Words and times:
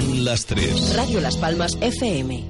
Son 0.00 0.24
las 0.24 0.46
3. 0.46 0.94
Radio 0.94 1.20
Las 1.20 1.36
Palmas 1.38 1.76
FM. 1.80 2.36
Vivo 2.36 2.46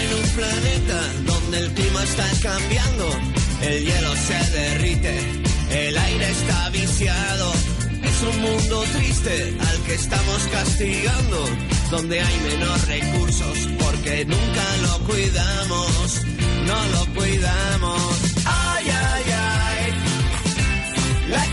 en 0.00 0.14
un 0.14 0.30
planeta 0.30 1.12
donde 1.26 1.58
el 1.58 1.70
clima 1.74 2.04
está 2.04 2.26
cambiando, 2.42 3.10
el 3.60 3.84
hielo 3.84 4.16
se 4.16 4.50
derrite, 4.50 5.18
el 5.72 5.98
aire 5.98 6.30
está 6.30 6.70
viciado. 6.70 7.43
Un 8.26 8.40
mundo 8.40 8.84
triste 8.92 9.56
al 9.60 9.78
que 9.82 9.94
estamos 9.94 10.48
castigando, 10.50 11.44
donde 11.90 12.20
hay 12.20 12.40
menos 12.40 12.88
recursos 12.88 13.68
porque 13.78 14.24
nunca 14.24 14.76
lo 14.82 14.98
cuidamos, 15.06 16.22
no 16.66 16.86
lo 16.94 17.20
cuidamos. 17.20 18.00
Ay, 18.46 18.84
ay, 18.88 19.24
ay, 19.30 19.92
la 21.28 21.46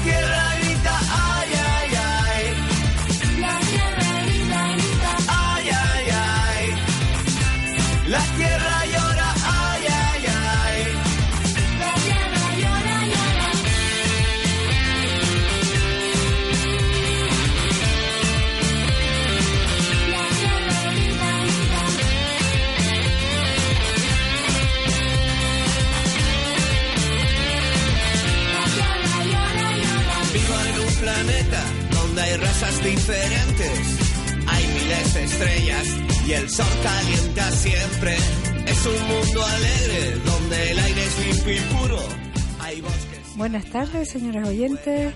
Buenas 43.36 43.66
tardes, 43.66 44.09
señores 44.12 44.47
oyentes. 44.47 45.14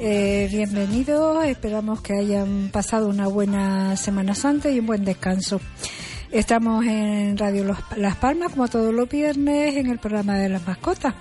Eh, 0.00 0.48
bienvenidos. 0.50 1.44
Esperamos 1.44 2.00
que 2.00 2.14
hayan 2.14 2.70
pasado 2.72 3.06
una 3.08 3.28
buena 3.28 3.96
Semana 3.96 4.34
Santa 4.34 4.68
y 4.68 4.80
un 4.80 4.86
buen 4.86 5.04
descanso. 5.04 5.60
Estamos 6.32 6.84
en 6.84 7.38
Radio 7.38 7.62
Los- 7.64 7.78
Las 7.96 8.16
Palmas, 8.16 8.50
como 8.52 8.66
todos 8.66 8.92
los 8.92 9.08
viernes, 9.08 9.76
en 9.76 9.86
el 9.90 9.98
programa 9.98 10.36
de 10.38 10.48
las 10.48 10.66
mascotas. 10.66 11.14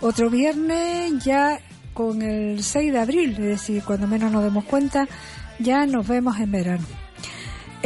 Otro 0.00 0.30
viernes 0.30 1.24
ya 1.24 1.58
con 1.92 2.22
el 2.22 2.62
6 2.62 2.92
de 2.92 2.98
abril, 3.00 3.32
es 3.32 3.38
decir, 3.38 3.82
cuando 3.84 4.06
menos 4.06 4.30
nos 4.30 4.44
demos 4.44 4.64
cuenta, 4.64 5.08
ya 5.58 5.86
nos 5.86 6.06
vemos 6.06 6.38
en 6.38 6.52
verano. 6.52 6.84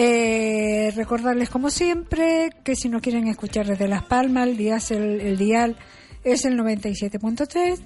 Eh, 0.02 0.92
recordarles 0.96 1.50
como 1.50 1.68
siempre 1.68 2.48
que 2.64 2.74
si 2.74 2.88
no 2.88 3.02
quieren 3.02 3.28
escuchar 3.28 3.66
desde 3.66 3.86
Las 3.86 4.02
Palmas, 4.02 4.48
el 4.48 4.56
dial, 4.56 4.80
el, 4.88 5.20
el 5.20 5.36
dial 5.36 5.76
es 6.24 6.46
el 6.46 6.58
97.3, 6.58 7.78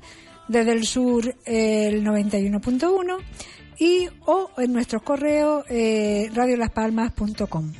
desde 0.46 0.70
el 0.70 0.86
sur 0.86 1.34
el 1.44 2.04
91.1 2.04 3.16
y 3.80 4.06
o 4.26 4.48
en 4.58 4.72
nuestro 4.72 5.02
correo 5.02 5.64
eh, 5.68 6.30
radiolaspalmas.com. 6.32 7.72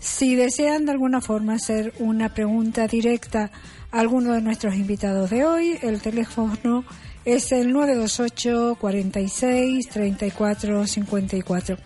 Si 0.00 0.34
desean 0.34 0.86
de 0.86 0.92
alguna 0.92 1.20
forma 1.20 1.52
hacer 1.52 1.92
una 1.98 2.32
pregunta 2.32 2.86
directa 2.86 3.50
a 3.90 4.00
alguno 4.00 4.32
de 4.32 4.40
nuestros 4.40 4.76
invitados 4.76 5.28
de 5.28 5.44
hoy, 5.44 5.78
el 5.82 6.00
teléfono 6.00 6.86
es 7.26 7.52
el 7.52 7.70
928 7.70 8.78
46 8.80 9.88
34 9.90 10.86
54. 10.86 11.76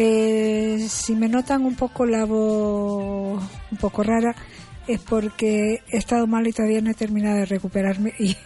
Eh, 0.00 0.86
si 0.88 1.16
me 1.16 1.28
notan 1.28 1.64
un 1.64 1.74
poco 1.74 2.06
la 2.06 2.24
voz 2.24 3.42
un 3.72 3.78
poco 3.78 4.04
rara 4.04 4.32
es 4.86 5.00
porque 5.00 5.82
he 5.90 5.96
estado 5.96 6.28
mal 6.28 6.46
y 6.46 6.52
todavía 6.52 6.80
no 6.80 6.92
he 6.92 6.94
terminado 6.94 7.38
de 7.38 7.46
recuperarme 7.46 8.14
y, 8.16 8.36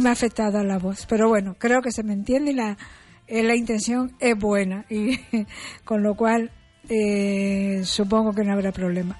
me 0.00 0.10
ha 0.10 0.12
afectado 0.12 0.62
la 0.62 0.76
voz. 0.76 1.06
Pero 1.08 1.30
bueno, 1.30 1.56
creo 1.58 1.80
que 1.80 1.92
se 1.92 2.02
me 2.02 2.12
entiende 2.12 2.50
y 2.50 2.54
la, 2.56 2.76
eh, 3.26 3.42
la 3.42 3.56
intención 3.56 4.14
es 4.20 4.38
buena 4.38 4.84
y 4.90 5.18
con 5.86 6.02
lo 6.02 6.14
cual 6.14 6.50
eh, 6.90 7.80
supongo 7.86 8.34
que 8.34 8.44
no 8.44 8.52
habrá 8.52 8.70
problema. 8.70 9.18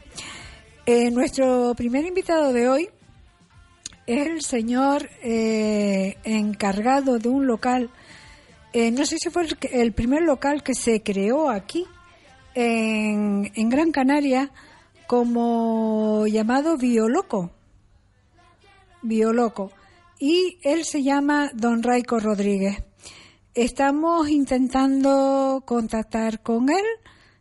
Eh, 0.84 1.10
nuestro 1.10 1.72
primer 1.74 2.04
invitado 2.04 2.52
de 2.52 2.68
hoy 2.68 2.90
es 4.06 4.26
el 4.26 4.42
señor 4.42 5.08
encargado 5.22 7.18
de 7.18 7.30
un 7.30 7.46
local, 7.46 7.88
eh, 8.72 8.90
no 8.90 9.04
sé 9.04 9.16
si 9.18 9.30
fue 9.30 9.46
el, 9.72 9.92
primer 9.92 10.22
local 10.22 10.62
que 10.62 10.74
se 10.74 11.02
creó 11.02 11.50
aquí 11.50 11.84
en, 12.54 13.50
en 13.54 13.68
Gran 13.68 13.92
Canaria 13.92 14.50
como 15.06 16.26
llamado 16.26 16.78
Bioloco. 16.78 17.50
Bioloco. 19.02 19.70
Y 20.18 20.58
él 20.62 20.84
se 20.84 21.02
llama 21.02 21.50
Don 21.54 21.82
Raico 21.82 22.18
Rodríguez. 22.18 22.82
Estamos 23.54 24.30
intentando 24.30 25.62
contactar 25.66 26.40
con 26.40 26.70
él 26.70 26.84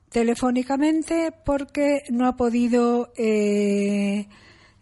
telefónicamente 0.09 1.31
porque 1.45 2.01
no 2.09 2.27
ha 2.27 2.35
podido 2.35 3.13
eh, 3.15 4.27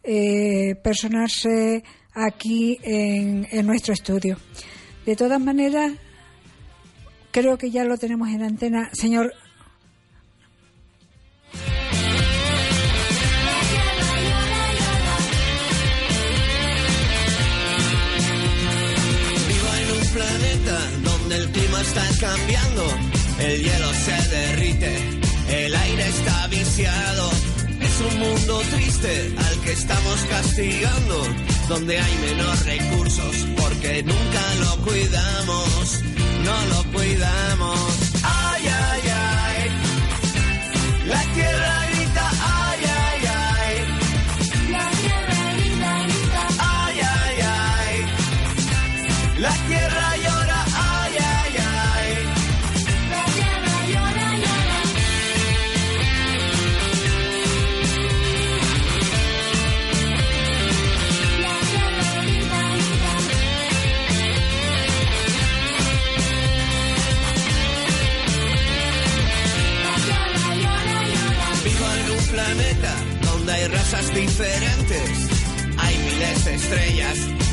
eh, 0.01 0.75
personarse 0.83 1.83
aquí 2.13 2.79
en, 2.81 3.47
en 3.51 3.67
nuestro 3.67 3.93
estudio. 3.93 4.37
De 5.05 5.15
todas 5.15 5.39
maneras, 5.39 5.91
creo 7.31 7.57
que 7.57 7.71
ya 7.71 7.83
lo 7.83 7.97
tenemos 7.97 8.29
en 8.29 8.43
antena. 8.43 8.89
Señor, 8.93 9.33
Vivo 19.47 19.69
en 19.81 19.91
un 19.97 20.13
planeta 20.13 20.79
donde 21.03 21.35
el 21.35 21.51
clima 21.51 21.81
está 21.81 22.05
cambiando, 22.19 22.83
el 23.39 23.63
hielo 23.63 23.93
se 23.93 24.29
derrite, 24.29 24.97
el 25.49 25.75
aire 25.75 26.07
está 26.07 26.47
viciado. 26.47 27.31
Es 27.81 28.01
un 28.01 28.19
mundo 28.19 28.61
triste 28.75 29.33
al 29.37 29.61
que 29.61 29.71
estamos 29.71 30.19
castigando, 30.29 31.23
donde 31.69 31.97
hay 31.97 32.17
menos 32.17 32.65
recursos 32.65 33.35
porque 33.57 34.03
nunca 34.03 34.55
lo 34.59 34.83
cuidamos, 34.83 36.03
no 36.45 36.65
lo 36.71 36.83
cuidamos. 36.91 37.79
Ay, 38.23 38.63
ay, 38.67 39.01
ay, 39.09 39.69
la 41.07 41.21
tierra 41.33 41.58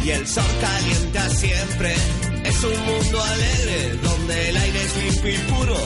y 0.04 0.10
el 0.10 0.26
sol 0.26 0.44
calienta 0.60 1.28
siempre. 1.30 1.94
Es 2.44 2.62
un 2.62 2.78
mundo 2.84 3.22
alegre 3.22 3.96
donde 4.02 4.50
el 4.50 4.56
aire 4.56 4.82
es 4.82 4.96
limpio 5.04 5.30
y 5.30 5.38
puro. 5.52 5.76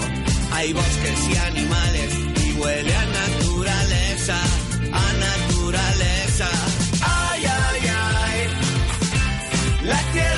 Hay 0.52 0.72
bosques 0.72 1.28
y 1.30 1.36
animales 1.36 2.10
y 2.44 2.52
huele 2.58 2.96
a 2.96 3.06
naturaleza, 3.06 4.36
a 4.92 5.12
naturaleza. 5.26 6.48
Ay, 7.02 7.44
ay, 7.44 7.80
ay. 7.88 8.48
La 9.84 10.02
tierra 10.12 10.29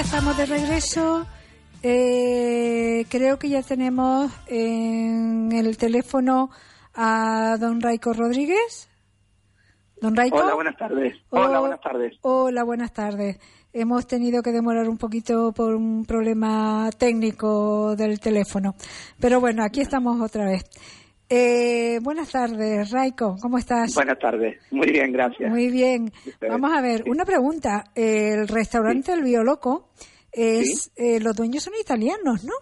ya 0.00 0.04
estamos 0.06 0.36
de 0.38 0.46
regreso. 0.46 1.26
Eh, 1.82 3.04
creo 3.10 3.38
que 3.38 3.50
ya 3.50 3.62
tenemos 3.62 4.32
en 4.46 5.52
el 5.52 5.76
teléfono 5.76 6.48
a 6.94 7.58
don 7.60 7.82
Raico 7.82 8.14
Rodríguez. 8.14 8.88
Don 10.00 10.16
Raico. 10.16 10.38
Hola, 10.38 10.54
buenas 10.54 10.76
tardes. 10.78 11.16
Hola, 11.28 11.60
buenas 11.60 11.80
tardes. 11.82 12.16
Hola, 12.22 12.64
buenas 12.64 12.92
tardes. 12.94 13.38
Hemos 13.74 14.06
tenido 14.06 14.42
que 14.42 14.52
demorar 14.52 14.88
un 14.88 14.96
poquito 14.96 15.52
por 15.52 15.74
un 15.74 16.06
problema 16.06 16.88
técnico 16.96 17.94
del 17.94 18.18
teléfono. 18.20 18.74
Pero 19.20 19.38
bueno, 19.38 19.62
aquí 19.62 19.82
estamos 19.82 20.18
otra 20.22 20.46
vez. 20.46 20.64
Eh, 21.32 22.00
buenas 22.02 22.32
tardes, 22.32 22.90
Raiko, 22.90 23.36
¿cómo 23.40 23.56
estás? 23.56 23.94
Buenas 23.94 24.18
tardes, 24.18 24.60
muy 24.72 24.90
bien, 24.90 25.12
gracias. 25.12 25.48
Muy 25.48 25.70
bien. 25.70 26.12
Vamos 26.40 26.72
a 26.72 26.82
ver, 26.82 27.04
una 27.06 27.24
pregunta. 27.24 27.84
El 27.94 28.48
restaurante 28.48 29.12
El 29.12 29.22
Bioloco, 29.22 29.90
es, 30.32 30.90
eh, 30.96 31.20
los 31.20 31.36
dueños 31.36 31.62
son 31.62 31.74
italianos, 31.80 32.42
¿no? 32.42 32.52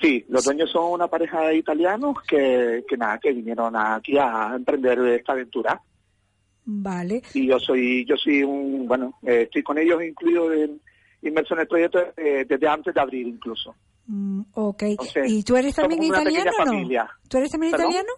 Sí, 0.00 0.24
los 0.28 0.44
dueños 0.44 0.72
son 0.72 0.92
una 0.92 1.06
pareja 1.06 1.42
de 1.42 1.56
italianos 1.56 2.16
que, 2.28 2.84
que 2.88 2.96
nada, 2.96 3.18
que 3.18 3.32
vinieron 3.32 3.76
aquí 3.76 4.18
a 4.18 4.54
emprender 4.56 4.98
esta 5.06 5.32
aventura. 5.32 5.80
Vale. 6.64 7.22
Y 7.32 7.46
yo 7.46 7.60
soy, 7.60 8.04
yo 8.06 8.16
soy 8.16 8.42
un, 8.42 8.88
bueno, 8.88 9.18
eh, 9.22 9.42
estoy 9.42 9.62
con 9.62 9.78
ellos 9.78 10.02
incluido 10.02 10.52
en, 10.52 10.80
inmerso 11.22 11.54
en 11.54 11.60
el 11.60 11.68
proyecto 11.68 12.00
eh, 12.16 12.44
desde 12.48 12.66
antes 12.66 12.92
de 12.92 13.00
abril 13.00 13.28
incluso. 13.28 13.76
Mm, 14.06 14.42
ok. 14.52 14.82
¿Y 15.26 15.42
tú 15.42 15.56
eres 15.56 15.74
también 15.74 16.02
italiano 16.02 16.50
o 16.58 16.64
no? 16.64 16.72
familia. 16.72 17.10
¿Tú 17.28 17.38
eres 17.38 17.50
también 17.50 17.72
¿Perdón? 17.72 17.90
italiano? 17.90 18.12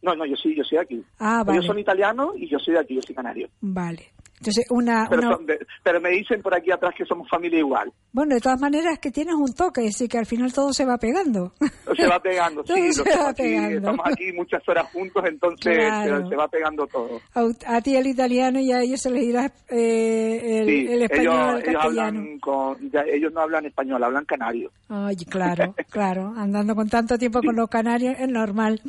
No, 0.00 0.14
no, 0.14 0.26
yo 0.26 0.36
sí, 0.36 0.54
yo 0.54 0.64
soy 0.64 0.78
de 0.78 0.82
aquí. 0.82 1.04
Ah, 1.18 1.42
vale. 1.44 1.58
Ellos 1.58 1.66
son 1.66 1.78
italianos 1.78 2.30
y 2.36 2.48
yo 2.48 2.58
soy 2.58 2.74
de 2.74 2.80
aquí, 2.80 2.94
yo 2.94 3.02
soy 3.02 3.14
canario. 3.14 3.48
Vale. 3.60 4.12
Entonces, 4.38 4.64
una... 4.70 5.06
Pero, 5.10 5.28
una- 5.36 5.46
de- 5.46 5.66
pero 5.82 6.00
me 6.00 6.10
dicen 6.10 6.40
por 6.42 6.54
aquí 6.54 6.70
atrás 6.70 6.94
que 6.96 7.04
somos 7.04 7.28
familia 7.28 7.58
igual. 7.58 7.92
Bueno, 8.12 8.34
de 8.34 8.40
todas 8.40 8.60
maneras 8.60 8.98
que 8.98 9.10
tienes 9.10 9.34
un 9.34 9.52
toque, 9.54 9.88
así 9.88 10.06
que 10.08 10.18
al 10.18 10.26
final 10.26 10.52
todo 10.52 10.72
se 10.72 10.84
va 10.84 10.96
pegando. 10.98 11.52
Se 11.96 12.06
va 12.06 12.20
pegando, 12.20 12.62
sí, 12.66 12.92
se 12.92 12.98
lo 13.00 13.04
estamos 13.04 13.26
va 13.26 13.30
aquí, 13.30 13.42
pegando. 13.42 13.76
estamos 13.76 14.06
aquí 14.06 14.32
muchas 14.32 14.68
horas 14.68 14.86
juntos, 14.92 15.24
entonces 15.26 15.76
Claro. 15.76 16.22
se, 16.24 16.28
se 16.30 16.36
va 16.36 16.48
pegando 16.48 16.86
todo. 16.86 17.20
A, 17.34 17.76
a 17.76 17.80
ti 17.80 17.96
el 17.96 18.06
italiano 18.06 18.60
y 18.60 18.72
a 18.72 18.80
ellos 18.80 19.00
se 19.00 19.10
les 19.10 19.22
dirá 19.22 19.50
eh, 19.68 20.60
el, 20.60 20.66
Sí, 20.66 20.86
el 20.92 21.02
español, 21.02 21.34
ellos, 21.34 21.62
el 21.62 21.68
ellos 21.68 21.82
castellano. 21.82 22.18
hablan 22.20 22.38
con, 22.38 22.90
ya- 22.90 23.04
ellos 23.12 23.32
no 23.32 23.40
hablan 23.40 23.66
español, 23.66 24.04
hablan 24.04 24.24
canario. 24.24 24.70
Ay, 24.88 25.16
claro, 25.28 25.74
claro. 25.90 26.32
Andando 26.36 26.74
con 26.74 26.88
tanto 26.88 27.18
tiempo 27.18 27.40
con 27.42 27.56
los 27.56 27.68
canarios 27.68 28.14
es 28.18 28.28
normal. 28.28 28.80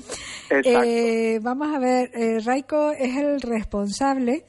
Exacto. 0.50 0.84
Eh, 0.84 1.40
vamos 1.42 1.76
a 1.76 1.80
ver, 1.80 2.12
eh, 2.14 2.40
Raiko 2.46 2.92
es 2.92 3.16
el 3.18 3.42
responsable 3.42 4.44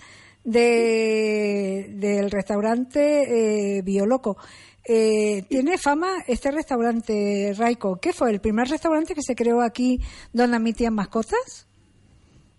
de, 0.45 1.87
del 1.95 2.31
restaurante 2.31 3.79
eh, 3.79 3.83
Bioloco. 3.83 4.37
Eh, 4.89 5.45
tiene 5.49 5.79
fama 5.79 6.17
este 6.27 6.51
restaurante, 6.51 7.55
Raiko. 7.57 7.99
¿Qué 8.01 8.13
fue? 8.13 8.31
¿El 8.31 8.41
primer 8.41 8.69
restaurante 8.69 9.15
que 9.15 9.23
se 9.23 9.35
creó 9.35 9.61
aquí 9.61 10.01
donde 10.33 10.57
admitían 10.57 10.95
mascotas? 10.95 11.69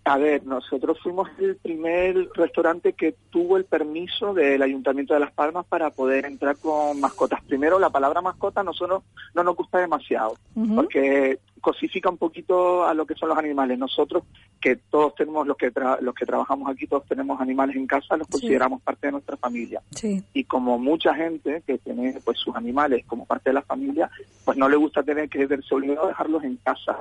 A 0.04 0.18
ver, 0.18 0.44
nosotros 0.46 0.98
fuimos 1.04 1.30
el 1.38 1.58
primer 1.58 2.30
restaurante 2.34 2.94
que 2.94 3.16
tuvo 3.30 3.58
el 3.58 3.66
permiso 3.66 4.34
del 4.34 4.62
Ayuntamiento 4.64 5.14
de 5.14 5.20
Las 5.20 5.32
Palmas 5.32 5.66
para 5.68 5.92
poder 5.92 6.26
entrar 6.26 6.58
con 6.58 7.00
mascotas. 7.00 7.44
Primero, 7.44 7.78
la 7.78 7.92
palabra 7.92 8.20
mascota 8.20 8.62
a 8.62 8.64
nosotros 8.64 9.04
no 9.36 9.44
nos 9.44 9.56
gusta 9.56 9.78
demasiado, 9.78 10.38
porque 10.76 11.40
cosifica 11.62 12.10
un 12.10 12.18
poquito 12.18 12.86
a 12.86 12.94
lo 12.94 13.06
que 13.06 13.16
son 13.16 13.30
los 13.30 13.38
animales. 13.38 13.78
Nosotros, 13.80 14.24
que 14.60 14.76
todos 14.76 15.16
tenemos, 15.16 15.48
los 15.48 15.56
que, 15.56 15.72
tra- 15.72 16.00
los 16.02 16.14
que 16.16 16.26
trabajamos 16.26 16.70
aquí, 16.70 16.88
todos 16.88 17.06
tenemos 17.06 17.40
animales 17.40 17.76
en 17.76 17.88
casa, 17.88 18.18
los 18.18 18.28
Sí. 18.28 18.32
consideramos 18.34 18.82
parte 18.82 19.08
de 19.08 19.12
nuestra 19.14 19.38
familia. 19.38 19.82
Sí. 19.92 20.24
y 20.34 20.44
como 20.46 20.78
mucha 20.80 21.14
gente 21.14 21.62
que 21.66 21.78
tiene 21.78 22.16
pues 22.26 22.38
sus 22.40 22.56
animales 22.56 23.06
como 23.06 23.26
parte 23.26 23.52
de 23.52 23.54
la 23.54 23.62
familia, 23.62 24.10
pues 24.44 24.58
no 24.58 24.68
le 24.68 24.76
gusta 24.76 25.04
tener 25.04 25.30
que 25.30 25.46
verse 25.46 25.74
obligado 25.76 26.06
a 26.06 26.10
dejarlos 26.10 26.44
en 26.44 26.58
casa 26.58 27.00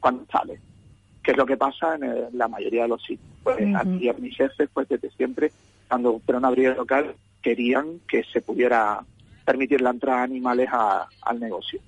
cuando 0.00 0.24
sale, 0.30 0.60
que 1.22 1.30
es 1.32 1.36
lo 1.36 1.46
que 1.46 1.56
pasa 1.56 1.94
en 1.94 2.04
eh, 2.04 2.28
la 2.32 2.48
mayoría 2.48 2.82
de 2.82 2.88
los 2.88 3.02
sitios. 3.02 3.28
Pues 3.44 3.58
Ujú. 3.60 3.76
aquí 3.76 4.08
a 4.08 4.12
mis 4.14 4.36
jefes, 4.36 4.68
pues 4.74 4.88
desde 4.88 5.10
siempre, 5.10 5.52
cuando 5.88 6.18
fueron 6.20 6.44
a 6.44 6.48
abrir 6.48 6.66
el 6.68 6.76
local, 6.76 7.14
querían 7.42 8.00
que 8.08 8.24
se 8.24 8.40
pudiera 8.40 9.04
permitir 9.44 9.80
la 9.80 9.90
entrada 9.90 10.18
de 10.18 10.24
animales 10.24 10.68
a- 10.72 11.06
al 11.22 11.40
negocio. 11.40 11.80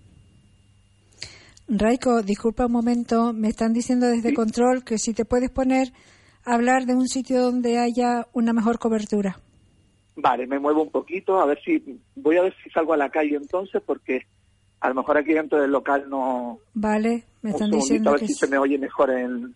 Raiko, 1.69 2.23
disculpa 2.23 2.67
un 2.67 2.73
momento, 2.73 3.33
me 3.33 3.49
están 3.49 3.73
diciendo 3.73 4.07
desde 4.07 4.31
Sí. 4.31 4.35
control 4.35 4.85
que 4.85 4.99
si 4.99 5.15
te 5.15 5.25
puedes 5.25 5.51
poner 5.51 5.93
a 6.45 6.55
hablar 6.55 6.87
de 6.87 6.95
un 6.95 7.09
sitio 7.09 7.41
donde 7.41 7.79
haya 7.79 8.27
una 8.33 8.53
mejor 8.53 8.79
cobertura. 8.79 9.39
Vale, 10.17 10.47
me 10.47 10.59
muevo 10.59 10.83
un 10.83 10.91
poquito, 10.91 11.41
a 11.41 11.47
ver 11.47 11.59
si, 11.65 11.83
voy 12.17 12.37
a 12.37 12.43
ver 12.43 12.55
si 12.63 12.69
salgo 12.71 12.93
a 12.93 12.97
la 12.97 13.09
calle 13.11 13.37
entonces, 13.37 13.81
porque 13.87 14.27
a 14.81 14.89
lo 14.89 14.95
mejor 14.97 15.17
aquí 15.17 15.33
dentro 15.33 15.61
del 15.61 15.71
local 15.71 16.07
no, 16.11 16.59
Vale, 16.75 17.25
me 17.41 17.51
están 17.51 17.71
diciendo 17.71 18.11
a 18.11 18.13
ver 18.15 18.21
que 18.23 18.27
si 18.27 18.35
se 18.35 18.47
me 18.49 18.59
oye 18.59 18.77
mejor 18.77 19.11
en, 19.11 19.55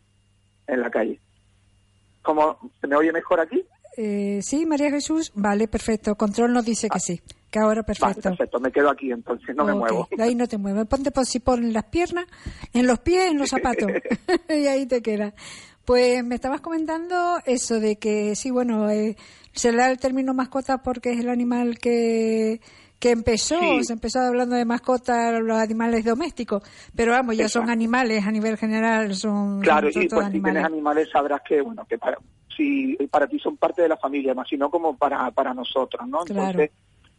en 0.67 0.81
la 0.81 0.91
calle. 0.91 1.21
¿Cómo? 2.23 2.59
¿Se 2.81 2.87
me 2.87 2.97
oye 2.97 3.13
mejor 3.13 3.41
aquí? 3.41 3.63
Eh, 3.99 4.41
sí, 4.43 4.65
María 4.67 4.91
Jesús, 4.91 5.33
vale, 5.35 5.69
perfecto. 5.69 6.15
Control 6.17 6.53
nos 6.53 6.65
dice 6.65 6.89
que 6.89 7.01
sí, 7.01 7.21
ahora 7.59 7.83
Vale, 7.83 7.85
perfecto. 7.99 8.29
perfecto. 8.31 8.61
Me 8.61 8.71
quedo 8.73 8.91
aquí 8.91 9.11
entonces, 9.13 9.55
no 9.57 9.65
me 9.65 9.73
Ok, 9.73 9.79
muevo. 9.79 10.09
de 10.17 10.23
ahí 10.23 10.35
no 10.35 10.47
te 10.47 10.59
mueves. 10.59 10.87
Ponte 10.87 11.11
por 11.11 11.27
si 11.27 11.41
ponen 11.41 11.73
las 11.73 11.85
piernas, 11.85 12.27
en 12.73 12.87
los 12.87 12.99
pies, 13.01 13.31
en 13.31 13.39
los 13.39 13.49
zapatos. 13.51 13.91
y 14.49 14.67
ahí 14.67 14.87
te 14.87 15.03
queda. 15.03 15.33
Pues 15.85 16.25
me 16.25 16.35
estabas 16.35 16.61
comentando 16.61 17.39
eso 17.47 17.79
de 17.79 17.97
que 17.97 18.35
sí, 18.35 18.51
bueno, 18.51 18.91
eh, 18.91 19.17
se 19.53 19.71
le 19.71 19.79
da 19.79 19.91
el 19.91 19.99
término 19.99 20.35
mascota 20.35 20.79
porque 20.83 21.13
es 21.13 21.21
el 21.21 21.29
animal 21.29 21.79
que, 21.79 22.61
que 22.99 23.11
empezó, 23.13 23.57
Sí. 23.61 23.85
se 23.85 23.93
empezó 23.93 24.19
hablando 24.19 24.57
de 24.57 24.65
mascota 24.65 25.31
los 25.39 25.57
animales 25.57 26.05
domésticos, 26.05 26.65
pero 26.97 27.13
vamos, 27.13 27.37
ya 27.37 27.49
son 27.49 27.63
Exacto. 27.63 27.73
animales 27.73 28.27
a 28.27 28.33
nivel 28.33 28.57
general, 28.57 29.15
son, 29.15 29.61
Claro, 29.61 29.93
son 29.93 30.03
y 30.03 30.09
pues 30.09 30.23
si 30.23 30.27
animales. 30.27 30.43
tienes 30.55 30.65
animales 30.65 31.09
sabrás 31.13 31.41
que, 31.49 31.61
bueno, 31.63 31.87
que 31.89 31.99
para, 31.99 32.19
si 32.57 32.97
para 33.09 33.29
ti 33.29 33.39
son 33.39 33.57
parte 33.57 33.83
de 33.83 33.89
la 33.89 33.97
familia, 33.97 34.35
más 34.35 34.49
sino 34.49 34.69
como 34.69 34.97
para, 34.97 35.31
para 35.31 35.55
nosotros, 35.55 36.07
¿no? 36.09 36.19
Claro. 36.25 36.49
Entonces, 36.63 36.71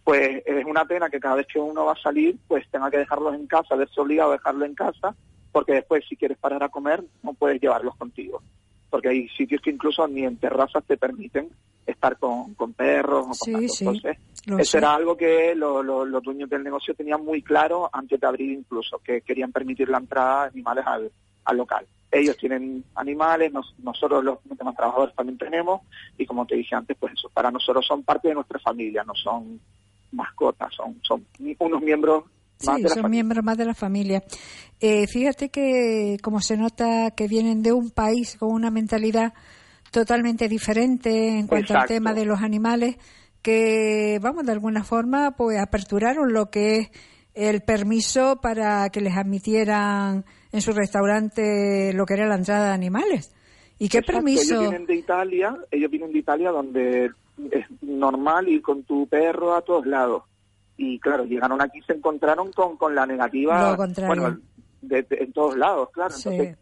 pues 0.07 0.41
es 0.45 0.63
una 0.65 0.85
pena 0.85 1.09
que 1.09 1.19
cada 1.19 1.35
vez 1.35 1.47
que 1.47 1.59
uno 1.59 1.83
va 1.83 1.91
a 1.91 2.01
salir, 2.01 2.37
pues 2.47 2.65
tenga 2.71 2.89
que 2.89 2.97
dejarlos 2.99 3.35
en 3.35 3.45
casa, 3.45 3.75
verse 3.75 3.99
obligado 3.99 4.29
a 4.31 4.35
dejarlo 4.37 4.63
en 4.63 4.73
casa, 4.73 5.13
porque 5.51 5.73
después 5.73 6.05
si 6.07 6.15
quieres 6.15 6.37
parar 6.37 6.63
a 6.63 6.69
comer, 6.69 7.03
no 7.23 7.33
puedes 7.33 7.59
llevarlos 7.59 7.93
contigo. 7.97 8.41
Porque 8.89 9.09
hay 9.09 9.27
sitios 9.27 9.61
que 9.61 9.69
incluso 9.69 10.07
ni 10.07 10.23
en 10.23 10.37
terrazas 10.37 10.85
te 10.85 10.95
permiten 10.95 11.49
estar 11.85 12.17
con, 12.17 12.53
con 12.53 12.71
perros 12.71 13.23
o 13.25 13.27
con 13.27 13.35
Sí, 13.35 13.67
sí, 13.67 13.85
Entonces, 13.85 14.17
eso 14.45 14.63
sé. 14.71 14.77
era 14.77 14.93
algo 14.95 15.17
que 15.17 15.53
lo- 15.55 15.83
lo- 15.83 16.05
los 16.05 16.23
dueños 16.23 16.49
del 16.49 16.63
negocio 16.63 16.95
tenían 16.95 17.25
muy 17.25 17.41
claro 17.41 17.89
antes 17.91 18.17
de 18.17 18.27
abrir 18.27 18.51
incluso, 18.51 18.99
que 18.99 19.19
querían 19.23 19.51
permitir 19.51 19.89
la 19.89 19.97
entrada 19.97 20.43
de 20.43 20.49
animales 20.51 20.85
al, 20.87 21.11
al 21.43 21.57
local. 21.57 21.85
Ellos 22.09 22.37
tienen 22.37 22.85
animales, 22.95 23.51
nos- 23.51 23.75
nosotros 23.79 24.23
los 24.23 24.37
demás 24.57 24.73
trabajadores 24.73 25.13
también 25.15 25.37
tenemos, 25.37 25.81
y 26.17 26.25
como 26.25 26.45
te 26.45 26.55
dije 26.55 26.75
antes, 26.75 26.95
pues 26.97 27.11
eso, 27.11 27.27
para 27.33 27.51
nosotros 27.51 27.85
son 27.85 28.03
parte 28.03 28.29
de 28.29 28.35
nuestra 28.35 28.57
familia, 28.59 29.03
no 29.03 29.13
son 29.13 29.59
mascotas, 30.11 30.73
son, 30.75 30.99
son 31.03 31.25
unos 31.59 31.81
miembros 31.81 32.23
más 32.65 32.75
Sí, 32.77 32.81
de 32.81 32.89
la 32.89 32.95
son 32.95 33.03
familia. 33.03 33.09
miembros 33.09 33.43
más 33.45 33.57
de 33.57 33.65
la 33.65 33.73
familia. 33.75 34.23
Eh, 34.79 35.05
fíjate 35.07 35.49
que 35.49 36.17
como 36.23 36.41
se 36.41 36.57
nota 36.57 37.11
que 37.11 37.27
vienen 37.27 37.61
de 37.61 37.71
un 37.71 37.91
país 37.91 38.35
con 38.37 38.51
una 38.51 38.71
mentalidad 38.71 39.33
totalmente 39.91 40.47
diferente 40.49 41.37
en 41.39 41.47
cuanto 41.47 41.75
al 41.77 41.87
tema 41.87 42.13
de 42.13 42.25
los 42.25 42.41
animales, 42.41 42.97
que 43.41 44.19
vamos 44.21 44.45
de 44.45 44.51
alguna 44.51 44.83
forma 44.83 45.35
pues 45.37 45.59
aperturaron 45.59 46.33
lo 46.33 46.49
que 46.49 46.77
es 46.79 46.91
el 47.33 47.61
permiso 47.61 48.39
para 48.41 48.89
que 48.89 49.01
les 49.01 49.15
admitieran 49.15 50.25
en 50.51 50.61
su 50.61 50.71
restaurante 50.73 51.93
lo 51.93 52.05
que 52.05 52.15
era 52.15 52.25
la 52.27 52.35
entrada 52.35 52.67
de 52.69 52.73
animales. 52.73 53.33
¿Y 53.79 53.89
qué 53.89 53.99
Exacto, 53.99 54.13
permiso? 54.17 54.55
Ellos 54.55 54.69
vienen 54.71 54.87
de 54.87 54.95
Italia, 54.95 55.57
ellos 55.69 55.91
vienen 55.91 56.11
de 56.11 56.19
Italia 56.19 56.49
donde 56.49 57.11
es 57.51 57.65
normal 57.82 58.48
ir 58.48 58.62
con 58.62 58.84
tu 58.84 59.08
perro 59.08 59.56
a 59.56 59.62
todos 59.62 59.86
lados. 59.86 60.24
Y 60.77 61.00
claro, 61.00 61.25
llegaron 61.25 61.62
aquí 61.62 61.79
y 61.79 61.84
se 61.84 61.94
encontraron 61.94 62.51
con, 62.51 62.77
con 62.77 62.94
la 62.96 63.06
negativa, 63.06 63.75
bueno, 64.08 64.39
de- 64.82 65.03
de- 65.03 65.17
en 65.24 65.34
todos 65.34 65.58
lados, 65.58 65.89
claro. 65.91 66.12
Sí. 66.12 66.29
Entonces, 66.29 66.58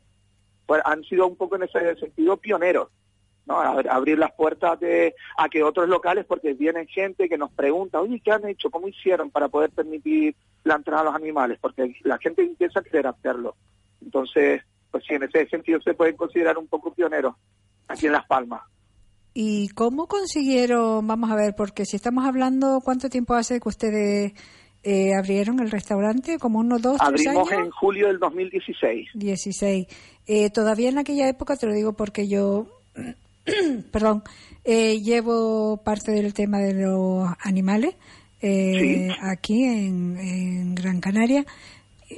pues, 0.65 0.82
han 0.86 1.03
sido 1.03 1.27
un 1.27 1.36
poco 1.36 1.58
en 1.58 1.63
ese 1.63 1.96
sentido 1.98 2.38
pioneros, 2.38 2.89
¿no? 3.46 3.60
A- 3.60 3.82
abrir 3.89 4.17
las 4.17 4.32
puertas 4.34 4.79
de, 4.79 5.13
a 5.38 5.50
que 5.50 5.63
otros 5.63 5.89
locales, 5.89 6.25
porque 6.25 6.53
vienen 6.53 6.88
gente 6.88 7.27
que 7.29 7.38
nos 7.38 7.51
pregunta, 7.51 8.00
oye, 8.01 8.22
¿qué 8.24 8.32
han 8.32 8.48
hecho? 8.48 8.70
¿Cómo 8.72 8.88
hicieron 8.88 9.29
para 9.32 9.50
poder 9.50 9.70
permitir 9.72 10.36
la 10.63 10.75
entrada 10.75 11.01
a 11.01 11.05
los 11.05 11.15
animales? 11.15 11.60
Porque 11.62 11.94
la 12.03 12.17
gente 12.17 12.41
empieza 12.41 12.79
a 12.79 12.84
querer 12.84 13.08
hacerlo. 13.08 13.55
Entonces, 14.01 14.62
pues 14.91 15.03
sí, 15.08 15.13
en 15.13 15.24
ese 15.24 15.46
sentido 15.50 15.79
se 15.82 15.94
pueden 15.94 16.15
considerar 16.15 16.58
un 16.58 16.67
poco 16.67 16.94
pioneros 16.94 17.36
aquí 17.88 18.05
en 18.08 18.13
Las 18.13 18.25
Palmas. 18.25 18.62
¿Y 19.35 19.67
cómo 19.69 20.07
consiguieron, 20.07 21.05
vamos 21.05 21.29
a 21.29 21.35
ver, 21.35 21.53
porque 21.55 21.85
si 21.85 21.97
estamos 21.97 22.25
hablando, 22.25 22.81
¿cuánto 22.83 23.09
tiempo 23.09 23.35
hace 23.35 23.59
que 23.59 23.69
ustedes 23.69 24.33
eh, 24.81 25.13
abrieron 25.13 25.59
el 25.59 25.69
restaurante? 25.69 26.39
¿Como 26.39 26.59
unos 26.59 26.81
dos, 26.81 26.97
tres 26.97 27.27
Abrimos 27.27 27.51
años? 27.51 27.65
en 27.65 27.71
julio 27.71 28.07
del 28.07 28.17
2016. 28.17 29.09
16. 29.13 29.87
Eh, 30.25 30.49
todavía 30.49 30.89
en 30.89 30.97
aquella 30.97 31.27
época, 31.27 31.57
te 31.57 31.67
lo 31.67 31.73
digo 31.73 31.93
porque 31.93 32.27
yo 32.27 32.81
perdón, 33.91 34.23
eh, 34.63 35.01
llevo 35.01 35.77
parte 35.83 36.11
del 36.11 36.33
tema 36.33 36.59
de 36.59 36.73
los 36.73 37.29
animales 37.41 37.95
eh, 38.41 39.09
aquí 39.21 39.63
en, 39.63 40.75
Gran 40.75 40.99
Canaria 40.99 41.45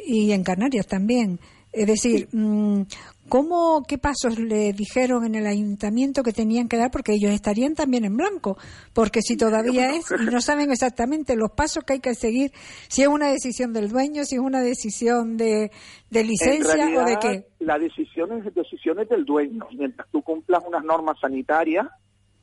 y 0.05 0.31
en 0.31 0.43
Canarias 0.43 0.87
también. 0.87 1.39
Es 1.71 1.87
decir, 1.87 2.27
mm, 2.31 2.81
¿Cómo, 3.29 3.83
qué 3.87 3.97
pasos 3.97 4.39
le 4.39 4.71
dijeron 4.73 5.25
en 5.25 5.35
el 5.35 5.47
ayuntamiento 5.47 6.23
que 6.23 6.31
tenían 6.31 6.67
que 6.69 6.77
dar? 6.77 6.91
Porque 6.91 7.13
ellos 7.13 7.31
estarían 7.31 7.75
también 7.75 8.05
en 8.05 8.15
blanco. 8.15 8.57
Porque 8.93 9.21
si 9.21 9.35
todavía 9.35 9.91
es, 9.95 10.11
y 10.11 10.25
no 10.25 10.39
saben 10.41 10.71
exactamente 10.71 11.35
los 11.35 11.51
pasos 11.51 11.83
que 11.83 11.93
hay 11.93 11.99
que 11.99 12.15
seguir, 12.15 12.51
si 12.87 13.01
es 13.01 13.07
una 13.07 13.29
decisión 13.29 13.73
del 13.73 13.89
dueño, 13.89 14.23
si 14.23 14.35
es 14.35 14.41
una 14.41 14.61
decisión 14.61 15.37
de, 15.37 15.71
licencia 16.09 16.87
o 16.97 17.05
de 17.05 17.17
qué. 17.19 17.45
La 17.59 17.77
decisión 17.77 18.31
es 18.33 18.53
decisiones 18.53 19.09
del 19.09 19.25
dueño. 19.25 19.67
Mientras 19.77 20.07
tú 20.09 20.21
cumplas 20.21 20.63
unas 20.65 20.83
normas 20.83 21.19
sanitarias, 21.19 21.87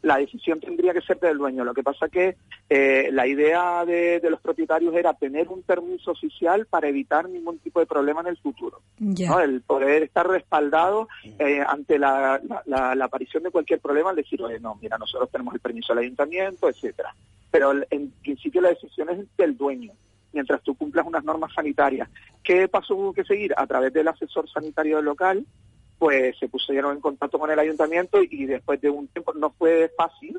la 0.05 0.19
decisión 0.19 0.61
tendría 0.61 0.93
que 0.93 1.01
ser 1.01 1.19
del 1.19 1.39
dueño. 1.39 1.65
Lo 1.65 1.73
que 1.73 1.83
pasa 1.83 2.09
que 2.09 2.37
eh, 2.69 3.09
la 3.11 3.27
idea 3.27 3.85
de, 3.87 4.21
los 4.31 4.41
propietarios 4.41 4.95
era 4.95 5.15
tener 5.15 5.49
un 5.49 5.63
permiso 5.63 6.11
oficial 6.11 6.67
para 6.67 6.89
evitar 6.89 7.29
ningún 7.29 7.59
tipo 7.59 7.81
de 7.81 7.87
problema 7.87 8.21
en 8.21 8.27
el 8.27 8.37
futuro. 8.37 8.83
El 9.01 9.63
poder 9.63 10.03
estar 10.03 10.29
respaldado 10.29 11.09
eh, 11.39 11.65
ante 11.67 11.99
la, 11.99 12.41
aparición 13.03 13.45
de 13.45 13.51
cualquier 13.51 13.81
problema, 13.81 14.11
al 14.11 14.17
decir, 14.17 14.43
oye, 14.43 14.61
no, 14.61 14.79
mira, 14.81 14.99
nosotros 14.99 15.31
tenemos 15.31 15.55
el 15.55 15.61
permiso 15.61 15.95
del 15.95 16.05
ayuntamiento, 16.05 16.69
etcétera. 16.69 17.15
Pero 17.51 17.73
en 17.91 18.11
principio 18.23 18.61
la 18.61 18.69
decisión 18.69 19.09
es 19.09 19.27
del 19.39 19.57
dueño 19.57 19.93
mientras 20.35 20.61
tú 20.63 20.75
cumplas 20.75 21.07
unas 21.07 21.25
normas 21.25 21.53
sanitarias. 21.55 22.09
¿Qué 22.43 22.69
paso 22.69 22.97
hubo 22.97 23.13
que 23.15 23.25
seguir? 23.25 23.55
A 23.57 23.67
través 23.67 23.93
del 23.93 24.09
asesor 24.09 24.51
sanitario 24.51 24.97
del 24.97 25.05
local, 25.05 25.47
pues 26.05 26.37
se 26.39 26.49
pusieron 26.49 26.97
en 26.97 27.01
contacto 27.01 27.39
con 27.39 27.51
el 27.51 27.59
ayuntamiento 27.59 28.19
y 28.23 28.45
después 28.45 28.79
de 28.83 28.91
un 28.91 29.09
tiempo 29.09 29.33
no 29.33 29.53
fue 29.53 29.91
fácil, 29.97 30.39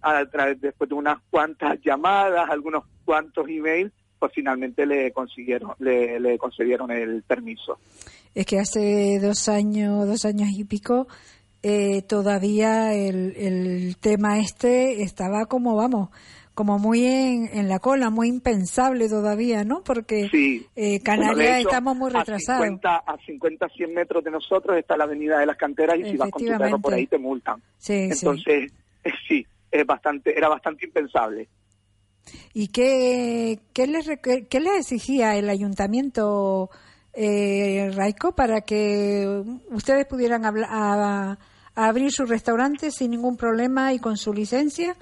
a 0.00 0.26
través, 0.26 0.60
después 0.60 0.90
de 0.90 0.96
unas 0.96 1.20
cuantas 1.30 1.78
llamadas, 1.84 2.50
algunos 2.50 2.82
cuantos 3.04 3.48
emails, 3.48 3.92
pues 4.18 4.32
finalmente 4.34 4.84
le 4.86 5.12
consiguieron, 5.12 5.74
le, 5.78 6.36
concedieron 6.36 6.90
el 6.90 7.22
permiso. 7.22 7.78
Es 8.34 8.44
que 8.44 8.58
hace 8.58 9.20
dos 9.20 9.48
años, 9.48 10.04
dos 10.08 10.24
años 10.24 10.48
y 10.50 10.64
pico, 10.64 11.06
eh, 11.62 12.02
todavía 12.02 12.92
el, 12.92 13.36
el 13.36 13.96
tema 13.98 14.40
este 14.40 15.04
estaba 15.04 15.46
como, 15.46 15.76
vamos, 15.76 16.08
como 16.58 16.76
muy 16.76 17.06
en, 17.06 17.68
la 17.68 17.78
cola, 17.78 18.10
muy 18.10 18.26
impensable 18.26 19.08
todavía, 19.08 19.62
¿no? 19.62 19.84
Porque 19.84 20.28
eh, 20.74 21.00
Canarias 21.04 21.60
estamos 21.60 21.96
muy 21.96 22.10
retrasados. 22.10 22.80
A 22.82 23.16
50, 23.24 23.68
100 23.68 23.94
metros 23.94 24.24
de 24.24 24.32
nosotros 24.32 24.76
está 24.76 24.96
la 24.96 25.04
avenida 25.04 25.38
de 25.38 25.46
las 25.46 25.56
canteras 25.56 25.96
y 26.00 26.10
si 26.10 26.16
vas 26.16 26.30
con 26.32 26.44
tu 26.44 26.80
por 26.80 26.94
ahí 26.94 27.06
te 27.06 27.16
multan. 27.16 27.62
Entonces, 27.86 28.72
sí, 29.28 29.46
es 29.70 29.86
bastante, 29.86 30.36
era 30.36 30.48
bastante 30.48 30.86
impensable. 30.86 31.48
¿Y 32.52 32.66
qué, 32.66 33.60
qué, 33.72 33.86
les, 33.86 34.10
qué 34.18 34.58
les 34.58 34.80
exigía 34.80 35.36
el 35.36 35.50
ayuntamiento, 35.50 36.70
eh, 37.12 37.88
Raico, 37.94 38.34
para 38.34 38.62
que 38.62 39.44
ustedes 39.70 40.06
pudieran 40.06 40.44
a 40.44 41.38
abrir 41.76 42.10
su 42.10 42.26
restaurante 42.26 42.90
sin 42.90 43.12
ningún 43.12 43.36
problema 43.36 43.92
y 43.92 44.00
con 44.00 44.16
su 44.16 44.34
licencia? 44.34 44.96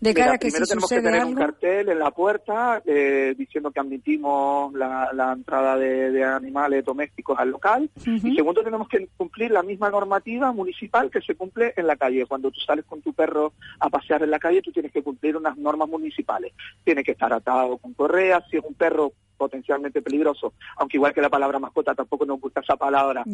De 0.00 0.14
cara 0.14 0.38
que 0.38 0.46
primero 0.46 0.66
tenemos 0.66 0.88
que 0.88 1.00
tener 1.00 1.24
un 1.24 1.34
cartel 1.34 1.88
en 1.88 1.98
la 1.98 2.12
puerta 2.12 2.80
eh, 2.86 3.34
diciendo 3.36 3.72
que 3.72 3.80
admitimos 3.80 4.72
la, 4.74 5.32
entrada 5.32 5.76
de, 5.76 6.24
animales 6.24 6.84
domésticos 6.84 7.38
al 7.38 7.50
local. 7.50 7.90
Y 8.04 8.34
segundo, 8.34 8.62
tenemos 8.62 8.88
que 8.88 9.08
cumplir 9.16 9.50
la 9.50 9.62
misma 9.62 9.90
normativa 9.90 10.52
municipal 10.52 11.10
que 11.10 11.20
se 11.20 11.34
cumple 11.34 11.72
en 11.76 11.86
la 11.86 11.96
calle. 11.96 12.26
Cuando 12.26 12.50
tú 12.50 12.60
sales 12.60 12.84
con 12.84 13.02
tu 13.02 13.12
perro 13.12 13.52
a 13.80 13.88
pasear 13.88 14.22
en 14.22 14.30
la 14.30 14.38
calle, 14.38 14.62
tú 14.62 14.70
tienes 14.70 14.92
que 14.92 15.02
cumplir 15.02 15.36
unas 15.36 15.56
normas 15.56 15.88
municipales. 15.88 16.52
Tiene 16.84 17.02
que 17.02 17.12
estar 17.12 17.32
atado 17.32 17.78
con 17.78 17.94
correas. 17.94 18.44
Si 18.50 18.56
es 18.56 18.64
un 18.64 18.74
perro 18.74 19.12
potencialmente 19.38 20.02
peligroso, 20.02 20.52
aunque 20.76 20.98
igual 20.98 21.14
que 21.14 21.22
la 21.22 21.30
palabra 21.30 21.58
mascota 21.58 21.94
tampoco 21.94 22.26
nos 22.26 22.40
gusta 22.40 22.60
esa 22.60 22.76
palabra, 22.76 23.24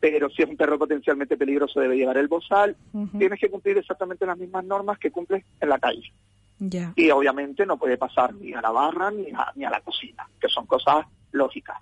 pero 0.00 0.28
si 0.28 0.42
es 0.42 0.48
un 0.48 0.56
perro 0.56 0.78
potencialmente 0.78 1.36
peligroso 1.38 1.80
debe 1.80 1.96
llevar 1.96 2.18
el 2.18 2.28
bozal, 2.28 2.76
tienes 3.16 3.40
que 3.40 3.48
cumplir 3.48 3.78
exactamente 3.78 4.26
las 4.26 4.36
mismas 4.36 4.64
normas 4.64 4.98
que 4.98 5.10
cumples 5.10 5.44
en 5.60 5.68
la 5.68 5.78
calle. 5.78 6.12
Y 6.94 7.10
obviamente 7.10 7.64
no 7.64 7.76
puede 7.76 7.96
pasar 7.96 8.34
ni 8.34 8.52
a 8.52 8.60
la 8.60 8.70
barra 8.70 9.10
ni 9.10 9.30
a, 9.32 9.52
ni 9.54 9.64
a 9.64 9.70
la 9.70 9.80
cocina, 9.80 10.28
que 10.40 10.48
son 10.48 10.66
cosas 10.66 11.06
lógicas. 11.32 11.78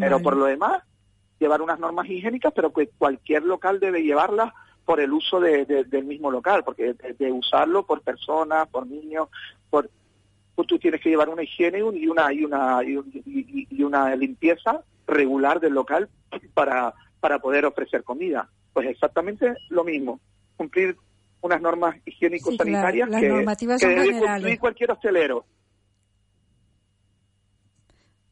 Pero 0.00 0.20
por 0.20 0.36
lo 0.36 0.46
demás, 0.46 0.82
llevar 1.38 1.60
unas 1.60 1.78
normas 1.78 2.08
higiénicas, 2.08 2.52
pero 2.54 2.72
que 2.72 2.88
cualquier 2.96 3.42
local 3.42 3.78
debe 3.78 4.02
llevarlas 4.02 4.52
por 4.84 5.00
el 5.00 5.12
uso 5.12 5.40
del 5.40 6.04
mismo 6.04 6.30
local, 6.30 6.62
porque 6.64 6.94
de, 6.94 7.32
usarlo 7.32 7.84
por 7.86 8.02
personas, 8.02 8.68
por 8.68 8.86
niños, 8.86 9.28
por 9.70 9.90
pues 10.54 10.68
tú 10.68 10.78
tienes 10.78 11.00
que 11.00 11.10
llevar 11.10 11.28
una 11.28 11.42
higiene 11.42 11.78
y 11.78 12.06
una 12.06 12.32
y 12.32 12.44
una 12.44 12.80
y, 12.84 13.82
una 13.82 14.14
limpieza 14.16 14.82
regular 15.06 15.60
del 15.60 15.74
local 15.74 16.08
para 16.54 16.94
para 17.20 17.38
poder 17.38 17.64
ofrecer 17.64 18.04
comida. 18.04 18.48
Pues 18.72 18.88
exactamente 18.88 19.54
lo 19.70 19.84
mismo, 19.84 20.20
cumplir 20.56 20.96
unas 21.40 21.60
normas 21.60 21.96
higiénico-sanitarias 22.04 23.08
que, 23.08 23.28
debe 23.88 24.20
cumplir 24.20 24.58
cualquier 24.58 24.90
hostelero. 24.90 25.44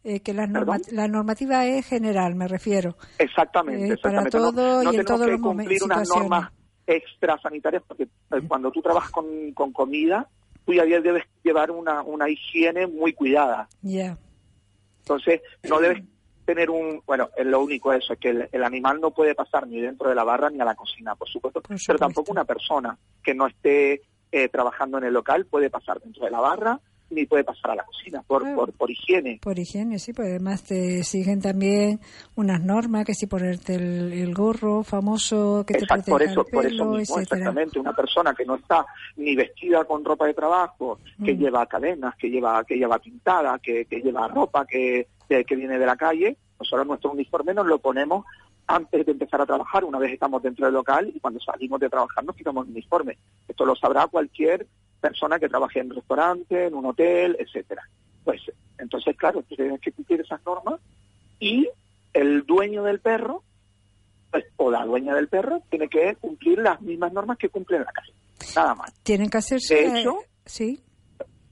Eh, 0.04 0.20
que 0.20 0.34
la, 0.34 0.46
normativa 0.46 1.64
es 1.64 1.86
general, 1.86 2.34
me 2.34 2.48
refiero. 2.48 2.96
Exactamente, 3.18 3.86
eh, 3.86 3.92
exactamente. 3.92 4.30
Para 4.32 4.52
todo 4.52 4.82
no, 4.82 4.92
y 4.92 4.96
en 4.96 5.04
todos 5.04 5.26
que 5.28 5.38
cumplir 5.38 5.82
unas 5.84 6.08
normas 6.08 6.50
extra 6.86 7.38
sanitarias 7.38 7.84
porque 7.86 8.04
eh, 8.04 8.42
cuando 8.48 8.72
tú 8.72 8.82
trabajas 8.82 9.12
con, 9.12 9.52
con 9.52 9.72
comida, 9.72 10.28
tú 10.64 10.72
ya 10.72 10.84
debes 10.84 11.24
llevar 11.42 11.70
una, 11.70 12.02
una 12.02 12.28
higiene 12.28 12.86
muy 12.86 13.12
cuidada. 13.12 13.68
Ya. 13.82 14.16
Entonces, 15.00 15.40
no 15.68 15.80
debes 15.80 16.02
tener 16.44 16.70
un, 16.70 17.02
bueno, 17.06 17.30
es 17.36 17.46
lo 17.46 17.60
único 17.60 17.92
eso, 17.92 18.12
es 18.12 18.18
que 18.18 18.48
el, 18.50 18.64
animal 18.64 19.00
no 19.00 19.10
puede 19.12 19.34
pasar 19.34 19.66
ni 19.66 19.80
dentro 19.80 20.08
de 20.08 20.14
la 20.14 20.24
barra 20.24 20.50
ni 20.50 20.60
a 20.60 20.64
la 20.64 20.74
cocina, 20.74 21.14
por 21.14 21.28
supuesto, 21.28 21.62
pero 21.62 21.98
tampoco 21.98 22.32
una 22.32 22.44
persona 22.44 22.98
que 23.22 23.34
no 23.34 23.46
esté 23.46 24.02
eh, 24.32 24.48
trabajando 24.48 24.98
en 24.98 25.04
el 25.04 25.14
local 25.14 25.46
puede 25.46 25.70
pasar 25.70 26.00
dentro 26.00 26.24
de 26.24 26.30
la 26.30 26.40
barra 26.40 26.80
ni 27.12 27.26
puede 27.26 27.44
pasar 27.44 27.72
a 27.72 27.74
la 27.76 27.84
cocina 27.84 28.22
por, 28.22 28.42
por, 28.54 28.72
por, 28.72 28.90
higiene. 28.90 29.38
Por 29.42 29.58
higiene, 29.58 29.98
sí, 29.98 30.12
pues 30.12 30.28
además 30.28 30.62
te 30.62 30.98
exigen 30.98 31.40
también 31.40 32.00
unas 32.36 32.62
normas, 32.62 33.04
que 33.04 33.14
si 33.14 33.26
ponerte 33.26 33.74
el, 33.74 34.34
gorro 34.34 34.82
famoso, 34.82 35.64
que 35.66 35.74
te 35.74 35.86
proteja 35.86 36.10
por 36.10 36.22
eso, 36.22 36.40
el 36.40 36.46
pelo, 36.46 36.62
por 36.62 36.66
eso 36.66 36.84
mismo, 36.86 37.18
exactamente, 37.18 37.78
una 37.78 37.92
persona 37.92 38.34
que 38.34 38.44
no 38.44 38.56
está 38.56 38.84
ni 39.16 39.34
vestida 39.36 39.84
con 39.84 40.04
ropa 40.04 40.26
de 40.26 40.34
trabajo, 40.34 40.98
que 41.24 41.34
mm. 41.34 41.38
lleva 41.38 41.66
cadenas, 41.66 42.14
que 42.16 42.28
lleva 42.28 42.64
que 42.64 42.76
lleva 42.76 42.98
pintada, 42.98 43.58
que, 43.58 43.84
que 43.84 44.00
lleva 44.00 44.28
ropa 44.28 44.66
que, 44.66 45.08
que, 45.28 45.56
viene 45.56 45.78
de 45.78 45.86
la 45.86 45.96
calle, 45.96 46.36
nosotros 46.58 46.86
nuestro 46.86 47.10
uniforme 47.10 47.54
nos 47.54 47.66
lo 47.66 47.78
ponemos 47.78 48.24
antes 48.66 49.04
de 49.04 49.12
empezar 49.12 49.40
a 49.40 49.46
trabajar, 49.46 49.84
una 49.84 49.98
vez 49.98 50.12
estamos 50.12 50.42
dentro 50.42 50.66
del 50.66 50.74
local 50.74 51.10
y 51.14 51.20
cuando 51.20 51.40
salimos 51.40 51.80
de 51.80 51.88
trabajar 51.88 52.24
nos 52.24 52.36
quitamos 52.36 52.66
el 52.66 52.72
uniforme. 52.72 53.18
Esto 53.48 53.64
lo 53.64 53.74
sabrá 53.76 54.06
cualquier 54.06 54.66
persona 55.00 55.38
que 55.38 55.48
trabaje 55.48 55.80
en 55.80 55.90
un 55.90 55.96
restaurante, 55.96 56.66
en 56.66 56.74
un 56.74 56.86
hotel, 56.86 57.36
etcétera. 57.38 57.82
Pues 58.24 58.40
entonces, 58.78 59.16
claro, 59.16 59.42
tienes 59.42 59.80
que 59.80 59.92
cumplir 59.92 60.20
esas 60.20 60.44
normas 60.44 60.80
y 61.38 61.68
el 62.12 62.44
dueño 62.44 62.84
del 62.84 63.00
perro 63.00 63.42
pues, 64.30 64.44
o 64.56 64.70
la 64.70 64.84
dueña 64.84 65.14
del 65.14 65.28
perro 65.28 65.62
tiene 65.68 65.88
que 65.88 66.16
cumplir 66.16 66.58
las 66.58 66.80
mismas 66.80 67.12
normas 67.12 67.38
que 67.38 67.48
cumple 67.48 67.76
en 67.76 67.84
la 67.84 67.92
casa. 67.92 68.12
Nada 68.56 68.74
más. 68.74 68.92
Tienen 69.02 69.28
que 69.28 69.38
hacerse. 69.38 69.74
De 69.74 70.00
hecho, 70.00 70.16
sí. 70.44 70.80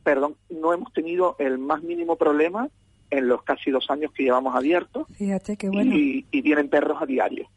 Perdón, 0.02 0.37
no 0.49 0.73
hemos 0.73 0.93
tenido 0.93 1.37
el 1.38 1.59
más 1.59 1.83
mínimo 1.83 2.17
problema 2.17 2.69
en 3.11 3.29
los 3.29 3.43
casi 3.43 3.71
dos 3.71 3.87
años 3.90 4.12
que 4.12 4.23
llevamos 4.23 4.55
abiertos. 4.55 5.07
Fíjate 5.12 5.57
qué 5.57 5.69
bueno. 5.69 5.95
Y, 5.95 6.26
y 6.31 6.43
tienen 6.43 6.69
perros 6.69 7.00
a 7.00 7.07
diario. 7.07 7.49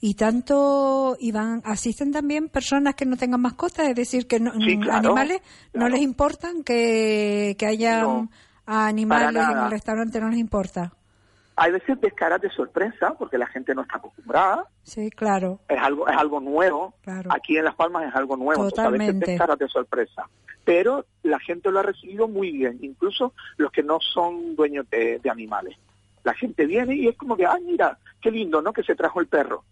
Y 0.00 0.14
tanto 0.14 1.16
y 1.18 1.32
van 1.32 1.62
asisten 1.64 2.12
también 2.12 2.48
personas 2.48 2.94
que 2.94 3.06
no 3.06 3.16
tengan 3.16 3.40
mascotas 3.40 3.88
es 3.88 3.94
decir 3.94 4.26
que 4.26 4.38
no, 4.38 4.52
mm, 4.52 4.90
animales 4.90 5.40
no 5.72 5.88
les 5.88 6.02
importan 6.02 6.62
que, 6.62 7.56
que 7.58 7.66
haya 7.66 8.04
animales 8.66 9.42
en 9.50 9.58
el 9.58 9.70
restaurante 9.70 10.20
no 10.20 10.28
les 10.28 10.40
importa 10.40 10.92
hay 11.56 11.72
veces 11.72 11.96
caras 12.14 12.40
de 12.40 12.50
sorpresa 12.50 13.14
porque 13.18 13.38
la 13.38 13.46
gente 13.46 13.74
no 13.74 13.82
está 13.82 13.98
acostumbrada. 13.98 14.66
Sí 14.82 15.08
claro. 15.10 15.60
Es 15.68 15.80
algo 15.80 16.08
es 16.08 16.16
algo 16.16 16.40
nuevo. 16.40 16.94
Aquí 17.30 17.56
en 17.56 17.64
las 17.64 17.74
Palmas 17.74 18.08
es 18.08 18.14
algo 18.14 18.36
nuevo. 18.36 18.68
Totalmente. 18.68 19.16
a 19.16 19.20
veces 19.20 19.38
caras 19.38 19.58
de 19.58 19.68
sorpresa 19.68 20.28
pero 20.64 21.06
la 21.22 21.38
gente 21.38 21.70
lo 21.70 21.80
ha 21.80 21.82
recibido 21.82 22.28
muy 22.28 22.50
bien 22.50 22.78
incluso 22.82 23.32
los 23.56 23.70
que 23.70 23.82
no 23.82 23.98
son 24.00 24.56
dueños 24.56 24.88
de, 24.90 25.18
de 25.18 25.30
animales 25.30 25.76
la 26.22 26.34
gente 26.34 26.66
viene 26.66 26.94
y 26.96 27.08
es 27.08 27.16
como 27.16 27.36
que 27.36 27.46
ah 27.46 27.58
mira 27.64 27.98
qué 28.20 28.30
lindo 28.30 28.62
no 28.62 28.72
que 28.72 28.82
se 28.82 28.94
trajo 28.94 29.20
el 29.20 29.26
perro 29.26 29.64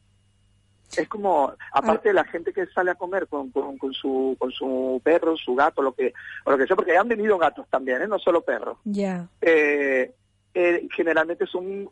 es 0.97 1.09
como 1.09 1.53
aparte 1.73 2.11
de 2.11 2.15
la 2.15 2.25
gente 2.25 2.53
que 2.53 2.67
sale 2.67 2.91
a 2.91 2.97
comer 2.97 3.27
con, 3.27 3.51
con, 3.51 3.79
su 3.95 4.37
con 4.39 4.51
su 4.51 5.01
perro 5.03 5.37
su 5.37 5.55
gato 5.55 5.81
lo 5.81 5.93
que 5.93 6.13
o 6.45 6.51
lo 6.51 6.59
que 6.59 6.67
sea 6.67 6.77
porque 6.77 6.97
han 6.97 7.09
venido 7.09 7.39
gatos 7.39 7.67
también 7.71 8.03
¿eh? 8.03 8.07
no 8.07 8.19
solo 8.19 8.43
perros 8.43 8.79
ya 8.85 9.27
eh, 9.41 10.13
eh, 10.55 10.89
generalmente 10.95 11.47
son 11.47 11.89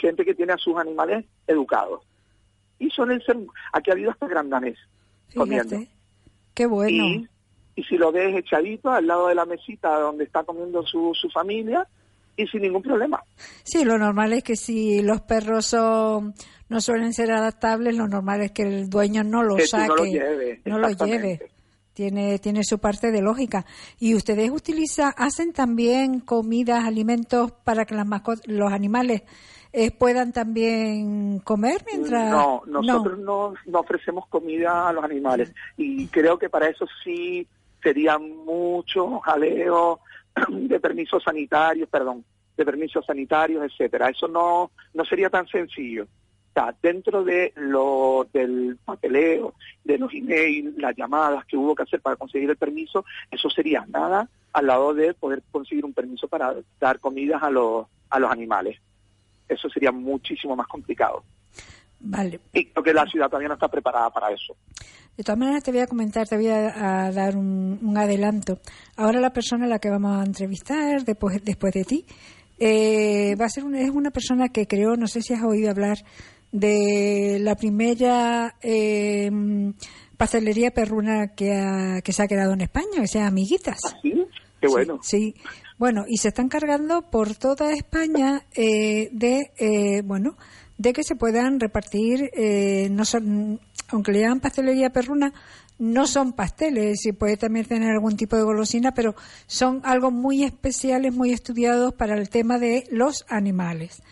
gente 0.00 0.24
que 0.24 0.34
tiene 0.34 0.52
a 0.52 0.58
sus 0.58 0.76
animales 0.76 1.24
educados 1.46 2.02
y 2.78 2.90
suelen 2.90 3.20
ser, 3.22 3.36
aquí 3.72 3.90
ha 3.90 3.94
habido 3.94 4.10
hasta 4.10 4.26
grandanés 4.26 4.78
comiendo. 5.34 5.70
Fíjate. 5.70 5.90
Qué 6.54 6.66
bueno. 6.66 7.04
Y, 7.04 7.28
y 7.76 7.82
si 7.84 7.96
lo 7.96 8.12
ves 8.12 8.36
echadito 8.36 8.90
al 8.90 9.06
lado 9.06 9.28
de 9.28 9.34
la 9.34 9.44
mesita 9.44 9.98
donde 9.98 10.24
está 10.24 10.44
comiendo 10.44 10.82
su, 10.86 11.12
su 11.14 11.28
familia 11.30 11.86
y 12.36 12.46
sin 12.46 12.62
ningún 12.62 12.82
problema. 12.82 13.22
Sí, 13.62 13.84
lo 13.84 13.98
normal 13.98 14.32
es 14.32 14.42
que 14.42 14.56
si 14.56 15.02
los 15.02 15.20
perros 15.22 15.66
son, 15.66 16.34
no 16.68 16.80
suelen 16.80 17.12
ser 17.12 17.32
adaptables, 17.32 17.96
lo 17.96 18.08
normal 18.08 18.42
es 18.42 18.52
que 18.52 18.62
el 18.62 18.88
dueño 18.88 19.22
no 19.24 19.42
lo 19.42 19.56
Que 19.56 19.66
saque, 19.66 19.88
no 19.88 19.96
lo 19.96 20.04
lleves, 20.04 20.60
no 20.64 20.78
lo 20.78 20.90
lleve. 20.90 21.50
Tiene, 21.92 22.40
tiene 22.40 22.64
su 22.64 22.80
parte 22.80 23.12
de 23.12 23.22
lógica. 23.22 23.64
¿Y 24.00 24.16
ustedes 24.16 24.50
utilizan, 24.50 25.12
hacen 25.16 25.52
también 25.52 26.18
comidas, 26.18 26.84
alimentos 26.84 27.52
para 27.52 27.84
que 27.84 27.94
las 27.94 28.08
los 28.46 28.72
animales 28.72 29.22
eh, 29.72 29.92
puedan 29.92 30.32
también 30.32 31.38
comer 31.38 31.84
mientras... 31.86 32.30
No, 32.30 32.62
nosotros 32.66 33.18
no. 33.20 33.54
no 33.66 33.78
ofrecemos 33.78 34.26
comida 34.28 34.88
a 34.88 34.92
los 34.92 35.04
animales 35.04 35.52
y 35.76 36.08
creo 36.08 36.36
que 36.36 36.48
para 36.48 36.68
eso 36.68 36.84
sí 37.04 37.46
sería 37.84 38.18
mucho 38.18 39.20
jaleo 39.20 40.00
de 40.48 40.80
permisos 40.80 41.22
sanitarios, 41.22 41.88
perdón, 41.88 42.24
de 42.56 42.64
permisos 42.64 43.04
sanitarios, 43.06 43.62
etcétera. 43.64 44.08
Eso 44.08 44.26
no 44.26 44.72
no 44.94 45.04
sería 45.04 45.30
tan 45.30 45.46
sencillo. 45.46 46.04
O 46.04 46.52
sea, 46.54 46.74
dentro 46.82 47.24
de 47.24 47.52
lo 47.56 48.26
del 48.32 48.78
papeleo, 48.84 49.54
de 49.82 49.98
los 49.98 50.12
emails, 50.14 50.76
las 50.78 50.96
llamadas 50.96 51.44
que 51.46 51.56
hubo 51.56 51.74
que 51.74 51.82
hacer 51.82 52.00
para 52.00 52.16
conseguir 52.16 52.48
el 52.48 52.56
permiso, 52.56 53.04
eso 53.30 53.50
sería 53.50 53.84
nada 53.88 54.28
al 54.52 54.66
lado 54.68 54.94
de 54.94 55.14
poder 55.14 55.42
conseguir 55.50 55.84
un 55.84 55.92
permiso 55.92 56.28
para 56.28 56.54
dar 56.80 57.00
comidas 57.00 57.42
a 57.42 57.50
los 57.50 57.86
a 58.08 58.18
los 58.18 58.30
animales. 58.30 58.80
Eso 59.48 59.68
sería 59.68 59.92
muchísimo 59.92 60.56
más 60.56 60.68
complicado. 60.68 61.22
Vale. 62.06 62.38
Y 62.52 62.66
creo 62.66 62.84
que 62.84 62.92
la 62.92 63.06
ciudad 63.06 63.26
todavía 63.28 63.48
no 63.48 63.54
está 63.54 63.68
preparada 63.68 64.10
para 64.10 64.30
eso. 64.32 64.54
De 65.16 65.24
todas 65.24 65.38
maneras, 65.38 65.62
te 65.62 65.70
voy 65.70 65.80
a 65.80 65.86
comentar, 65.86 66.26
te 66.28 66.36
voy 66.36 66.48
a, 66.48 67.06
a 67.06 67.12
dar 67.12 67.36
un, 67.36 67.78
un 67.82 67.96
adelanto. 67.98 68.58
Ahora 68.96 69.20
la 69.20 69.32
persona 69.32 69.64
a 69.64 69.68
la 69.68 69.78
que 69.78 69.88
vamos 69.88 70.20
a 70.20 70.24
entrevistar 70.24 71.02
después, 71.04 71.42
después 71.44 71.72
de 71.72 71.84
ti 71.84 72.04
eh, 72.58 73.34
va 73.40 73.46
a 73.46 73.48
ser 73.48 73.64
una, 73.64 73.80
es 73.80 73.90
una 73.90 74.10
persona 74.10 74.48
que 74.48 74.66
creó, 74.66 74.96
no 74.96 75.06
sé 75.06 75.22
si 75.22 75.32
has 75.34 75.42
oído 75.42 75.70
hablar 75.70 75.98
de 76.52 77.38
la 77.40 77.54
primera 77.56 78.54
eh, 78.62 79.30
pastelería 80.16 80.70
perruna 80.72 81.28
que, 81.34 81.52
ha- 81.52 82.00
que 82.02 82.12
se 82.12 82.22
ha 82.22 82.26
quedado 82.28 82.52
en 82.52 82.60
España, 82.60 83.00
que 83.00 83.08
se 83.08 83.18
llama 83.18 83.28
Amiguitas. 83.28 83.78
¿Sí? 84.02 84.12
Qué 84.60 84.68
bueno. 84.68 84.98
Sí, 85.02 85.34
sí. 85.34 85.42
Bueno, 85.78 86.04
y 86.06 86.18
se 86.18 86.28
están 86.28 86.48
cargando 86.48 87.02
por 87.10 87.34
toda 87.34 87.72
España 87.72 88.42
eh, 88.54 89.08
de, 89.12 89.50
eh, 89.58 90.02
bueno, 90.04 90.36
de 90.78 90.92
que 90.92 91.04
se 91.04 91.16
puedan 91.16 91.60
repartir, 91.60 92.30
eh, 92.34 92.88
no 92.90 93.04
son, 93.04 93.60
aunque 93.88 94.12
le 94.12 94.20
llaman 94.20 94.40
pastelería 94.40 94.90
perruna, 94.90 95.32
no 95.78 96.06
son 96.06 96.32
pasteles, 96.32 97.04
y 97.06 97.12
puede 97.12 97.36
también 97.36 97.66
tener 97.66 97.90
algún 97.90 98.16
tipo 98.16 98.36
de 98.36 98.42
golosina, 98.42 98.94
pero 98.94 99.14
son 99.46 99.80
algo 99.84 100.10
muy 100.10 100.44
especiales, 100.44 101.12
muy 101.12 101.32
estudiados 101.32 101.92
para 101.94 102.16
el 102.16 102.28
tema 102.28 102.58
de 102.58 102.86
los 102.90 103.24
animales. 103.28 104.02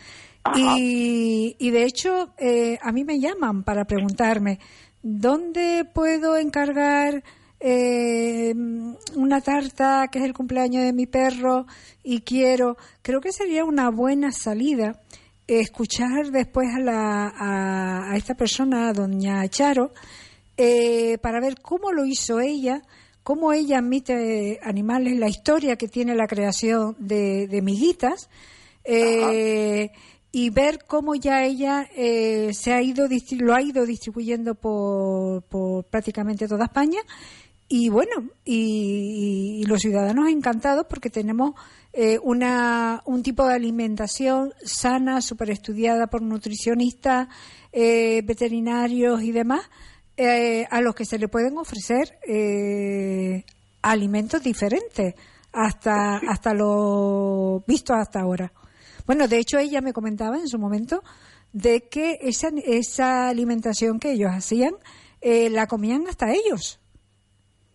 Y, 0.56 1.54
y 1.58 1.70
de 1.70 1.84
hecho, 1.84 2.34
eh, 2.36 2.78
a 2.82 2.90
mí 2.90 3.04
me 3.04 3.20
llaman 3.20 3.62
para 3.62 3.84
preguntarme, 3.84 4.58
¿dónde 5.02 5.84
puedo 5.84 6.36
encargar 6.36 7.22
eh, 7.60 8.52
una 9.14 9.40
tarta 9.40 10.08
que 10.10 10.18
es 10.18 10.24
el 10.24 10.34
cumpleaños 10.34 10.82
de 10.82 10.92
mi 10.92 11.06
perro 11.06 11.66
y 12.02 12.22
quiero? 12.22 12.76
Creo 13.02 13.20
que 13.20 13.30
sería 13.30 13.64
una 13.64 13.88
buena 13.90 14.32
salida 14.32 15.00
escuchar 15.46 16.30
después 16.30 16.68
a, 16.74 16.80
la, 16.80 18.10
a, 18.10 18.16
esta 18.16 18.34
persona, 18.34 18.88
a 18.88 18.92
doña 18.92 19.48
Charo, 19.48 19.92
eh, 20.56 21.18
para 21.18 21.40
ver 21.40 21.60
cómo 21.60 21.92
lo 21.92 22.04
hizo 22.04 22.40
ella, 22.40 22.82
cómo 23.22 23.52
ella 23.52 23.78
admite 23.78 24.60
animales, 24.62 25.18
la 25.18 25.28
historia 25.28 25.76
que 25.76 25.88
tiene 25.88 26.14
la 26.14 26.26
creación 26.26 26.96
de, 26.98 27.46
de 27.48 27.62
miguitas, 27.62 28.28
eh, 28.84 29.90
y 30.32 30.48
ver 30.50 30.78
cómo 30.86 31.14
ya 31.14 31.44
ella 31.44 31.86
eh, 31.94 32.52
se 32.54 32.72
ha 32.72 32.80
ido 32.80 33.06
lo 33.38 33.54
ha 33.54 33.62
ido 33.62 33.84
distribuyendo 33.84 34.54
por, 34.54 35.42
por 35.42 35.84
prácticamente 35.84 36.48
toda 36.48 36.64
España. 36.64 37.00
Y 37.68 37.88
bueno 37.88 38.28
y, 38.44 39.60
y 39.60 39.64
los 39.64 39.80
ciudadanos 39.80 40.28
encantados 40.28 40.86
porque 40.88 41.10
tenemos 41.10 41.52
eh, 41.92 42.18
una 42.22 43.02
un 43.04 43.22
tipo 43.22 43.46
de 43.46 43.54
alimentación 43.54 44.52
sana 44.64 45.20
súper 45.20 45.50
estudiada 45.50 46.06
por 46.06 46.22
nutricionistas 46.22 47.28
eh, 47.72 48.22
veterinarios 48.24 49.22
y 49.22 49.32
demás 49.32 49.68
eh, 50.16 50.66
a 50.70 50.80
los 50.80 50.94
que 50.94 51.04
se 51.04 51.18
le 51.18 51.28
pueden 51.28 51.58
ofrecer 51.58 52.18
eh, 52.26 53.44
alimentos 53.82 54.42
diferentes 54.42 55.14
hasta 55.52 56.16
hasta 56.28 56.54
lo 56.54 57.62
visto 57.66 57.94
hasta 57.94 58.20
ahora. 58.20 58.52
Bueno, 59.06 59.28
de 59.28 59.38
hecho 59.38 59.58
ella 59.58 59.80
me 59.80 59.92
comentaba 59.92 60.36
en 60.38 60.48
su 60.48 60.58
momento 60.58 61.02
de 61.52 61.88
que 61.88 62.18
esa, 62.22 62.48
esa 62.64 63.28
alimentación 63.28 63.98
que 63.98 64.12
ellos 64.12 64.30
hacían 64.30 64.74
eh, 65.20 65.50
la 65.50 65.66
comían 65.66 66.06
hasta 66.08 66.32
ellos, 66.32 66.78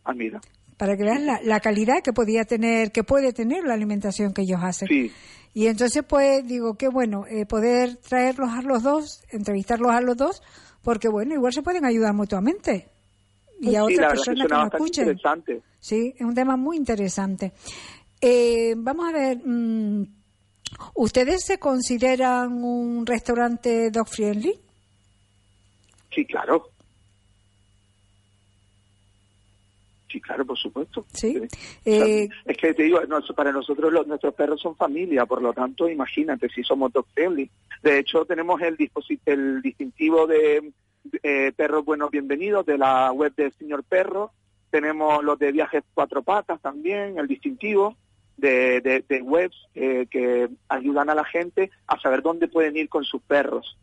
Ah, 0.03 0.13
mira. 0.13 0.39
Para 0.77 0.95
que 0.95 1.03
vean 1.03 1.25
la, 1.25 1.41
la 1.43 1.59
calidad 1.59 2.01
que 2.03 2.13
podía 2.13 2.45
tener, 2.45 2.91
que 2.91 3.03
puede 3.03 3.33
tener 3.33 3.63
la 3.63 3.73
alimentación 3.73 4.33
que 4.33 4.43
ellos 4.43 4.61
hacen. 4.63 4.87
Sí. 4.87 5.11
Y 5.53 5.65
entonces, 5.65 6.03
pues, 6.07 6.47
digo, 6.47 6.75
qué 6.75 6.87
bueno 6.87 7.25
eh, 7.27 7.47
poder 7.47 7.97
traerlos 7.97 8.51
a 8.51 8.61
los 8.61 8.83
dos, 8.83 9.23
entrevistarlos 9.31 9.91
a 9.91 10.01
los 10.01 10.15
dos, 10.15 10.43
porque, 10.83 11.07
bueno, 11.07 11.33
igual 11.33 11.51
se 11.51 11.63
pueden 11.63 11.83
ayudar 11.83 12.13
mutuamente. 12.13 12.89
Y 13.59 13.75
a 13.75 13.83
sí, 13.85 13.93
otras 13.93 14.11
que 14.13 14.17
personas 14.17 14.47
que 14.47 14.53
nos 14.53 14.73
escuchen. 14.73 15.03
interesante. 15.05 15.61
Sí, 15.79 16.13
es 16.15 16.21
un 16.21 16.35
tema 16.35 16.57
muy 16.57 16.77
interesante. 16.77 17.53
Eh, 18.21 18.75
vamos 18.77 19.09
a 19.09 19.11
ver, 19.11 19.39
mm, 19.43 20.03
¿ustedes 20.93 21.43
se 21.43 21.57
consideran 21.57 22.63
un 22.63 23.03
restaurante 23.05 23.89
dog 23.89 24.07
friendly? 24.07 24.59
Sí, 26.13 26.23
claro. 26.25 26.69
Sí, 30.11 30.21
claro, 30.37 30.45
por 30.45 30.57
supuesto. 30.57 31.05
Sí. 31.13 31.37
O 31.37 31.47
sea, 31.83 32.05
Eh, 32.05 32.29
es 32.45 32.57
que 32.57 32.73
te 32.73 32.83
digo, 32.83 32.99
para 33.35 33.51
nosotros 33.51 33.91
los- 33.91 34.07
nuestros 34.07 34.33
perros 34.33 34.61
son 34.61 34.75
familia, 34.75 35.25
por 35.25 35.41
lo 35.41 35.53
tanto, 35.53 35.89
imagínate 35.89 36.47
si 36.49 36.63
somos 36.63 36.91
dog 36.93 37.05
friendly. 37.13 37.49
De 37.83 37.99
hecho, 37.99 38.25
tenemos 38.25 38.61
el, 38.61 38.77
el 39.25 39.61
distintivo 39.61 40.27
de 40.27 40.71
eh, 41.23 41.51
Perros 41.55 41.85
Buenos 41.85 42.11
Bienvenidos 42.11 42.65
de 42.65 42.77
la 42.77 43.11
web 43.11 43.33
del 43.35 43.51
Señor 43.53 43.83
Perro. 43.83 44.31
Tenemos 44.69 45.23
los 45.23 45.39
de 45.39 45.51
viajes 45.51 45.83
cuatro 45.93 46.21
patas 46.21 46.61
también, 46.61 47.17
el 47.17 47.27
distintivo 47.27 47.95
de, 48.35 48.81
de, 48.81 49.03
de 49.07 49.21
webs 49.21 49.55
eh, 49.73 50.05
que 50.11 50.49
ayudan 50.67 51.09
a 51.09 51.15
la 51.15 51.23
gente 51.25 51.71
a 51.87 51.97
saber 51.99 52.21
dónde 52.21 52.47
pueden 52.47 52.75
ir 52.77 52.89
con 52.89 53.03
sus 53.05 53.21
perros. 53.21 53.77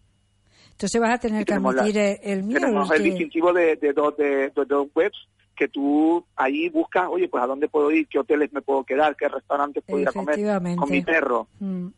entonces 0.72 1.00
vas 1.00 1.14
a 1.14 1.18
tener 1.18 1.42
y 1.42 1.44
que 1.44 1.54
la- 1.54 1.68
admitir 1.70 2.18
el 2.22 2.42
mío. 2.44 2.58
Tenemos 2.60 2.90
el 2.90 2.96
el 2.98 3.02
que- 3.02 3.08
distintivo 3.10 3.52
de, 3.52 3.76
de 3.76 3.92
dos 3.92 4.16
de, 4.16 4.50
de 4.50 4.64
dos 4.66 4.88
webs 4.94 5.16
que 5.54 5.68
tú 5.68 6.24
ahí 6.36 6.68
buscas, 6.68 7.08
oye, 7.10 7.28
pues 7.28 7.42
a 7.42 7.46
dónde 7.46 7.68
puedo 7.68 7.90
ir, 7.90 8.06
qué 8.08 8.18
hoteles 8.18 8.52
me 8.52 8.62
puedo 8.62 8.84
quedar, 8.84 9.16
qué 9.16 9.28
restaurantes 9.28 9.82
puedo 9.84 10.00
ir 10.02 10.08
a 10.08 10.12
comer 10.12 10.38
con 10.76 10.90
mi 10.90 11.00
perro. 11.02 11.46
Mm, 11.60 11.86
Pues 11.86 11.94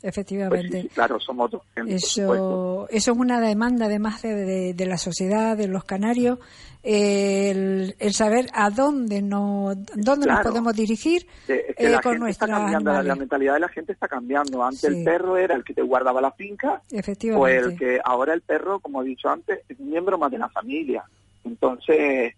sí, 0.00 0.08
efectivamente. 0.08 0.88
claro, 0.94 1.20
somos 1.20 1.50
dos. 1.50 1.62
Eso, 1.86 2.88
eso 2.88 3.12
es 3.12 3.18
una 3.18 3.40
demanda 3.40 3.84
además 3.86 4.22
de, 4.22 4.34
de- 4.34 4.74
de 4.74 4.86
la 4.86 4.96
sociedad, 4.96 5.56
de 5.56 5.68
los 5.68 5.84
canarios, 5.84 6.38
el, 6.82 7.94
el 7.98 8.12
saber 8.14 8.46
a 8.54 8.70
dónde, 8.70 9.20
no, 9.20 9.72
dónde 9.94 10.26
nos 10.26 10.40
podemos 10.40 10.74
dirigir 10.74 11.26
Eh, 11.48 11.66
es 11.68 11.76
que 11.76 11.86
eh, 11.86 11.90
la 11.90 12.00
con 12.00 12.12
gente 12.14 12.30
está 12.30 12.46
nuestras 12.46 12.50
cambiando, 12.50 12.90
la, 12.90 12.92
la 12.94 13.00
animales. 13.00 13.18
mentalidad 13.20 13.54
de 13.54 13.60
la 13.60 13.68
gente 13.68 13.92
está 13.92 14.08
cambiando. 14.08 14.64
Antes 14.64 14.80
Sí. 14.80 14.86
el 14.98 15.04
perro 15.04 15.36
era 15.36 15.54
el 15.54 15.64
que 15.64 15.74
te 15.74 15.82
guardaba 15.82 16.20
la 16.22 16.32
finca, 16.32 16.80
o 16.90 16.96
Efectivamente. 16.96 17.58
el 17.58 17.78
que 17.78 18.00
ahora 18.02 18.32
el 18.32 18.40
perro, 18.40 18.80
como 18.80 19.02
he 19.02 19.04
dicho 19.04 19.28
antes, 19.28 19.60
es 19.68 19.78
un 19.78 19.90
miembro 19.90 20.16
más 20.18 20.30
de 20.30 20.38
la 20.38 20.48
familia. 20.48 21.04
Entonces, 21.44 22.34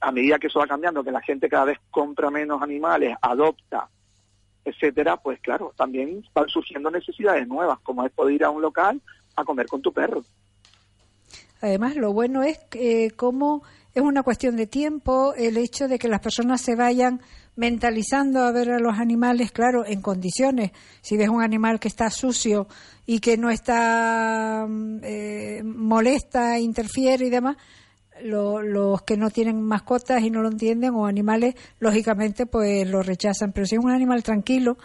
a 0.00 0.12
medida 0.12 0.38
que 0.38 0.46
eso 0.46 0.60
va 0.60 0.66
cambiando, 0.66 1.04
que 1.04 1.12
la 1.12 1.22
gente 1.22 1.48
cada 1.48 1.66
vez 1.66 1.78
compra 1.90 2.30
menos 2.30 2.62
animales, 2.62 3.16
adopta, 3.20 3.88
etcétera, 4.64 5.16
pues 5.16 5.40
claro, 5.40 5.72
también 5.76 6.24
van 6.34 6.48
surgiendo 6.48 6.90
necesidades 6.90 7.46
nuevas, 7.48 7.78
como 7.80 8.04
es 8.04 8.12
poder 8.12 8.34
ir 8.34 8.44
a 8.44 8.50
un 8.50 8.62
local 8.62 9.00
a 9.36 9.44
comer 9.44 9.66
con 9.66 9.82
tu 9.82 9.92
perro. 9.92 10.22
Además, 11.60 11.96
lo 11.96 12.12
bueno 12.12 12.42
es 12.42 12.58
que 12.70 13.10
como 13.16 13.62
es 13.94 14.02
una 14.02 14.22
cuestión 14.22 14.56
de 14.56 14.66
tiempo 14.66 15.34
el 15.34 15.56
hecho 15.56 15.88
de 15.88 15.98
que 15.98 16.08
las 16.08 16.20
personas 16.20 16.60
se 16.60 16.76
vayan 16.76 17.20
mentalizando 17.56 18.44
a 18.44 18.52
ver 18.52 18.70
a 18.70 18.78
los 18.78 18.98
animales, 18.98 19.50
claro, 19.50 19.84
en 19.84 20.00
condiciones. 20.00 20.70
Si 21.00 21.16
ves 21.16 21.28
un 21.28 21.42
animal 21.42 21.80
que 21.80 21.88
está 21.88 22.08
sucio 22.08 22.68
y 23.04 23.18
que 23.18 23.36
no 23.36 23.50
está 23.50 24.64
mm, 24.68 25.00
eh, 25.02 25.62
molesta, 25.64 26.60
interfiere 26.60 27.26
y 27.26 27.30
demás, 27.30 27.56
lo- 28.22 28.62
los 28.62 29.02
que 29.02 29.16
no 29.16 29.30
tienen 29.30 29.62
mascotas 29.62 30.22
y 30.22 30.30
no 30.30 30.42
lo 30.42 30.48
entienden 30.48 30.94
o 30.94 31.06
animales, 31.06 31.54
lógicamente, 31.80 32.46
pues 32.46 32.88
lo 32.88 33.02
rechazan. 33.02 33.52
Pero 33.52 33.66
si 33.66 33.76
es 33.76 33.84
un 33.84 33.90
animal 33.90 34.22
tranquilo, 34.22 34.76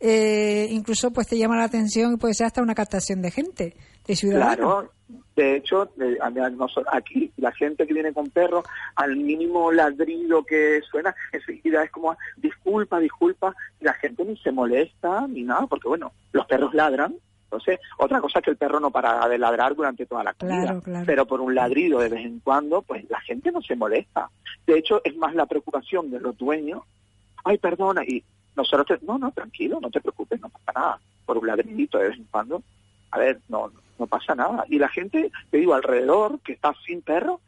eh, 0.00 0.66
incluso 0.70 1.12
pues 1.12 1.28
te 1.28 1.38
llama 1.38 1.56
la 1.56 1.64
atención 1.64 2.12
y 2.12 2.16
puede 2.16 2.34
ser 2.34 2.46
hasta 2.46 2.62
una 2.62 2.74
captación 2.74 3.22
de 3.22 3.30
gente, 3.30 3.76
de 4.06 4.16
ciudadanos. 4.16 4.56
Claro, 4.56 4.92
De 5.36 5.56
hecho, 5.56 5.90
aquí 6.92 7.32
la 7.36 7.52
gente 7.52 7.86
que 7.86 7.94
viene 7.94 8.12
con 8.12 8.28
perros, 8.30 8.64
al 8.96 9.16
mínimo 9.16 9.72
ladrido 9.72 10.44
que 10.44 10.80
suena, 10.90 11.14
enseguida 11.32 11.82
es 11.84 11.90
como, 11.90 12.16
disculpa, 12.36 12.98
disculpa, 12.98 13.54
la 13.80 13.94
gente 13.94 14.24
ni 14.26 14.36
se 14.38 14.52
molesta 14.52 15.26
ni 15.28 15.42
nada, 15.42 15.66
porque 15.66 15.88
bueno, 15.88 16.12
los 16.32 16.44
perros 16.46 16.74
ladran. 16.74 17.14
Entonces, 17.52 17.80
otra 17.98 18.18
cosa 18.20 18.38
es 18.38 18.44
que 18.46 18.50
el 18.50 18.56
perro 18.56 18.80
no 18.80 18.90
para 18.90 19.28
de 19.28 19.36
ladrar 19.36 19.74
durante 19.74 20.06
toda 20.06 20.24
la 20.24 20.32
comida, 20.32 20.62
Claro, 20.62 20.80
claro. 20.80 21.04
pero 21.06 21.26
por 21.26 21.42
un 21.42 21.54
ladrido 21.54 21.98
de 22.00 22.08
vez 22.08 22.24
en 22.24 22.40
cuando, 22.40 22.80
pues 22.80 23.04
la 23.10 23.20
gente 23.20 23.52
no 23.52 23.60
se 23.60 23.76
molesta. 23.76 24.30
De 24.66 24.78
hecho, 24.78 25.02
es 25.04 25.14
más 25.18 25.34
la 25.34 25.44
preocupación 25.44 26.10
de 26.10 26.18
los 26.18 26.36
dueños, 26.38 26.82
ay, 27.44 27.58
perdona, 27.58 28.02
y 28.06 28.24
nosotros, 28.56 28.86
te- 28.98 29.04
no, 29.06 29.18
no, 29.18 29.30
tranquilo, 29.32 29.80
no 29.82 29.90
te 29.90 30.00
preocupes, 30.00 30.40
no 30.40 30.48
pasa 30.48 30.72
nada, 30.74 31.00
por 31.26 31.36
un 31.36 31.46
ladridito 31.46 31.98
de 31.98 32.08
vez 32.08 32.16
en 32.18 32.24
cuando, 32.30 32.62
a 33.10 33.18
ver, 33.18 33.38
no, 33.50 33.70
no 33.98 34.06
pasa 34.06 34.34
nada. 34.34 34.64
Y 34.70 34.78
la 34.78 34.88
gente, 34.88 35.30
te 35.50 35.58
digo, 35.58 35.74
alrededor, 35.74 36.40
que 36.40 36.52
está 36.52 36.72
sin 36.86 37.02
perro, 37.02 37.40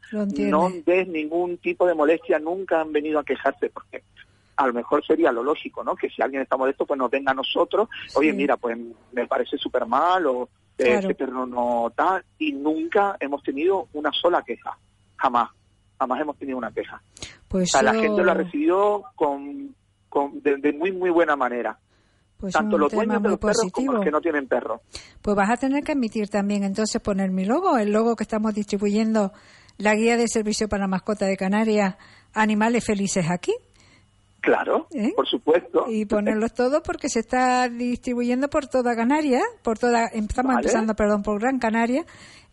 no 0.51 0.71
ves 0.85 1.07
ningún 1.07 1.57
tipo 1.57 1.87
de 1.87 1.95
molestia, 1.95 2.37
nunca 2.37 2.81
han 2.81 2.91
venido 2.91 3.17
a 3.19 3.23
quejarse, 3.25 3.69
porque 3.71 4.03
a 4.57 4.67
lo 4.67 4.73
mejor 4.73 5.05
sería 5.05 5.31
lo 5.31 5.43
lógico, 5.43 5.83
¿no? 5.83 5.95
Que 5.95 6.09
si 6.09 6.21
alguien 6.21 6.41
está 6.41 6.55
molesto, 6.57 6.85
pues 6.85 6.97
nos 6.97 7.11
venga 7.11 7.31
a 7.31 7.35
nosotros, 7.35 7.89
oye, 8.15 8.31
mira, 8.33 8.57
pues 8.57 8.77
me 9.11 9.27
parece 9.27 9.57
súper 9.57 9.85
mal, 9.85 10.25
o 10.27 10.43
eh, 10.77 10.83
Claro. 10.85 10.99
este 10.99 11.15
perro 11.15 11.45
no 11.45 11.91
tal, 11.95 12.23
y 12.37 12.51
nunca 12.53 13.15
hemos 13.19 13.41
tenido 13.43 13.87
una 13.93 14.11
sola 14.11 14.43
queja, 14.43 14.77
jamás, 15.17 15.49
jamás 15.99 16.21
hemos 16.21 16.37
tenido 16.37 16.57
una 16.57 16.71
queja. 16.71 17.01
Pues 17.47 17.69
O 17.69 17.71
sea, 17.71 17.83
la 17.83 17.93
gente 17.93 18.23
lo 18.23 18.31
ha 18.31 18.33
recibido 18.33 19.03
con, 19.15 19.73
con 20.09 20.41
de, 20.41 20.57
de 20.57 20.73
muy, 20.73 20.91
muy 20.91 21.09
buena 21.09 21.35
manera. 21.35 21.77
pues 22.37 22.53
Tanto 22.53 22.75
un 22.75 22.81
los 22.81 22.89
tema 22.89 23.03
dueños 23.03 23.23
de 23.23 23.29
muy 23.29 23.31
los 23.31 23.39
perros 23.39 23.71
como 23.71 23.93
los 23.93 24.03
que 24.03 24.11
no 24.11 24.19
tienen 24.21 24.47
perro. 24.47 24.81
Pues 25.21 25.35
vas 25.37 25.49
a 25.49 25.57
tener 25.57 25.83
que 25.83 25.93
admitir 25.93 26.27
también 26.29 26.63
entonces 26.63 27.01
poner 27.01 27.31
mi 27.31 27.45
logo, 27.45 27.77
el 27.77 27.91
logo 27.91 28.15
que 28.17 28.23
estamos 28.23 28.53
distribuyendo, 28.53 29.31
la 29.77 29.95
guía 29.95 30.17
de 30.17 30.27
servicio 30.27 30.67
para 30.67 30.87
mascota 30.87 31.25
de 31.25 31.37
Canarias, 31.37 31.95
Animales 32.33 32.83
Felices 32.85 33.27
aquí, 33.29 33.53
Claro, 34.45 34.87
¿Eh? 34.91 35.11
por 35.15 35.27
supuesto. 35.27 35.85
y 35.89 36.05
ponerlos 36.05 36.53
todos 36.53 36.81
porque 36.85 37.09
se 37.09 37.19
está 37.19 37.67
distribuyendo 37.67 38.47
por 38.47 38.67
toda 38.67 38.95
Canarias, 38.95 39.41
por 39.63 39.79
toda, 39.79 40.05
estamos 40.05 40.53
Vale. 40.53 40.59
empezando, 40.59 40.93
perdón, 40.95 41.23
por 41.23 41.39
Gran 41.41 41.57
Canaria, 41.57 42.05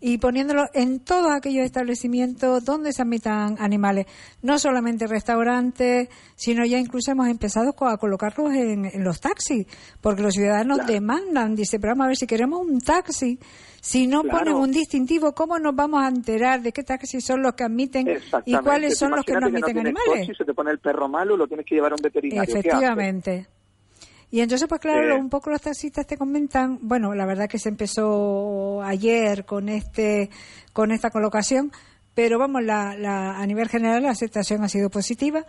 y 0.05 0.19
poniéndolo 0.19 0.65
en 0.75 0.99
todos 1.01 1.31
aquellos 1.31 1.65
establecimientos 1.65 2.65
donde 2.65 2.93
se 2.93 3.03
admitan 3.03 3.57
animales, 3.61 4.07
no 4.43 4.59
solamente 4.59 5.07
restaurantes, 5.07 6.09
sino 6.35 6.65
ya 6.67 6.79
incluso 6.79 7.13
hemos 7.13 7.29
empezado 7.29 7.73
a 7.87 7.97
colocarlos 7.97 8.53
en, 8.53 8.85
en 8.87 9.05
los 9.05 9.21
taxis, 9.21 9.67
porque 10.01 10.23
los 10.23 10.35
ciudadanos 10.35 10.79
Claro. 10.79 10.93
demandan, 10.93 11.55
dice, 11.55 11.79
pero 11.79 11.93
vamos 11.93 12.05
a 12.05 12.09
ver 12.09 12.17
si 12.17 12.27
queremos 12.27 12.61
un 12.67 12.81
taxi, 12.81 13.39
si 13.81 14.07
no 14.09 14.23
Claro. 14.23 14.39
ponen 14.39 14.55
un 14.57 14.73
distintivo, 14.73 15.33
¿cómo 15.35 15.59
nos 15.61 15.75
vamos 15.77 16.03
a 16.05 16.09
enterar 16.09 16.63
de 16.63 16.73
qué 16.73 16.83
taxis 16.83 17.25
son 17.25 17.41
los 17.43 17.55
que 17.55 17.65
admiten 17.65 18.09
y 18.45 18.57
cuáles 18.59 18.99
son 18.99 19.13
los 19.13 19.25
que 19.25 19.35
no 19.35 19.47
admiten 19.47 19.79
animales? 19.79 20.27
coche 20.27 20.35
se 20.37 20.45
te 20.45 20.53
pone 20.53 20.73
el 20.73 20.81
perro 20.81 21.09
malo, 21.09 21.37
lo 21.37 21.47
tienes 21.47 21.65
que 21.65 21.77
llevar 21.77 21.93
a 21.93 21.95
un 21.95 22.03
veterinario. 22.03 22.43
Efectivamente. 22.53 23.47
Y 24.33 24.41
entonces, 24.41 24.67
pues 24.67 24.81
claro, 24.81 25.15
Eh. 25.17 25.21
un 25.21 25.29
poco 25.29 25.51
los 25.51 25.61
taxistas 25.61 26.07
te 26.07 26.17
comentan, 26.17 26.79
bueno, 26.81 27.15
la 27.15 27.27
verdad 27.27 27.49
que 27.49 27.59
se 27.59 27.69
empezó 27.69 28.83
ayer 28.83 29.45
con 29.45 29.69
este, 29.69 30.31
con 30.73 30.91
esta 30.91 31.11
colocación, 31.11 31.71
pero 32.15 32.39
vamos, 32.39 32.63
la, 32.65 32.97
la, 32.97 33.39
a 33.39 33.47
nivel 33.47 33.69
general 33.69 34.03
la 34.03 34.11
aceptación 34.11 34.65
ha 34.65 34.69
sido 34.71 34.89
positiva, 34.89 35.45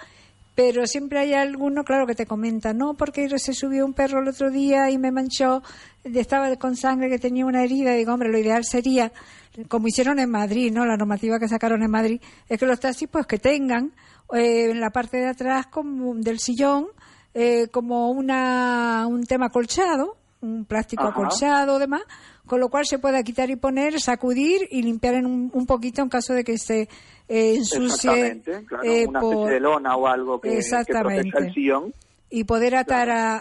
pero 0.53 0.85
siempre 0.85 1.19
hay 1.19 1.33
alguno, 1.33 1.83
claro, 1.85 2.05
que 2.05 2.13
te 2.13 2.25
comenta, 2.25 2.73
no, 2.73 2.93
porque 2.93 3.27
se 3.39 3.53
subió 3.53 3.85
un 3.85 3.93
perro 3.93 4.19
el 4.19 4.27
otro 4.27 4.51
día 4.51 4.89
y 4.91 4.97
me 4.97 5.11
manchó, 5.11 5.63
estaba 6.03 6.53
con 6.57 6.75
sangre, 6.75 7.09
que 7.09 7.19
tenía 7.19 7.45
una 7.45 7.63
herida, 7.63 7.93
digo, 7.93 8.13
hombre, 8.13 8.29
lo 8.29 8.37
ideal 8.37 8.65
sería, 8.65 9.13
como 9.69 9.87
hicieron 9.87 10.19
en 10.19 10.29
Madrid, 10.29 10.73
¿no? 10.73 10.85
La 10.85 10.97
normativa 10.97 11.39
que 11.39 11.47
sacaron 11.47 11.83
en 11.83 11.89
Madrid, 11.89 12.21
es 12.49 12.59
que 12.59 12.65
los 12.65 12.81
taxis, 12.81 13.07
pues 13.07 13.25
que 13.27 13.39
tengan 13.39 13.93
eh, 14.33 14.71
en 14.71 14.81
la 14.81 14.89
parte 14.89 15.17
de 15.17 15.27
atrás 15.27 15.67
como 15.67 16.13
del 16.15 16.39
sillón, 16.39 16.87
eh, 17.33 17.67
como 17.69 18.11
una, 18.11 19.05
un 19.07 19.23
tema 19.25 19.47
acolchado, 19.47 20.17
un 20.41 20.65
plástico 20.65 21.03
Ajá. 21.03 21.11
acolchado, 21.11 21.79
demás, 21.79 22.01
con 22.45 22.59
lo 22.59 22.69
cual 22.69 22.85
se 22.85 22.99
pueda 22.99 23.23
quitar 23.23 23.49
y 23.49 23.55
poner, 23.55 23.99
sacudir 23.99 24.67
y 24.69 24.81
limpiar 24.83 25.15
en 25.15 25.25
un, 25.25 25.49
un 25.53 25.65
poquito 25.65 26.01
en 26.01 26.09
caso 26.09 26.33
de 26.33 26.43
que 26.43 26.57
se 26.57 26.89
eh, 27.29 27.55
ensucie 27.55 27.85
Exactamente, 28.35 28.65
claro, 28.65 28.83
eh, 28.83 29.05
una 29.07 29.19
por- 29.21 29.33
especie 29.33 29.53
de 29.53 29.59
lona 29.61 29.95
o 29.95 30.07
algo 30.07 30.41
que, 30.41 30.49
que 30.49 30.57
Exactamente. 30.57 31.29
proteja 31.31 31.47
el 31.47 31.53
sillón. 31.53 31.93
y 32.29 32.43
poder 32.43 32.75
atar 32.75 33.09
a, 33.09 33.39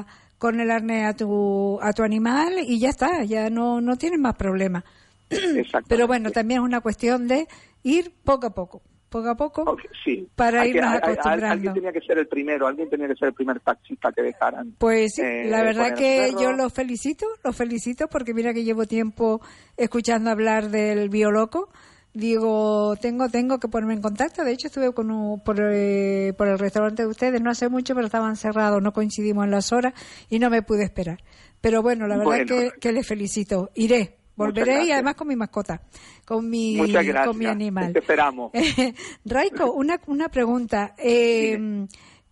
a- 0.00 0.06
con 0.38 0.60
el 0.60 0.70
arnés 0.70 1.06
a 1.08 1.14
tu 1.14 1.78
a 1.80 1.92
tu 1.92 2.02
animal 2.02 2.54
y 2.66 2.78
ya 2.80 2.88
está, 2.90 3.22
ya 3.24 3.48
no 3.48 3.80
no 3.80 3.96
tienes 3.96 4.18
más. 4.18 4.34
Exactamente. 5.30 5.84
Pero 5.88 6.06
bueno, 6.06 6.30
también 6.32 6.60
es 6.60 6.64
una 6.66 6.80
cuestión 6.80 7.26
de 7.28 7.46
ir 7.82 8.12
poco 8.24 8.48
a 8.48 8.50
poco, 8.50 8.82
poco 9.14 9.28
a 9.30 9.36
poco. 9.36 9.76
Sí. 10.04 10.28
para 10.34 10.66
irnos 10.66 10.92
acostumbrando. 10.94 11.46
Alguien 11.46 11.72
tenía 11.74 11.92
que 11.92 12.00
ser 12.00 12.18
el 12.18 12.26
primero, 12.26 12.66
alguien 12.66 12.90
tenía 12.90 13.06
que 13.08 13.14
ser 13.14 13.28
el 13.28 13.34
primer 13.34 13.60
taxista 13.60 14.10
que 14.12 14.22
dejaran. 14.22 14.74
Pues 14.78 15.14
sí, 15.14 15.22
eh, 15.22 15.46
la 15.48 15.62
verdad 15.62 15.94
que 15.94 16.32
yo 16.40 16.52
los 16.52 16.72
felicito, 16.72 17.26
los 17.44 17.56
felicito 17.56 18.08
porque 18.08 18.34
mira 18.34 18.52
que 18.52 18.64
llevo 18.64 18.86
tiempo 18.86 19.40
escuchando 19.76 20.30
hablar 20.30 20.68
del 20.70 21.08
bioloco. 21.08 21.70
Digo, 22.12 22.94
tengo 23.00 23.28
tengo 23.28 23.58
que 23.58 23.66
ponerme 23.68 23.94
en 23.94 24.00
contacto. 24.02 24.44
De 24.44 24.52
hecho, 24.52 24.68
estuve 24.68 24.92
con 24.94 25.10
un- 25.10 25.40
por, 25.42 25.56
eh, 25.60 26.32
por 26.38 26.46
el 26.48 26.58
restaurante 26.58 27.02
de 27.02 27.08
ustedes 27.08 27.40
no 27.42 27.50
hace 27.50 27.68
mucho, 27.68 27.94
pero 27.94 28.06
estaban 28.06 28.36
cerrados, 28.36 28.80
no 28.82 28.92
coincidimos 28.92 29.44
en 29.44 29.50
las 29.50 29.72
horas 29.72 29.94
y 30.30 30.38
no 30.38 30.48
me 30.48 30.62
pude 30.62 30.84
esperar. 30.84 31.18
Pero 31.60 31.82
bueno, 31.82 32.06
la 32.06 32.16
verdad 32.16 32.24
Bueno. 32.24 32.46
que, 32.46 32.70
que 32.80 32.92
les 32.92 33.06
felicito. 33.06 33.70
Iré, 33.74 34.16
volveré 34.36 34.84
y 34.84 34.92
además 34.92 35.14
con 35.14 35.28
mi 35.28 35.36
mascota, 35.36 35.80
con 36.24 36.48
mi, 36.48 36.76
con 37.24 37.38
mi 37.38 37.46
animal. 37.46 37.92
Te 37.92 37.98
esperamos. 38.00 38.50
Raiko, 39.24 39.72
una, 39.72 40.00
una 40.06 40.28
pregunta. 40.28 40.94
Eh, 40.98 41.86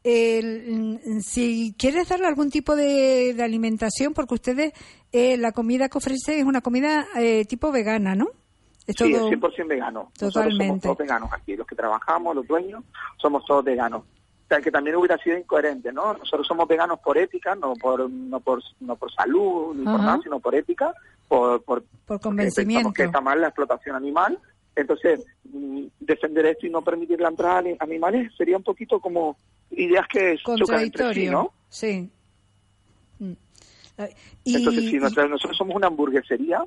el- 0.05 0.99
si 1.23 1.75
quieres 1.79 2.09
darle 2.09 2.27
algún 2.27 2.51
tipo 2.51 2.75
de, 2.75 3.35
de 3.35 3.43
alimentación, 3.43 4.13
porque 4.15 4.35
ustedes, 4.35 4.73
eh, 5.13 5.37
la 5.37 5.53
comida 5.53 5.89
que 5.89 5.99
ofrecen 5.99 6.39
es 6.41 6.45
una 6.45 6.61
comida 6.61 7.07
eh, 7.17 7.45
tipo 7.45 7.71
vegana, 7.71 8.15
¿no? 8.15 8.27
Es 8.87 8.97
Sí, 8.99 9.13
es 9.13 9.19
todo- 9.19 9.31
100% 9.31 9.69
vegano. 9.69 10.11
Nosotros 10.21 10.33
somos 10.33 10.33
Totalmente. 10.35 10.83
todos 10.89 10.99
veganos 10.99 11.33
aquí. 11.33 11.55
Los 11.57 11.67
que 11.67 11.77
trabajamos, 11.77 12.35
los 12.35 12.47
dueños, 12.47 12.83
somos 13.21 13.45
todos 13.47 13.65
veganos. 13.65 14.03
O 14.03 14.49
sea, 14.49 14.61
que 14.61 14.73
también 14.73 14.97
hubiera 14.97 15.17
sido 15.19 15.39
incoherente, 15.39 15.93
¿no? 15.93 16.15
Nosotros 16.15 16.47
somos 16.47 16.67
veganos 16.69 16.99
por 16.99 17.17
ética, 17.17 17.55
no 17.55 17.75
por 17.75 18.11
no 18.11 18.41
por, 18.41 18.61
no 18.81 18.97
por 18.97 19.11
salud, 19.13 19.75
ni 19.75 19.85
por 19.85 20.01
nada, 20.01 20.19
sino 20.23 20.41
por 20.41 20.55
ética, 20.55 20.93
por, 21.33 21.63
por 21.63 21.83
por 21.83 21.87
porque 22.05 22.23
convencimiento. 22.25 22.93
pensamos 22.93 22.95
que 22.95 23.05
está 23.05 23.21
mal 23.23 23.41
la 23.41 23.47
explotación 23.49 23.97
animal. 23.97 24.39
Entonces, 24.77 25.25
mm, 25.45 25.85
defender 26.01 26.45
esto 26.45 26.67
y 26.67 26.71
no 26.71 26.83
permitir 26.83 27.21
la 27.21 27.29
entrada 27.29 27.63
de 27.63 27.77
animales 27.81 28.31
sería 28.37 28.57
un 28.59 28.63
poquito 28.63 29.01
como 29.01 29.39
ideas 29.71 30.07
que 30.09 30.37
chocan 30.45 30.81
entre 30.81 31.15
sí. 31.15 31.29
¿no? 31.31 31.53
Sí. 31.71 32.11
Mm. 33.19 33.33
Y, 34.45 34.57
Entonces, 34.57 34.85
sí, 34.85 34.97
y- 34.97 34.99
nosotros, 34.99 35.31
nosotros 35.31 35.57
somos 35.57 35.75
una 35.77 35.87
hamburguesería, 35.87 36.63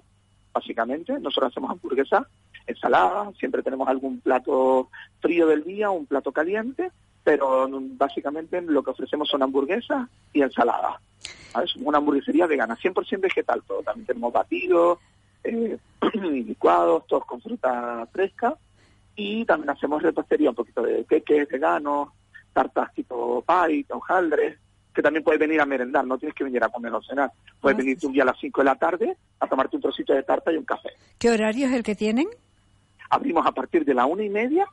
básicamente. 0.52 1.14
Nosotros 1.20 1.52
hacemos 1.52 1.70
hamburguesas, 1.70 2.26
ensaladas, 2.66 3.38
siempre 3.38 3.62
tenemos 3.62 3.88
algún 3.88 4.20
plato 4.22 4.90
frío 5.20 5.46
del 5.46 5.64
día, 5.64 5.92
un 5.92 6.08
plato 6.08 6.32
caliente, 6.32 6.92
pero 7.24 7.68
mm, 7.68 7.98
básicamente 7.98 8.62
lo 8.62 8.82
que 8.82 8.90
ofrecemos 8.92 9.28
son 9.30 9.44
hamburguesas 9.44 10.08
y 10.34 10.42
ensaladas. 10.42 10.96
Somos 11.66 11.88
una 11.88 11.98
hamburguesería 12.00 12.48
vegana, 12.48 12.76
100% 12.78 13.20
vegetal 13.20 13.62
todo. 13.68 13.82
También 13.82 14.06
tenemos 14.06 14.34
batidos, 14.34 15.00
eh, 15.44 15.78
licuados, 16.14 17.08
todos 17.08 17.26
con 17.26 17.42
fruta 17.42 18.08
fresca. 18.12 18.56
Y 19.16 19.46
también 19.46 19.70
hacemos 19.70 20.04
repostería, 20.04 20.50
un 20.50 20.56
poquito 20.56 20.82
de 20.82 21.06
queques 21.06 21.48
veganos, 21.48 22.10
tartas 22.52 22.94
tipo 22.94 23.44
pie, 23.44 23.86
hojaldres, 23.90 24.58
que 24.94 25.02
también 25.02 25.24
puedes 25.24 25.40
venir 25.40 25.60
a 25.62 25.66
merendar, 25.66 26.06
no 26.06 26.18
tienes 26.18 26.36
que 26.36 26.44
venir 26.44 26.64
a 26.64 26.70
comer 26.70 26.94
o 26.94 27.02
cenar. 27.02 27.32
Puedes 27.62 27.76
Ah, 27.76 27.78
venir 27.78 27.98
un 28.04 28.14
día 28.14 28.24
a 28.24 28.28
las 28.28 28.40
5 28.40 28.62
de 28.62 28.66
la 28.66 28.76
tarde 28.76 29.18
a 29.40 29.48
tomarte 29.48 29.76
un 29.76 29.82
trocito 29.82 30.14
de 30.14 30.24
tarta 30.24 30.52
y 30.52 30.58
un 30.58 30.66
café. 30.66 30.90
¿Qué 31.18 31.30
horario 31.30 31.68
es 31.68 31.74
el 31.74 31.84
que 31.84 31.96
tienen? 31.96 32.28
Abrimos 33.10 33.46
a 33.46 33.52
partir 33.52 33.86
de 33.86 33.94
la 33.94 34.06
una 34.06 34.24
y 34.24 34.30
media 34.30 34.68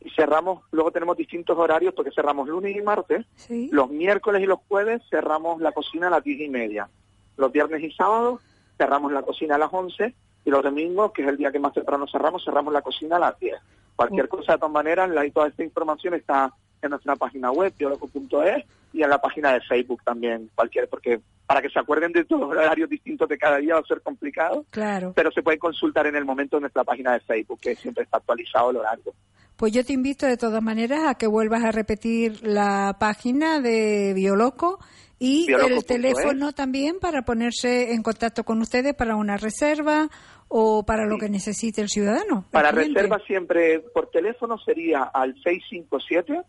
y 0.00 0.10
cerramos, 0.10 0.62
luego 0.70 0.90
tenemos 0.90 1.16
distintos 1.16 1.58
horarios 1.58 1.94
porque 1.94 2.12
cerramos 2.12 2.48
lunes 2.48 2.76
y 2.76 2.80
martes. 2.82 3.26
Sí. 3.36 3.68
Los 3.72 3.90
miércoles 3.90 4.42
y 4.42 4.46
los 4.46 4.60
jueves 4.68 5.02
cerramos 5.10 5.60
la 5.60 5.72
cocina 5.72 6.06
a 6.08 6.10
las 6.10 6.24
diez 6.24 6.40
y 6.40 6.48
media. 6.48 6.88
Los 7.36 7.52
viernes 7.52 7.82
y 7.82 7.90
sábados 7.92 8.40
cerramos 8.76 9.12
la 9.12 9.22
cocina 9.22 9.56
a 9.56 9.58
las 9.58 9.72
11 9.72 10.14
y 10.44 10.50
los 10.50 10.62
domingos, 10.62 11.12
que 11.12 11.22
es 11.22 11.28
el 11.28 11.36
día 11.36 11.50
que 11.50 11.58
más 11.58 11.72
temprano 11.72 12.06
cerramos, 12.10 12.44
cerramos 12.44 12.72
la 12.72 12.82
cocina 12.82 13.16
a 13.16 13.20
las 13.20 13.38
10. 13.38 13.56
Cualquier 13.96 14.28
cosa, 14.28 14.52
de 14.52 14.58
todas 14.58 14.72
maneras, 14.72 15.10
la, 15.10 15.28
toda 15.30 15.48
esta 15.48 15.64
información 15.64 16.14
está 16.14 16.54
en 16.82 16.90
nuestra 16.90 17.16
página 17.16 17.50
web, 17.50 17.72
bioloco.es, 17.78 18.64
y 18.92 19.02
en 19.02 19.10
la 19.10 19.18
página 19.20 19.52
de 19.52 19.60
Facebook 19.60 20.02
también, 20.04 20.50
cualquier, 20.54 20.88
porque 20.88 21.20
para 21.46 21.62
que 21.62 21.70
se 21.70 21.78
acuerden 21.78 22.12
de 22.12 22.24
todos 22.24 22.42
los 22.42 22.50
horarios 22.50 22.88
distintos 22.90 23.28
de 23.28 23.38
cada 23.38 23.58
día 23.58 23.74
va 23.74 23.80
a 23.80 23.84
ser 23.84 24.00
complicado, 24.02 24.64
Claro. 24.70 25.12
pero 25.14 25.30
se 25.30 25.42
puede 25.42 25.58
consultar 25.58 26.06
en 26.06 26.16
el 26.16 26.24
momento 26.24 26.56
en 26.56 26.62
nuestra 26.62 26.84
página 26.84 27.12
de 27.12 27.20
Facebook, 27.20 27.60
que 27.60 27.74
siempre 27.74 28.04
está 28.04 28.18
actualizado 28.18 28.70
el 28.70 28.76
horario. 28.78 29.12
Pues 29.56 29.72
yo 29.72 29.84
te 29.84 29.92
invito 29.92 30.26
de 30.26 30.36
todas 30.36 30.62
maneras 30.62 31.00
a 31.06 31.14
que 31.16 31.26
vuelvas 31.26 31.64
a 31.64 31.72
repetir 31.72 32.46
la 32.46 32.96
página 33.00 33.60
de 33.60 34.12
Bioloco 34.14 34.78
Y 35.18 35.50
el 35.52 35.84
teléfono 35.84 36.52
también 36.52 37.00
para 37.00 37.22
ponerse 37.22 37.92
en 37.92 38.04
contacto 38.04 38.44
con 38.44 38.60
ustedes 38.60 38.94
para 38.94 39.16
una 39.16 39.36
reserva 39.36 40.08
o 40.46 40.84
para 40.84 41.06
lo 41.06 41.18
que 41.18 41.28
necesite 41.28 41.80
el 41.82 41.88
ciudadano. 41.88 42.44
Para 42.52 42.70
reserva 42.70 43.18
siempre 43.26 43.80
por 43.80 44.10
teléfono 44.10 44.58
sería 44.58 45.02
al 45.02 45.34
657 45.42 46.40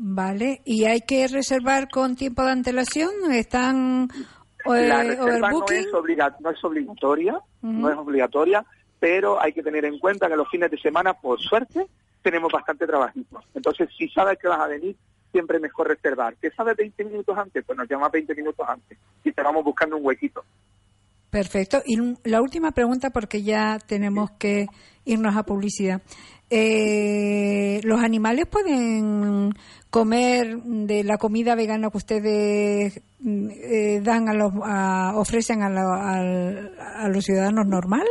Vale. 0.04 0.62
¿Y 0.64 0.84
hay 0.86 1.02
que 1.02 1.28
reservar 1.28 1.88
con 1.88 2.16
tiempo 2.16 2.42
de 2.42 2.50
antelación? 2.50 3.10
¿Están 3.30 4.08
la 4.66 5.04
reserva 5.04 5.50
no 5.52 5.64
es, 5.70 5.86
no 6.40 6.50
es 6.50 6.64
obligatoria, 6.64 7.40
no 7.62 7.88
es 7.88 7.96
obligatoria, 7.96 8.64
pero 8.98 9.40
hay 9.40 9.52
que 9.52 9.62
tener 9.62 9.84
en 9.84 10.00
cuenta 10.00 10.28
que 10.28 10.34
los 10.34 10.48
fines 10.48 10.72
de 10.72 10.78
semana, 10.78 11.14
por 11.14 11.40
suerte, 11.40 11.86
tenemos 12.20 12.50
bastante 12.52 12.84
trabajito. 12.84 13.44
Entonces, 13.54 13.90
si 13.96 14.08
sabes 14.08 14.40
que 14.40 14.48
vas 14.48 14.58
a 14.58 14.66
venir, 14.66 14.96
siempre 15.30 15.58
es 15.58 15.62
mejor 15.62 15.86
reservar. 15.86 16.34
¿Qué 16.34 16.50
sabes 16.50 16.76
20 16.76 17.04
minutos 17.04 17.38
antes? 17.38 17.64
Pues 17.64 17.78
nos 17.78 17.88
llamas 17.88 18.10
20 18.10 18.34
minutos 18.34 18.68
antes 18.68 18.98
y 19.22 19.30
te 19.30 19.40
vamos 19.40 19.62
buscando 19.62 19.96
un 19.96 20.04
huequito. 20.04 20.44
Perfecto. 21.30 21.80
Y 21.86 21.96
la 22.28 22.42
última 22.42 22.72
pregunta, 22.72 23.10
porque 23.10 23.42
ya 23.42 23.78
tenemos 23.78 24.32
que 24.32 24.66
irnos 25.04 25.36
a 25.36 25.44
publicidad. 25.44 26.02
Eh, 26.54 27.80
¿Los 27.82 28.02
animales 28.02 28.44
pueden 28.44 29.54
comer 29.88 30.58
de 30.62 31.02
la 31.02 31.16
comida 31.16 31.54
vegana 31.54 31.88
que 31.88 31.96
ustedes 31.96 33.00
eh, 33.24 34.00
dan 34.02 34.28
a 34.28 34.34
los, 34.34 34.52
ofrecen 35.16 35.62
a, 35.62 35.68
a, 35.68 37.08
los 37.08 37.24
ciudadanos 37.24 37.66
normal? 37.66 38.06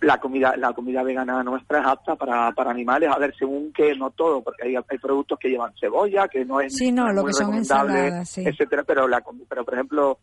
La 0.00 0.18
comida, 0.18 0.56
la 0.56 0.72
comida 0.72 1.02
vegana 1.02 1.42
nuestra 1.42 1.80
es 1.80 1.86
apta 1.86 2.16
para, 2.16 2.50
para 2.52 2.70
animales, 2.70 3.10
a 3.14 3.18
ver, 3.18 3.34
según 3.38 3.74
que 3.74 3.94
no 3.94 4.10
todo, 4.12 4.40
porque 4.40 4.66
hay, 4.66 4.76
hay 4.76 4.98
productos 4.98 5.38
que 5.38 5.50
llevan 5.50 5.74
cebolla, 5.78 6.28
que 6.28 6.46
no 6.46 6.62
es 6.62 6.74
sí, 6.74 6.90
no, 6.90 7.12
lo 7.12 7.26
que 7.26 7.34
son 7.34 7.52
ensaladas, 7.52 8.26
sí. 8.26 8.42
etcétera, 8.46 8.84
pero 8.84 9.06
la, 9.06 9.22
pero 9.50 9.66
por 9.66 9.74
ejemplo, 9.74 10.18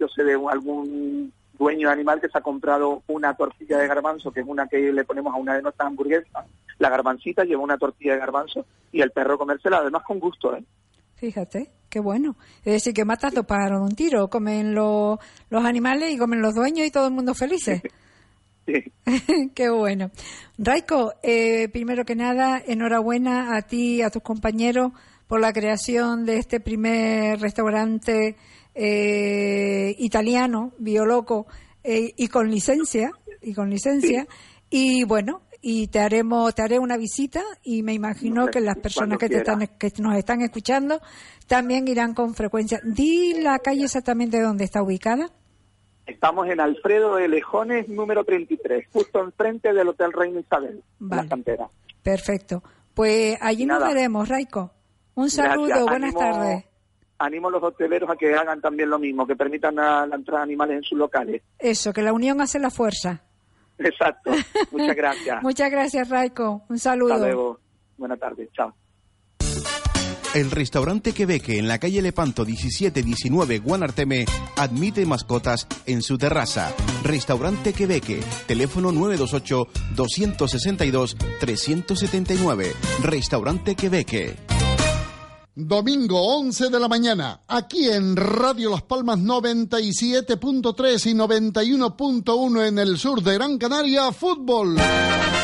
yo 0.00 0.08
sé 0.08 0.24
de 0.24 0.32
algún 0.50 1.32
dueño 1.62 1.88
de 1.88 1.94
animal 1.94 2.20
que 2.20 2.28
se 2.28 2.36
ha 2.36 2.42
comprado 2.42 3.02
una 3.06 3.34
tortilla 3.34 3.78
de 3.78 3.86
garbanzo, 3.86 4.32
que 4.32 4.40
es 4.40 4.46
una 4.46 4.66
que 4.66 4.92
le 4.92 5.04
ponemos 5.04 5.32
a 5.32 5.38
una 5.38 5.54
de 5.54 5.62
nuestras 5.62 5.86
hamburguesas, 5.86 6.46
la 6.78 6.90
garbancita 6.90 7.44
lleva 7.44 7.62
una 7.62 7.78
tortilla 7.78 8.14
de 8.14 8.18
garbanzo 8.18 8.66
y 8.90 9.00
el 9.00 9.12
perro 9.12 9.38
comérsela, 9.38 9.78
además 9.78 10.02
con 10.04 10.18
gusto, 10.18 10.56
¿eh? 10.56 10.64
Fíjate, 11.14 11.70
qué 11.88 12.00
bueno. 12.00 12.34
Es 12.64 12.72
decir, 12.72 12.92
que 12.92 13.04
matas 13.04 13.32
dos 13.32 13.46
pájaros 13.46 13.78
de 13.78 13.84
un 13.84 13.94
tiro, 13.94 14.28
comen 14.28 14.74
los 14.74 15.18
animales 15.50 16.12
y 16.12 16.18
comen 16.18 16.42
los 16.42 16.52
dueños 16.52 16.84
y 16.84 16.90
todo 16.90 17.06
el 17.06 17.14
mundo 17.14 17.34
felices. 17.34 17.80
Sí. 18.64 18.92
Qué 19.56 19.70
bueno. 19.70 20.12
Raiko, 20.56 21.14
eh, 21.24 21.68
primero 21.70 22.04
que 22.04 22.14
nada, 22.14 22.62
enhorabuena 22.64 23.56
a 23.56 23.62
ti 23.62 23.96
y 23.96 24.02
a 24.02 24.10
tus 24.10 24.22
compañeros 24.22 24.92
por 25.26 25.40
la 25.40 25.52
creación 25.52 26.24
de 26.26 26.36
este 26.36 26.60
primer 26.60 27.40
restaurante 27.40 28.36
eh, 28.74 29.94
italiano, 29.98 30.72
bioloco, 30.78 31.46
eh, 31.84 32.12
y 32.16 32.28
con 32.28 32.50
licencia, 32.50 33.10
y 33.40 33.54
con 33.54 33.70
licencia. 33.70 34.26
Y 34.70 35.04
bueno, 35.04 35.42
y 35.60 35.88
te 35.88 36.00
haremos, 36.00 36.54
te 36.54 36.62
haré 36.62 36.78
una 36.78 36.96
visita 36.96 37.42
y 37.62 37.82
me 37.82 37.92
imagino 37.92 38.48
que 38.48 38.60
las 38.60 38.78
personas 38.78 39.18
que, 39.18 39.28
te 39.28 39.38
están, 39.38 39.66
que 39.78 39.92
nos 39.98 40.16
están 40.16 40.42
escuchando 40.42 41.00
también 41.46 41.86
irán 41.86 42.14
con 42.14 42.34
frecuencia. 42.34 42.80
Di 42.82 43.40
la 43.40 43.58
calle 43.58 43.84
exactamente 43.84 44.40
donde 44.40 44.64
está 44.64 44.82
ubicada. 44.82 45.30
Estamos 46.06 46.48
en 46.48 46.60
Alfredo 46.60 47.14
de 47.14 47.28
Lejones, 47.28 47.88
número 47.88 48.24
33, 48.24 48.88
justo 48.92 49.20
enfrente 49.20 49.72
del 49.72 49.88
Hotel 49.88 50.12
Reina 50.12 50.40
Isabel, 50.40 50.82
la 50.98 51.28
cantera. 51.28 51.68
Perfecto. 52.02 52.62
Pues 52.92 53.38
allí 53.40 53.64
nos 53.64 53.80
veremos, 53.80 54.28
Raico. 54.28 54.72
Un 55.14 55.30
saludo, 55.30 55.86
buenas 55.86 56.14
tardes 56.14 56.71
animo 57.22 57.48
a 57.48 57.52
los 57.52 57.62
hoteleros 57.62 58.10
a 58.10 58.16
que 58.16 58.34
hagan 58.34 58.60
también 58.60 58.90
lo 58.90 58.98
mismo, 58.98 59.26
que 59.26 59.36
permitan 59.36 59.76
la, 59.76 60.08
entrada 60.12 60.40
de 60.40 60.44
animales 60.44 60.76
en 60.78 60.82
sus 60.82 60.98
locales. 60.98 61.42
Eso, 61.58 61.92
que 61.92 62.02
la 62.02 62.12
unión 62.12 62.40
hace 62.40 62.58
la 62.58 62.70
fuerza. 62.70 63.22
Exacto. 63.78 64.32
Muchas 64.70 64.96
gracias. 64.96 65.42
Muchas 65.42 65.70
gracias, 65.70 66.08
Raico. 66.08 66.62
Un 66.68 66.78
saludo. 66.78 67.14
Hasta 67.14 67.26
luego. 67.26 67.60
Buenas 67.96 68.18
tardes. 68.18 68.50
Chao. 68.52 68.74
El 70.34 70.50
restaurante 70.50 71.12
Quebeque 71.12 71.58
en 71.58 71.68
la 71.68 71.78
calle 71.78 72.00
Lepanto 72.00 72.46
1719 72.46 73.58
Guanarteme 73.58 74.24
admite 74.56 75.04
mascotas 75.04 75.68
en 75.84 76.00
su 76.00 76.16
terraza. 76.16 76.74
Restaurante 77.02 77.74
Quebeque, 77.74 78.20
teléfono 78.46 78.92
928 78.92 79.68
262 79.94 81.16
379. 81.38 82.72
Restaurante 83.02 83.74
Quebeque. 83.74 84.51
Domingo 85.54 86.18
11 86.38 86.70
de 86.70 86.80
la 86.80 86.88
mañana, 86.88 87.42
aquí 87.46 87.86
en 87.86 88.16
Radio 88.16 88.70
Las 88.70 88.80
Palmas 88.80 89.18
97.3 89.18 91.10
y 91.10 91.14
91.1 91.14 92.68
en 92.68 92.78
el 92.78 92.96
sur 92.96 93.22
de 93.22 93.34
Gran 93.34 93.58
Canaria, 93.58 94.10
fútbol. 94.12 94.76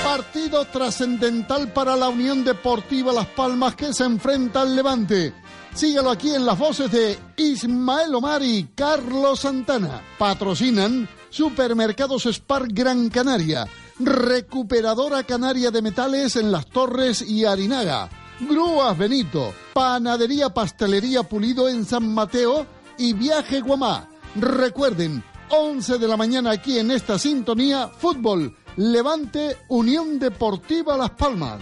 Partido 0.02 0.64
trascendental 0.64 1.74
para 1.74 1.94
la 1.94 2.08
Unión 2.08 2.42
Deportiva 2.42 3.12
Las 3.12 3.26
Palmas 3.26 3.76
que 3.76 3.92
se 3.92 4.04
enfrenta 4.04 4.62
al 4.62 4.74
Levante. 4.74 5.34
Síguelo 5.74 6.10
aquí 6.10 6.34
en 6.34 6.46
las 6.46 6.58
voces 6.58 6.90
de 6.90 7.18
Ismael 7.36 8.14
Omar 8.14 8.42
y 8.42 8.70
Carlos 8.74 9.40
Santana. 9.40 10.00
Patrocinan 10.18 11.06
Supermercados 11.28 12.24
Spar 12.24 12.66
Gran 12.68 13.10
Canaria, 13.10 13.68
Recuperadora 13.98 15.24
Canaria 15.24 15.70
de 15.70 15.82
Metales 15.82 16.36
en 16.36 16.50
Las 16.50 16.64
Torres 16.64 17.20
y 17.20 17.44
Arinaga. 17.44 18.08
Grúas 18.40 18.96
Benito, 18.96 19.52
Panadería 19.74 20.48
Pastelería 20.50 21.24
Pulido 21.24 21.68
en 21.68 21.84
San 21.84 22.12
Mateo 22.14 22.66
y 22.96 23.12
Viaje 23.12 23.60
Guamá. 23.60 24.08
Recuerden, 24.36 25.24
11 25.50 25.98
de 25.98 26.08
la 26.08 26.16
mañana 26.16 26.52
aquí 26.52 26.78
en 26.78 26.92
esta 26.92 27.18
sintonía, 27.18 27.88
fútbol, 27.88 28.56
Levante, 28.76 29.56
Unión 29.68 30.20
Deportiva 30.20 30.96
Las 30.96 31.10
Palmas. 31.10 31.60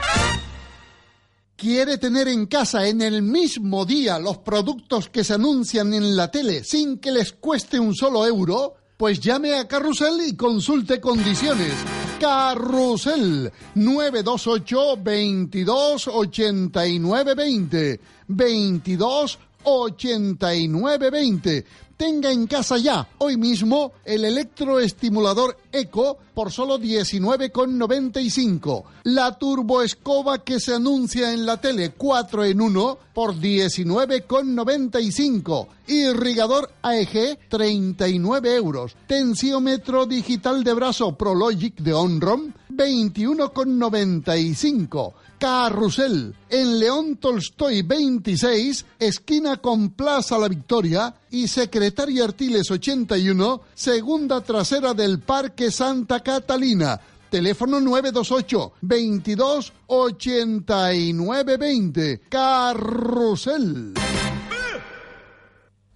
¿Quiere 1.56 1.96
tener 1.96 2.28
en 2.28 2.44
casa 2.46 2.86
en 2.86 3.00
el 3.00 3.22
mismo 3.22 3.86
día 3.86 4.18
los 4.18 4.38
productos 4.38 5.08
que 5.08 5.24
se 5.24 5.32
anuncian 5.32 5.94
en 5.94 6.14
la 6.14 6.30
tele 6.30 6.62
sin 6.62 6.98
que 6.98 7.10
les 7.10 7.32
cueste 7.32 7.80
un 7.80 7.94
solo 7.94 8.26
euro? 8.26 8.74
Pues 8.98 9.20
llame 9.20 9.54
a 9.54 9.66
Carrusel 9.66 10.20
y 10.26 10.36
consulte 10.36 11.00
condiciones. 11.00 11.72
Carrusel 12.18 13.52
928 13.74 14.96
22 15.02 16.06
89 16.08 17.34
20 17.34 18.00
22 18.26 19.38
89 19.62 21.10
20 21.10 21.64
Tenga 21.96 22.30
en 22.30 22.46
casa 22.46 22.76
ya, 22.76 23.08
hoy 23.18 23.36
mismo, 23.38 23.92
el 24.04 24.26
electroestimulador 24.26 25.56
Eco 25.72 26.18
por 26.34 26.52
solo 26.52 26.78
19,95. 26.78 28.84
La 29.04 29.38
turboescoba 29.38 30.44
que 30.44 30.60
se 30.60 30.74
anuncia 30.74 31.32
en 31.32 31.46
la 31.46 31.58
tele 31.58 31.94
4 31.96 32.44
en 32.44 32.60
1 32.60 32.98
por 33.14 33.34
19,95. 33.34 35.68
Irrigador 35.86 36.70
AEG 36.82 37.38
39 37.48 38.56
euros. 38.56 38.94
Tensiómetro 39.06 40.04
digital 40.04 40.64
de 40.64 40.74
brazo 40.74 41.16
Prologic 41.16 41.76
de 41.76 41.94
Onrom 41.94 42.52
21,95. 42.68 45.14
Carrusel, 45.38 46.34
en 46.48 46.78
León 46.78 47.16
Tolstoy 47.16 47.82
26, 47.82 48.86
esquina 48.98 49.58
con 49.58 49.90
Plaza 49.90 50.38
La 50.38 50.48
Victoria 50.48 51.14
y 51.30 51.48
Secretaria 51.48 52.24
Artiles 52.24 52.70
81, 52.70 53.60
segunda 53.74 54.40
trasera 54.40 54.94
del 54.94 55.20
Parque 55.20 55.70
Santa 55.70 56.20
Catalina. 56.20 57.00
Teléfono 57.30 57.80
928 57.80 58.72
22 58.80 59.72
89 59.86 61.56
20. 61.56 62.20
Carrusel. 62.28 63.94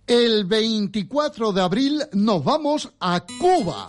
El 0.06 0.44
24 0.44 1.52
de 1.52 1.60
abril 1.62 2.02
nos 2.12 2.42
vamos 2.42 2.90
a 2.98 3.24
Cuba 3.38 3.86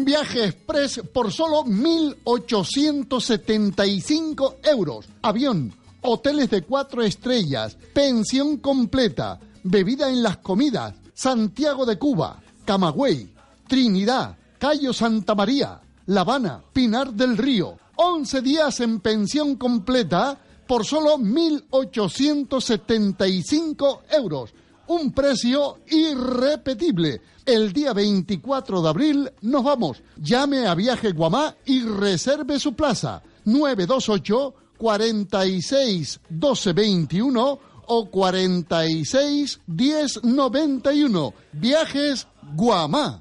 un 0.00 0.04
viaje 0.06 0.46
express 0.46 1.02
por 1.12 1.30
solo 1.30 1.62
1.875 1.64 4.56
euros. 4.62 5.04
Avión, 5.20 5.74
hoteles 6.00 6.48
de 6.48 6.62
cuatro 6.62 7.02
estrellas, 7.02 7.76
pensión 7.92 8.56
completa, 8.56 9.38
bebida 9.62 10.08
en 10.08 10.22
las 10.22 10.38
comidas, 10.38 10.94
Santiago 11.12 11.84
de 11.84 11.98
Cuba, 11.98 12.40
Camagüey, 12.64 13.30
Trinidad, 13.68 14.38
Cayo 14.58 14.94
Santa 14.94 15.34
María, 15.34 15.78
La 16.06 16.22
Habana, 16.22 16.62
Pinar 16.72 17.12
del 17.12 17.36
Río. 17.36 17.76
11 17.96 18.40
días 18.40 18.80
en 18.80 19.00
pensión 19.00 19.56
completa 19.56 20.38
por 20.66 20.86
solo 20.86 21.18
1.875 21.18 23.98
euros. 24.12 24.54
Un 24.90 25.12
precio 25.12 25.78
irrepetible. 25.86 27.22
El 27.46 27.72
día 27.72 27.92
24 27.92 28.82
de 28.82 28.88
abril 28.88 29.30
nos 29.40 29.62
vamos. 29.62 30.02
Llame 30.16 30.66
a 30.66 30.74
Viaje 30.74 31.12
Guamá 31.12 31.54
y 31.64 31.82
reserve 31.82 32.58
su 32.58 32.74
plaza. 32.74 33.22
928 33.44 34.54
46 34.76 36.20
12 36.28 36.72
21 36.72 37.58
o 37.86 38.10
46 38.10 39.60
10 39.64 40.24
91. 40.24 41.34
Viajes 41.52 42.26
Guamá. 42.56 43.20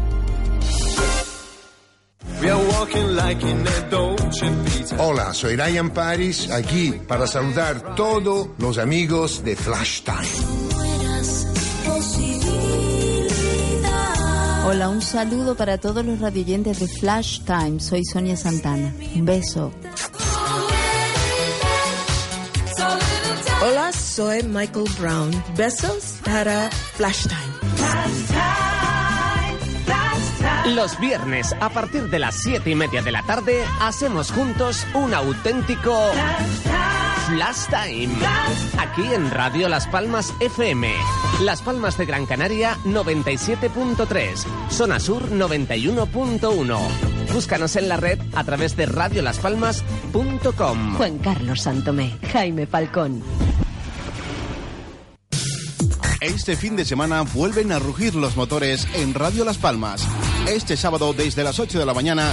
Hola, 4.98 5.32
soy 5.32 5.56
Ryan 5.56 5.90
Paris, 5.90 6.50
aquí 6.50 6.92
para 7.06 7.26
saludar 7.26 7.94
todos 7.94 8.48
los 8.58 8.78
amigos 8.78 9.42
de 9.44 9.56
Flash 9.56 10.02
Time. 10.02 10.66
Hola, 14.66 14.88
un 14.88 15.00
saludo 15.00 15.54
para 15.56 15.78
todos 15.78 16.04
los 16.04 16.20
radioyentes 16.20 16.80
de 16.80 16.88
Flash 16.88 17.40
Time. 17.44 17.78
Soy 17.80 18.04
Sonia 18.04 18.36
Santana. 18.36 18.92
Un 19.14 19.24
beso. 19.24 19.72
Hola, 23.62 23.92
soy 23.92 24.42
Michael 24.42 24.86
Brown. 24.98 25.30
Besos 25.56 26.16
para 26.24 26.68
Flash 26.96 27.26
Time. 27.28 28.75
Los 30.74 30.98
viernes, 30.98 31.54
a 31.60 31.68
partir 31.70 32.10
de 32.10 32.18
las 32.18 32.42
siete 32.42 32.70
y 32.70 32.74
media 32.74 33.00
de 33.00 33.12
la 33.12 33.22
tarde, 33.22 33.64
hacemos 33.80 34.32
juntos 34.32 34.84
un 34.94 35.14
auténtico 35.14 35.96
Flash 37.28 37.66
Time. 37.70 38.12
Aquí 38.78 39.04
en 39.14 39.30
Radio 39.30 39.68
Las 39.68 39.86
Palmas 39.86 40.34
FM. 40.40 40.92
Las 41.42 41.62
Palmas 41.62 41.96
de 41.96 42.06
Gran 42.06 42.26
Canaria 42.26 42.76
97.3. 42.84 44.44
Zona 44.70 44.98
Sur 44.98 45.30
91.1. 45.30 46.78
Búscanos 47.32 47.76
en 47.76 47.88
la 47.88 47.96
red 47.96 48.18
a 48.34 48.42
través 48.42 48.76
de 48.76 48.86
radiolaspalmas.com. 48.86 50.96
Juan 50.96 51.18
Carlos 51.18 51.62
Santomé, 51.62 52.18
Jaime 52.32 52.66
Falcón. 52.66 53.22
Este 56.20 56.56
fin 56.56 56.74
de 56.74 56.84
semana 56.84 57.22
vuelven 57.22 57.70
a 57.70 57.78
rugir 57.78 58.16
los 58.16 58.36
motores 58.36 58.88
en 58.94 59.14
Radio 59.14 59.44
Las 59.44 59.58
Palmas. 59.58 60.04
Este 60.48 60.76
sábado 60.76 61.12
desde 61.12 61.42
las 61.42 61.58
8 61.58 61.78
de 61.78 61.86
la 61.86 61.92
mañana 61.94 62.32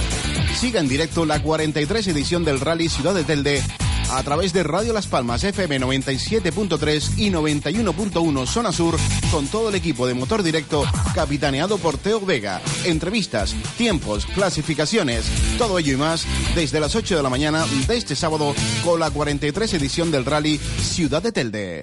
siga 0.58 0.80
en 0.80 0.88
directo 0.88 1.26
la 1.26 1.42
43 1.42 2.06
edición 2.08 2.44
del 2.44 2.60
Rally 2.60 2.88
Ciudad 2.88 3.14
de 3.14 3.24
Telde 3.24 3.62
a 4.10 4.22
través 4.22 4.52
de 4.52 4.62
Radio 4.62 4.92
Las 4.92 5.08
Palmas 5.08 5.42
FM 5.42 5.80
97.3 5.80 7.18
y 7.18 7.30
91.1 7.30 8.46
Zona 8.46 8.72
Sur 8.72 8.96
con 9.32 9.48
todo 9.48 9.70
el 9.70 9.74
equipo 9.74 10.06
de 10.06 10.14
motor 10.14 10.44
directo 10.44 10.84
capitaneado 11.14 11.78
por 11.78 11.98
Teo 11.98 12.20
Vega. 12.20 12.60
Entrevistas, 12.84 13.54
tiempos, 13.76 14.26
clasificaciones, 14.26 15.26
todo 15.58 15.78
ello 15.78 15.94
y 15.94 15.96
más 15.96 16.26
desde 16.54 16.78
las 16.80 16.94
8 16.94 17.16
de 17.16 17.22
la 17.22 17.30
mañana 17.30 17.64
de 17.88 17.96
este 17.96 18.14
sábado 18.14 18.54
con 18.84 19.00
la 19.00 19.10
43 19.10 19.74
edición 19.74 20.10
del 20.12 20.24
Rally 20.24 20.58
Ciudad 20.58 21.22
de 21.22 21.32
Telde. 21.32 21.82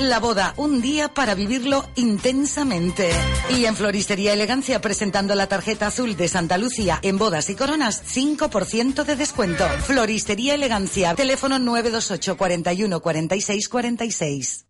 La 0.00 0.20
boda, 0.20 0.54
un 0.56 0.80
día 0.80 1.08
para 1.08 1.34
vivirlo 1.34 1.84
intensamente. 1.96 3.10
Y 3.50 3.64
en 3.64 3.74
Floristería 3.74 4.32
Elegancia, 4.32 4.80
presentando 4.80 5.34
la 5.34 5.48
tarjeta 5.48 5.88
azul 5.88 6.16
de 6.16 6.28
Santa 6.28 6.56
Lucía 6.56 7.00
en 7.02 7.18
bodas 7.18 7.50
y 7.50 7.56
coronas, 7.56 8.04
5% 8.14 9.04
de 9.04 9.16
descuento. 9.16 9.64
Floristería 9.80 10.54
Elegancia, 10.54 11.16
teléfono 11.16 11.58
928 11.58 12.36
41 12.36 13.00
46 13.00 13.68
46. 13.68 14.66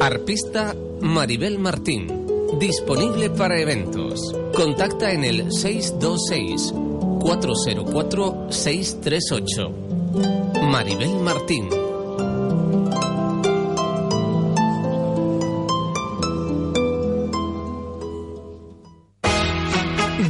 Arpista 0.00 0.74
Maribel 1.00 1.60
Martín. 1.60 2.26
Disponible 2.58 3.30
para 3.30 3.60
eventos. 3.60 4.34
Contacta 4.52 5.12
en 5.12 5.22
el 5.22 5.52
626 5.52 6.87
404 7.20 8.46
638. 8.50 9.72
Maribel 10.62 11.20
Martín. 11.20 11.68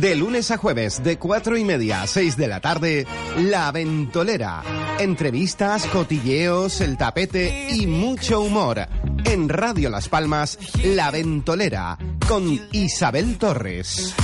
De 0.00 0.14
lunes 0.14 0.50
a 0.52 0.56
jueves, 0.56 1.02
de 1.02 1.18
cuatro 1.18 1.56
y 1.58 1.64
media 1.64 2.02
a 2.02 2.06
seis 2.06 2.36
de 2.36 2.46
la 2.46 2.60
tarde, 2.60 3.04
La 3.36 3.72
Ventolera. 3.72 4.62
Entrevistas, 5.00 5.86
cotilleos, 5.86 6.80
el 6.80 6.96
tapete 6.96 7.68
y 7.70 7.88
mucho 7.88 8.40
humor. 8.40 8.86
En 9.24 9.48
Radio 9.48 9.90
Las 9.90 10.08
Palmas, 10.08 10.58
La 10.84 11.10
Ventolera, 11.10 11.98
con 12.28 12.60
Isabel 12.72 13.38
Torres. 13.38 14.14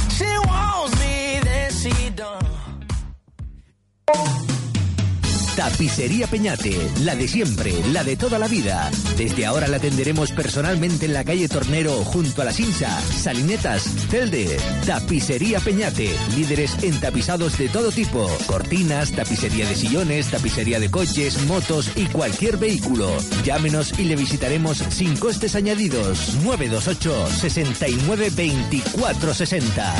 Tapicería 5.57 6.27
Peñate, 6.27 6.77
la 7.05 7.15
de 7.15 7.29
siempre, 7.29 7.73
la 7.93 8.03
de 8.03 8.17
toda 8.17 8.41
la 8.41 8.49
vida. 8.49 8.91
Desde 9.17 9.47
ahora 9.47 9.69
la 9.69 9.77
atenderemos 9.77 10.33
personalmente 10.33 11.07
en 11.07 11.13
la 11.13 11.25
calle 11.25 11.49
Tornero 11.49 11.93
junto 12.05 12.43
a 12.43 12.45
la 12.45 12.53
Sinsa, 12.53 13.01
Salinetas, 13.01 13.85
Telde. 14.11 14.57
Tapicería 14.85 15.61
Peñate, 15.61 16.11
líderes 16.35 16.77
en 16.83 16.99
tapizados 16.99 17.57
de 17.57 17.69
todo 17.69 17.93
tipo. 17.93 18.29
Cortinas, 18.47 19.13
tapicería 19.13 19.69
de 19.69 19.77
sillones, 19.77 20.29
tapicería 20.29 20.81
de 20.81 20.91
coches, 20.91 21.41
motos 21.47 21.91
y 21.95 22.07
cualquier 22.07 22.57
vehículo. 22.57 23.09
Llámenos 23.45 23.97
y 23.99 24.05
le 24.05 24.17
visitaremos 24.17 24.79
sin 24.91 25.17
costes 25.17 25.55
añadidos. 25.55 26.35
928 26.43 27.29
69 27.29 28.33
24 28.35 29.35
60. 29.35 29.95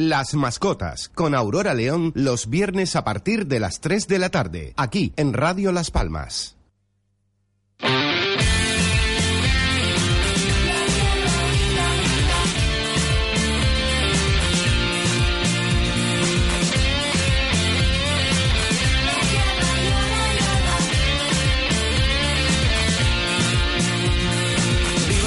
Las 0.00 0.34
mascotas 0.34 1.08
con 1.08 1.34
Aurora 1.34 1.74
León 1.74 2.12
los 2.14 2.48
viernes 2.48 2.94
a 2.94 3.02
partir 3.02 3.48
de 3.48 3.58
las 3.58 3.80
3 3.80 4.06
de 4.06 4.20
la 4.20 4.28
tarde, 4.28 4.72
aquí 4.76 5.12
en 5.16 5.32
Radio 5.32 5.72
Las 5.72 5.90
Palmas. 5.90 6.56
Vivo 7.80 7.90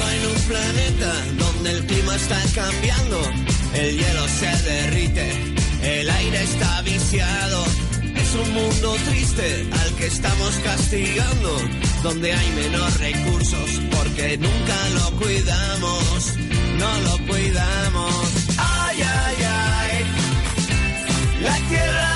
en 0.08 0.26
un 0.28 0.42
planeta 0.48 1.12
donde 1.36 1.72
el 1.72 1.84
clima 1.84 2.16
está 2.16 2.40
cambiando, 2.54 3.20
el 3.74 3.98
hielo 3.98 4.28
se 4.28 4.70
derrite, 4.70 5.32
el 5.82 6.10
aire 6.10 6.42
está 6.42 6.82
viciado. 6.82 7.64
Es 8.16 8.34
un 8.34 8.54
mundo 8.54 8.96
triste 9.08 9.66
al 9.72 9.94
que 9.96 10.06
estamos 10.06 10.54
castigando, 10.64 11.58
donde 12.02 12.32
hay 12.32 12.50
menos 12.52 12.98
recursos 12.98 13.80
porque 13.90 14.38
nunca 14.38 14.88
lo 14.94 15.18
cuidamos, 15.18 16.34
no 16.78 17.00
lo 17.00 17.26
cuidamos. 17.26 18.14
Ay, 18.58 18.96
ay, 19.02 19.36
ay, 19.44 20.04
la 21.42 21.56
tierra 21.68 22.11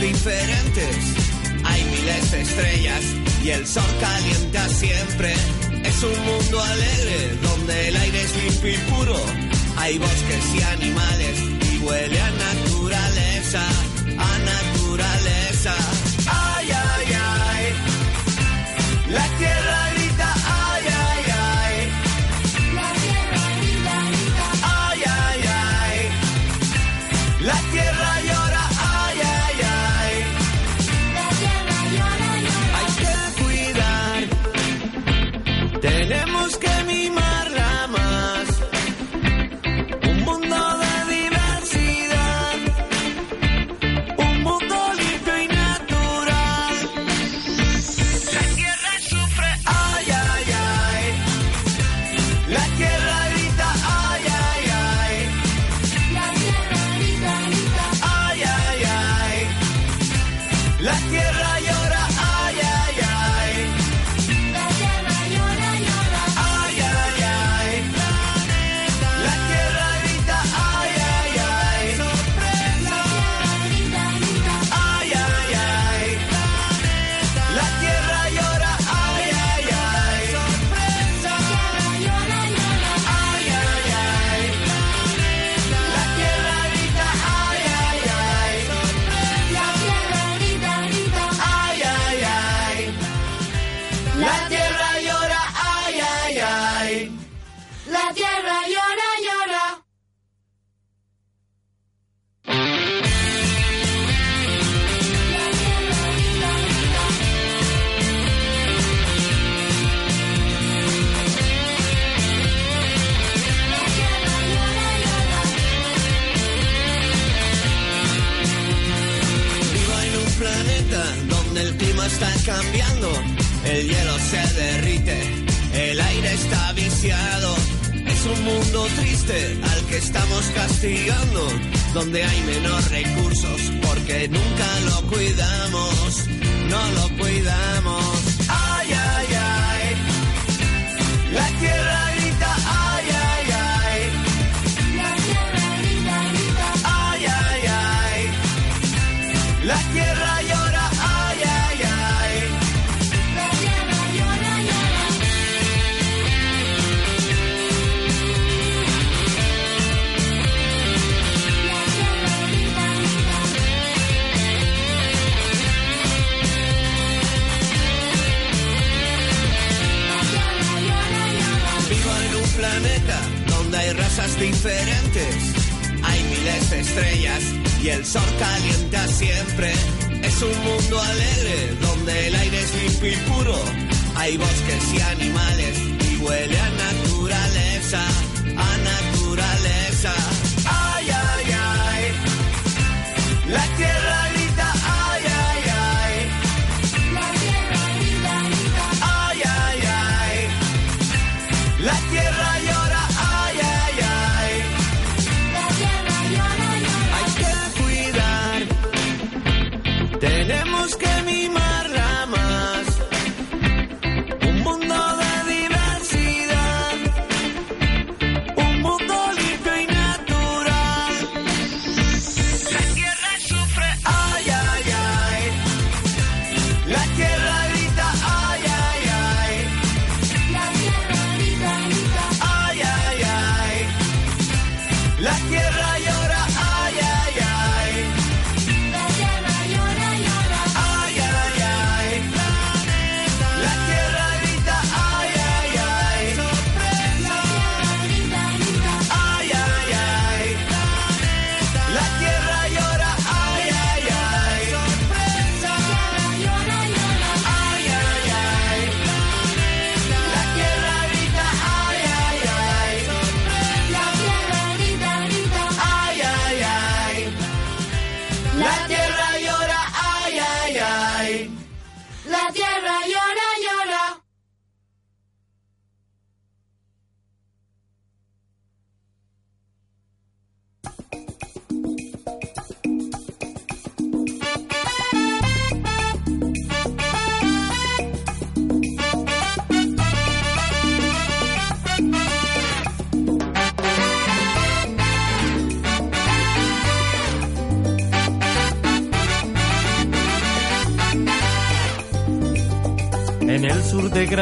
diferentes. 0.00 0.96
Hay 1.64 1.84
miles 1.84 2.30
de 2.30 2.40
estrellas 2.42 3.04
y 3.42 3.50
el 3.50 3.66
sol 3.66 3.90
calienta 4.00 4.68
siempre. 4.68 5.34
Es 5.84 6.02
un 6.02 6.24
mundo 6.24 6.62
alegre 6.62 7.38
donde 7.42 7.88
el 7.88 7.96
aire 7.96 8.22
es 8.22 8.36
limpio 8.36 8.70
y 8.70 8.78
puro. 8.90 9.16
Hay 9.76 9.98
bosques 9.98 10.44
y 10.54 10.62
animales 10.62 11.38
y 11.72 11.78
huele 11.78 12.20
a 12.20 12.30
naturaleza, 12.30 13.62
a 14.18 14.38
naturaleza. 14.52 15.74
Ay, 16.26 16.68
ay, 16.70 17.06
ay. 17.12 17.74
La 19.10 19.26
tierra 19.38 19.63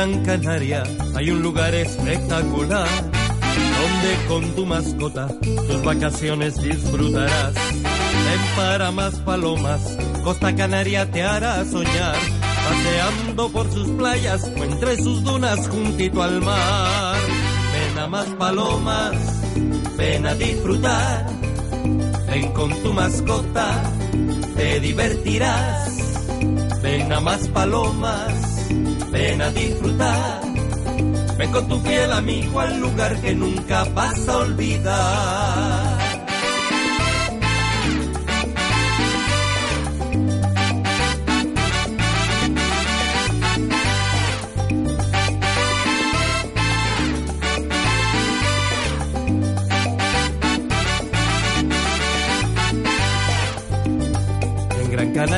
Canaria 0.02 0.82
hay 1.14 1.30
un 1.30 1.42
lugar 1.42 1.72
espectacular 1.76 2.88
donde 2.90 4.26
con 4.26 4.56
tu 4.56 4.66
mascota 4.66 5.28
tus 5.28 5.84
vacaciones 5.84 6.60
disfrutarás. 6.60 7.54
Ven 7.54 8.40
para 8.56 8.90
más 8.90 9.14
palomas, 9.20 9.80
Costa 10.24 10.56
Canaria 10.56 11.08
te 11.08 11.22
hará 11.22 11.64
soñar, 11.64 12.16
paseando 12.68 13.48
por 13.50 13.70
sus 13.70 13.88
playas 13.90 14.50
o 14.58 14.64
entre 14.64 14.96
sus 14.96 15.22
dunas 15.22 15.68
juntito 15.68 16.20
al 16.20 16.40
mar. 16.40 17.16
Ven 17.72 17.98
a 17.98 18.06
más 18.08 18.26
palomas, 18.30 19.16
ven 19.96 20.26
a 20.26 20.34
disfrutar, 20.34 21.26
ven 22.26 22.52
con 22.52 22.70
tu 22.82 22.92
mascota, 22.92 23.82
te 24.56 24.80
divertirás. 24.80 25.92
Ven 26.82 27.12
a 27.12 27.20
más 27.20 27.46
palomas, 27.48 28.51
ven 29.10 29.42
a 29.42 29.50
disfrutar. 29.50 30.40
Ven 31.38 31.52
con 31.52 31.68
tu 31.68 31.80
fiel 31.80 32.12
amigo 32.12 32.60
al 32.60 32.80
lugar 32.80 33.20
que 33.20 33.34
nunca 33.34 33.84
vas 33.94 34.28
a 34.28 34.38
olvidar. 34.38 35.91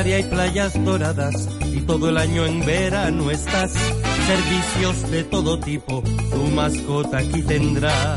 Gran 0.05 0.13
Canaria 0.13 0.17
hay 0.17 0.23
playas 0.25 0.85
doradas 0.85 1.49
y 1.73 1.81
todo 1.81 2.11
el 2.11 2.19
año 2.19 2.45
en 2.45 2.65
verano 2.65 3.31
estás. 3.31 3.73
Servicios 3.73 5.11
de 5.11 5.25
todo 5.25 5.59
tipo, 5.59 6.03
tu 6.31 6.43
mascota 6.55 7.19
aquí 7.19 7.43
tendrá. 7.43 8.17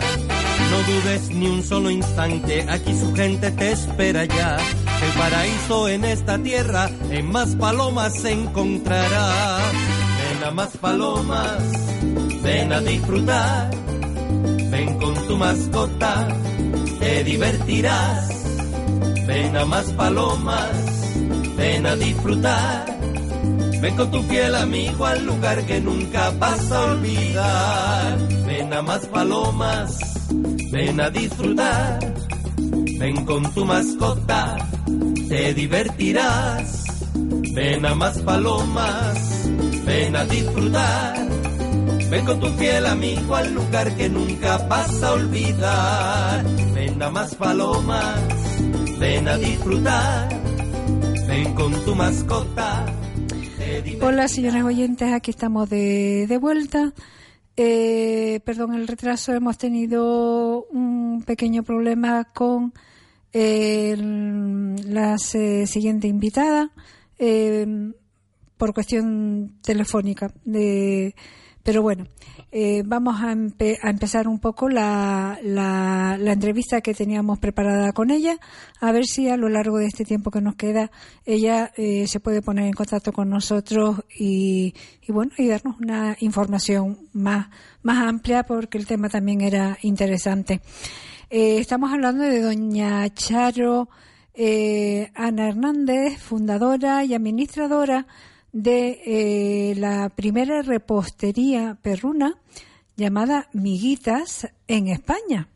No 0.70 0.78
dudes 0.84 1.30
ni 1.30 1.48
un 1.48 1.64
solo 1.64 1.90
instante, 1.90 2.66
aquí 2.70 2.94
su 2.94 3.14
gente 3.16 3.52
te 3.52 3.72
espera 3.72 4.26
ya. 4.26 4.58
El 5.02 5.12
paraíso 5.18 5.88
en 5.88 6.04
esta 6.04 6.38
tierra, 6.38 6.90
en 7.10 7.32
más 7.32 7.56
palomas 7.56 8.14
se 8.20 8.34
encontrará. 8.34 9.60
Ven 10.30 10.44
a 10.44 10.52
más 10.52 10.76
palomas, 10.78 11.64
ven 12.44 12.74
a 12.74 12.82
disfrutar. 12.82 13.72
Ven 14.70 14.98
con 14.98 15.14
tu 15.28 15.38
mascota, 15.38 16.28
te 17.00 17.24
divertirás. 17.24 18.30
Ven 19.26 19.56
a 19.56 19.66
más 19.66 19.86
palomas, 19.92 20.72
ven 21.58 21.86
a 21.86 21.96
disfrutar. 21.96 22.86
Ven 23.82 23.96
con 23.96 24.12
tu 24.12 24.24
fiel 24.24 24.56
amigo 24.56 25.06
al 25.06 25.26
lugar 25.26 25.66
que 25.66 25.80
nunca 25.82 26.32
vas 26.32 26.72
a 26.72 26.86
olvidar. 26.86 28.18
Ven 28.46 28.74
a 28.74 28.82
más 28.82 29.06
palomas, 29.08 30.00
ven 30.72 31.02
a 31.02 31.10
disfrutar. 31.10 32.00
Ven 33.00 33.26
con 33.26 33.54
tu 33.54 33.66
mascota, 33.66 34.58
te 35.28 35.54
divertirás. 35.54 36.86
Ven 37.54 37.86
a 37.86 37.96
más 37.96 38.20
palomas, 38.20 39.50
ven 39.86 40.16
a 40.16 40.26
disfrutar. 40.26 41.28
Ven 42.10 42.26
con 42.26 42.40
tu 42.40 42.48
fiel 42.54 42.86
amigo 42.86 43.36
al 43.36 43.54
lugar 43.54 43.96
que 43.96 44.10
nunca 44.10 44.58
vas 44.70 45.04
a 45.04 45.14
olvidar. 45.14 46.46
Ven 46.74 47.02
a 47.02 47.10
más 47.10 47.36
palomas, 47.36 48.20
ven 49.00 49.28
a 49.28 49.38
disfrutar. 49.38 50.37
Con 51.56 51.84
tu 51.84 51.94
mascota. 51.94 52.86
Hola, 54.02 54.30
señores 54.30 54.64
oyentes, 54.64 55.12
aquí 55.12 55.32
estamos 55.32 55.70
de, 55.70 56.26
de 56.26 56.38
vuelta. 56.38 56.94
Eh, 57.58 58.40
perdón 58.46 58.74
el 58.74 58.88
retraso, 58.88 59.34
hemos 59.34 59.58
tenido 59.58 60.64
un 60.72 61.24
pequeño 61.24 61.64
problema 61.64 62.24
con 62.34 62.74
la 63.34 65.18
eh, 65.34 65.68
siguiente 65.68 66.08
invitada 66.08 66.72
eh, 67.20 67.92
por 68.58 68.74
cuestión 68.74 69.58
telefónica. 69.62 70.32
De, 70.46 71.14
pero 71.68 71.82
bueno, 71.82 72.08
eh, 72.50 72.82
vamos 72.86 73.22
a, 73.22 73.34
empe 73.34 73.78
a, 73.82 73.90
empezar 73.90 74.30
un 74.30 74.40
poco 74.40 74.70
la, 74.70 75.38
la, 75.44 76.18
la, 76.18 76.32
entrevista 76.32 76.80
que 76.80 76.94
teníamos 76.94 77.40
preparada 77.40 77.92
con 77.92 78.10
ella, 78.10 78.38
a 78.80 78.94
ver 78.94 79.06
si 79.06 79.28
a 79.28 79.36
lo 79.36 79.50
largo 79.50 79.78
de 79.78 79.88
este 79.88 80.06
tiempo 80.06 80.32
que 80.32 80.40
nos 80.40 80.56
queda 80.56 80.92
ella 81.26 81.74
eh, 81.76 82.08
se 82.08 82.22
puede 82.22 82.42
poner 82.42 82.68
en 82.68 82.72
contacto 82.72 83.12
con 83.12 83.30
nosotros 83.30 84.00
y, 84.18 84.76
y, 85.06 85.12
bueno, 85.12 85.34
y 85.38 85.50
darnos 85.50 85.78
una 85.82 86.16
información 86.22 87.00
más, 87.12 87.50
más 87.84 88.08
amplia 88.08 88.44
porque 88.44 88.78
el 88.78 88.88
tema 88.88 89.10
también 89.10 89.42
era 89.42 89.78
interesante. 89.82 90.62
Eh, 91.30 91.58
estamos 91.58 91.92
hablando 91.92 92.24
de 92.24 92.40
doña 92.40 93.14
Charo 93.14 93.90
Ana 95.16 95.50
Hernández, 95.50 96.18
fundadora 96.18 97.04
y 97.04 97.14
administradora 97.14 98.08
de 98.52 99.02
eh, 99.06 99.76
la 99.76 100.10
primera 100.10 100.62
repostería 100.62 101.78
perruna 101.82 102.40
llamada 102.96 103.50
Miguitas 103.54 104.48
en 104.68 104.88
España. 104.88 105.50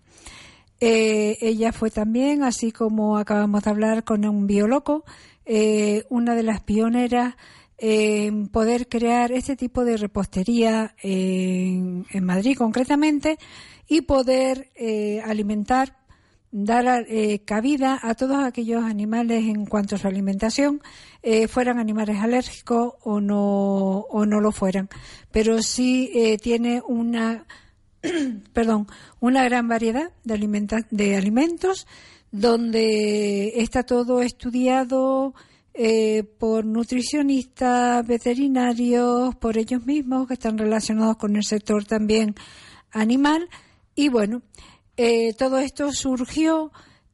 Eh, 0.80 1.38
ella 1.42 1.72
fue 1.72 1.92
también, 1.92 2.44
así 2.44 2.72
como 2.72 3.18
acabamos 3.18 3.64
de 3.64 3.70
hablar 3.70 4.04
con 4.04 4.26
un 4.28 4.48
biólogo, 4.48 5.04
eh, 5.46 6.06
una 6.10 6.36
de 6.36 6.44
las 6.44 6.62
pioneras 6.62 7.36
en 7.78 8.48
poder 8.48 8.88
crear 8.88 9.32
este 9.32 9.56
tipo 9.56 9.84
de 9.84 9.98
repostería 9.98 10.94
en 11.02 12.06
Madrid 12.24 12.56
concretamente 12.56 13.40
y 13.88 14.02
poder 14.02 14.70
alimentar 15.26 15.98
dar 16.52 17.06
eh, 17.08 17.40
cabida 17.46 17.98
a 18.02 18.14
todos 18.14 18.44
aquellos 18.44 18.84
animales 18.84 19.46
en 19.46 19.66
cuanto 19.66 19.96
a 19.96 19.98
su 19.98 20.08
alimentación, 20.08 20.82
eh, 21.24 21.48
fueran 21.48 21.80
animales 21.80 22.20
alérgicos 22.20 22.94
o 23.02 23.22
no, 23.22 24.00
o 24.00 24.26
no 24.26 24.42
lo 24.42 24.52
fueran. 24.52 24.90
Pero 25.32 25.62
sí 25.62 26.12
eh, 26.14 26.38
tiene 26.38 26.82
una, 26.86 27.46
perdón, 28.54 28.88
una 29.20 29.44
gran 29.46 29.68
variedad 29.68 30.12
de, 30.24 30.86
de 30.92 31.16
alimentos 31.16 31.88
donde 32.32 33.54
está 33.62 33.84
todo 33.84 34.22
estudiado 34.22 35.34
por 36.38 36.66
nutricionistas, 36.66 38.06
veterinarios, 38.06 39.34
por 39.36 39.58
ellos 39.58 39.86
mismos 39.86 40.28
que 40.28 40.34
están 40.34 40.58
relacionados 40.58 41.16
con 41.16 41.38
el 41.38 41.44
sector 41.44 41.86
también 41.86 42.36
animal. 42.92 43.48
Y 43.96 44.10
bueno, 44.10 44.42
eh, 44.98 45.34
todo 45.34 45.58
esto 45.60 45.92
surgió 45.94 46.72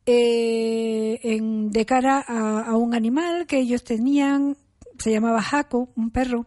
eh, 0.10 1.20
en, 1.22 1.70
de 1.70 1.86
cara 1.86 2.22
a, 2.22 2.78
un 2.78 2.96
animal 2.96 3.46
que 3.46 3.60
ellos 3.60 3.84
tenían, 3.84 4.56
se 4.98 5.12
llamaba 5.12 5.42
Jaco, 5.42 5.90
un 5.98 6.12
perro, 6.12 6.46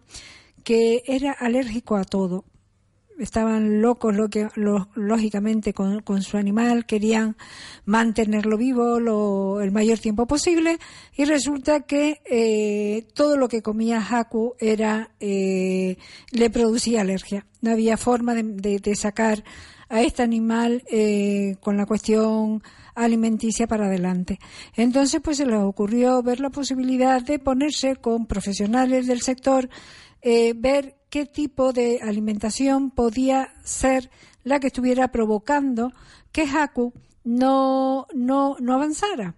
que 0.65 1.03
era 1.07 1.33
alérgico 1.33 1.97
a 1.97 2.05
todo. 2.05 2.47
Estaban 3.19 3.83
locos, 3.83 4.17
lo 4.17 4.31
que, 4.31 4.49
lógicamente, 4.95 5.75
con, 5.75 6.01
con, 6.01 6.23
su 6.23 6.39
animal, 6.39 6.87
querían 6.87 7.37
mantenerlo 7.85 8.57
vivo 8.57 8.99
lo, 8.99 9.61
el 9.61 9.73
mayor 9.73 9.99
tiempo 9.99 10.27
posible 10.27 10.79
y 11.15 11.27
resulta 11.27 11.81
que 11.81 12.23
eh, 12.25 13.07
todo 13.13 13.37
lo 13.37 13.47
que 13.49 13.61
comía 13.61 14.01
Haku 14.01 14.55
era, 14.59 15.11
eh, 15.21 15.99
le 16.31 16.49
producía 16.49 17.03
alergia. 17.03 17.45
No 17.61 17.73
había 17.73 17.99
forma 17.99 18.35
de 18.35 18.95
sacar 18.95 19.45
a 19.91 20.03
este 20.03 20.23
animal 20.23 20.83
eh, 20.91 21.57
con 21.61 21.77
la 21.77 21.85
cuestión 21.85 22.63
alimenticia 22.95 23.67
para 23.67 23.87
adelante. 23.87 24.39
Entonces, 24.77 25.21
pues 25.23 25.37
se 25.37 25.47
les 25.47 25.59
ocurrió 25.59 26.23
ver 26.23 26.41
la 26.41 26.51
posibilidad 26.51 27.21
de 27.23 27.39
ponerse 27.39 27.97
con 27.97 28.27
profesionales 28.27 29.07
del 29.07 29.21
sector, 29.21 29.69
eh, 30.23 30.55
ver 30.57 30.97
qué 31.11 31.27
tipo 31.27 31.73
de 31.73 31.99
alimentación 32.03 32.91
podía 32.91 33.53
ser 33.65 34.11
la 34.45 34.61
que 34.61 34.69
estuviera 34.69 35.09
provocando 35.09 35.93
que 36.33 36.43
Haku 36.43 36.93
no, 37.25 38.07
no, 38.15 38.57
no 38.61 38.75
avanzara, 38.75 39.35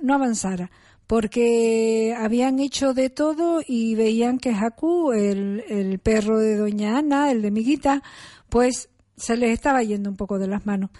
no 0.00 0.14
avanzara 0.14 0.70
porque 1.08 2.14
habían 2.16 2.60
hecho 2.60 2.94
de 2.94 3.10
todo 3.10 3.62
y 3.66 3.96
veían 3.96 4.38
que 4.38 4.50
Haku, 4.50 5.10
el, 5.10 5.64
el 5.68 5.98
perro 5.98 6.38
de 6.38 6.56
Doña 6.56 6.98
Ana, 6.98 7.32
el 7.32 7.42
de 7.42 7.50
Miguita, 7.50 8.04
pues 8.48 8.89
se 9.20 9.36
les 9.36 9.50
estaba 9.50 9.82
yendo 9.82 10.10
un 10.10 10.16
poco 10.16 10.38
de 10.38 10.48
las 10.48 10.66
manos. 10.66 10.90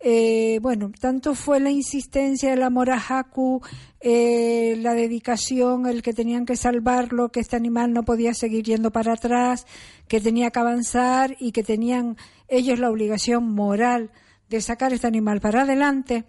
Eh, 0.00 0.58
bueno, 0.62 0.92
tanto 1.00 1.34
fue 1.34 1.58
la 1.60 1.70
insistencia, 1.70 2.52
el 2.52 2.62
amor 2.62 2.90
a 2.90 3.00
Haku, 3.00 3.60
eh, 4.00 4.76
la 4.78 4.94
dedicación, 4.94 5.86
el 5.86 6.02
que 6.02 6.12
tenían 6.12 6.44
que 6.46 6.56
salvarlo, 6.56 7.30
que 7.30 7.40
este 7.40 7.56
animal 7.56 7.92
no 7.92 8.04
podía 8.04 8.34
seguir 8.34 8.64
yendo 8.64 8.90
para 8.90 9.14
atrás, 9.14 9.66
que 10.06 10.20
tenía 10.20 10.50
que 10.50 10.58
avanzar 10.58 11.36
y 11.40 11.52
que 11.52 11.64
tenían 11.64 12.16
ellos 12.48 12.78
la 12.78 12.90
obligación 12.90 13.52
moral 13.52 14.10
de 14.48 14.60
sacar 14.60 14.92
este 14.92 15.06
animal 15.06 15.40
para 15.40 15.62
adelante, 15.62 16.24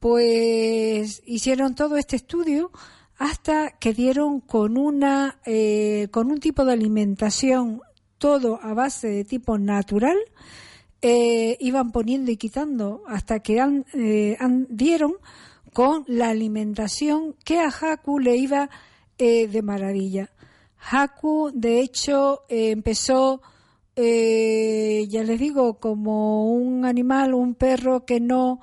pues 0.00 1.22
hicieron 1.26 1.74
todo 1.74 1.96
este 1.96 2.16
estudio 2.16 2.70
hasta 3.18 3.70
que 3.78 3.92
dieron 3.92 4.40
con 4.40 4.76
una, 4.78 5.40
eh, 5.44 6.08
con 6.12 6.30
un 6.30 6.38
tipo 6.38 6.64
de 6.64 6.72
alimentación 6.72 7.82
todo 8.18 8.60
a 8.62 8.74
base 8.74 9.08
de 9.08 9.24
tipo 9.24 9.58
natural, 9.58 10.16
eh, 11.02 11.56
iban 11.60 11.92
poniendo 11.92 12.30
y 12.30 12.36
quitando 12.36 13.02
hasta 13.06 13.40
que 13.40 13.58
eh, 13.94 14.36
dieron 14.68 15.14
con 15.72 16.04
la 16.06 16.30
alimentación 16.30 17.36
que 17.44 17.60
a 17.60 17.68
Haku 17.68 18.18
le 18.18 18.36
iba 18.36 18.70
de 19.18 19.62
maravilla. 19.62 20.30
Haku, 20.90 21.50
de 21.52 21.80
hecho, 21.80 22.44
empezó, 22.48 23.42
ya 23.96 24.02
les 25.24 25.40
digo, 25.40 25.80
como 25.80 26.52
un 26.52 26.84
animal, 26.84 27.34
un 27.34 27.54
perro 27.54 28.04
que 28.04 28.20
no 28.20 28.60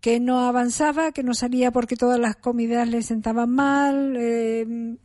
que 0.00 0.20
no 0.20 0.40
avanzaba, 0.40 1.12
que 1.12 1.22
no 1.22 1.34
salía 1.34 1.70
porque 1.72 1.96
todas 1.96 2.18
las 2.18 2.36
comidas 2.36 2.88
le 2.88 3.02
sentaban 3.02 3.50
mal, 3.50 4.16
eh, 4.16 4.96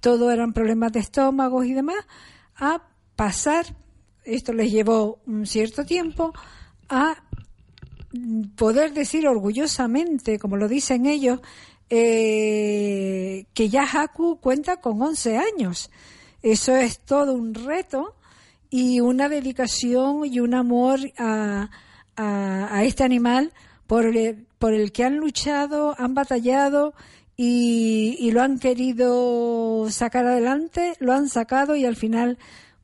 todo 0.00 0.30
eran 0.30 0.52
problemas 0.52 0.92
de 0.92 1.00
estómago 1.00 1.64
y 1.64 1.72
demás, 1.72 2.06
a 2.56 2.82
pasar, 3.16 3.66
esto 4.28 4.52
les 4.52 4.70
llevó 4.70 5.18
un 5.26 5.46
cierto 5.46 5.84
tiempo, 5.84 6.32
a 6.88 7.22
poder 8.56 8.92
decir 8.92 9.26
orgullosamente, 9.28 10.38
como 10.38 10.56
lo 10.56 10.68
dicen 10.68 11.06
ellos, 11.06 11.40
eh, 11.90 13.46
que 13.54 13.68
ya 13.68 13.84
Haku 13.84 14.38
cuenta 14.40 14.80
con 14.80 15.00
11 15.00 15.38
años. 15.38 15.90
Eso 16.42 16.76
es 16.76 17.00
todo 17.00 17.34
un 17.34 17.54
reto 17.54 18.14
y 18.70 19.00
una 19.00 19.28
dedicación 19.28 20.24
y 20.24 20.40
un 20.40 20.54
amor 20.54 21.00
a, 21.18 21.70
a 22.16 22.84
este 22.84 23.04
animal 23.04 23.52
por 23.86 24.04
el, 24.04 24.46
por 24.58 24.74
el 24.74 24.92
que 24.92 25.04
han 25.04 25.16
luchado, 25.16 25.94
han 25.98 26.14
batallado 26.14 26.94
y, 27.40 28.30
lo 28.32 28.42
han 28.42 28.58
querido 28.58 29.86
sacar 29.90 30.26
adelante, 30.26 30.94
lo 30.98 31.12
han 31.12 31.28
sacado 31.28 31.76
y 31.76 31.84
al 31.84 31.94
final, 31.94 32.36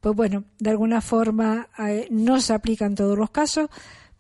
pues 0.05 0.14
bueno, 0.14 0.44
de 0.59 0.68
alguna 0.68 1.00
forma 1.00 1.70
eh, 1.78 2.09
no 2.11 2.38
se 2.38 2.52
aplica 2.52 2.84
en 2.84 2.94
todos 2.94 3.16
los 3.16 3.30
casos, 3.30 3.70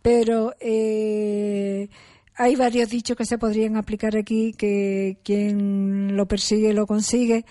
pero 0.00 0.54
eh, 0.58 1.90
hay 2.36 2.56
varios 2.56 2.88
dichos 2.88 3.18
que 3.18 3.26
se 3.26 3.36
podrían 3.36 3.76
aplicar 3.76 4.16
aquí, 4.16 4.54
que 4.54 5.18
quien 5.22 6.16
lo 6.16 6.26
persigue 6.26 6.72
lo 6.72 6.86
consigue. 6.86 7.44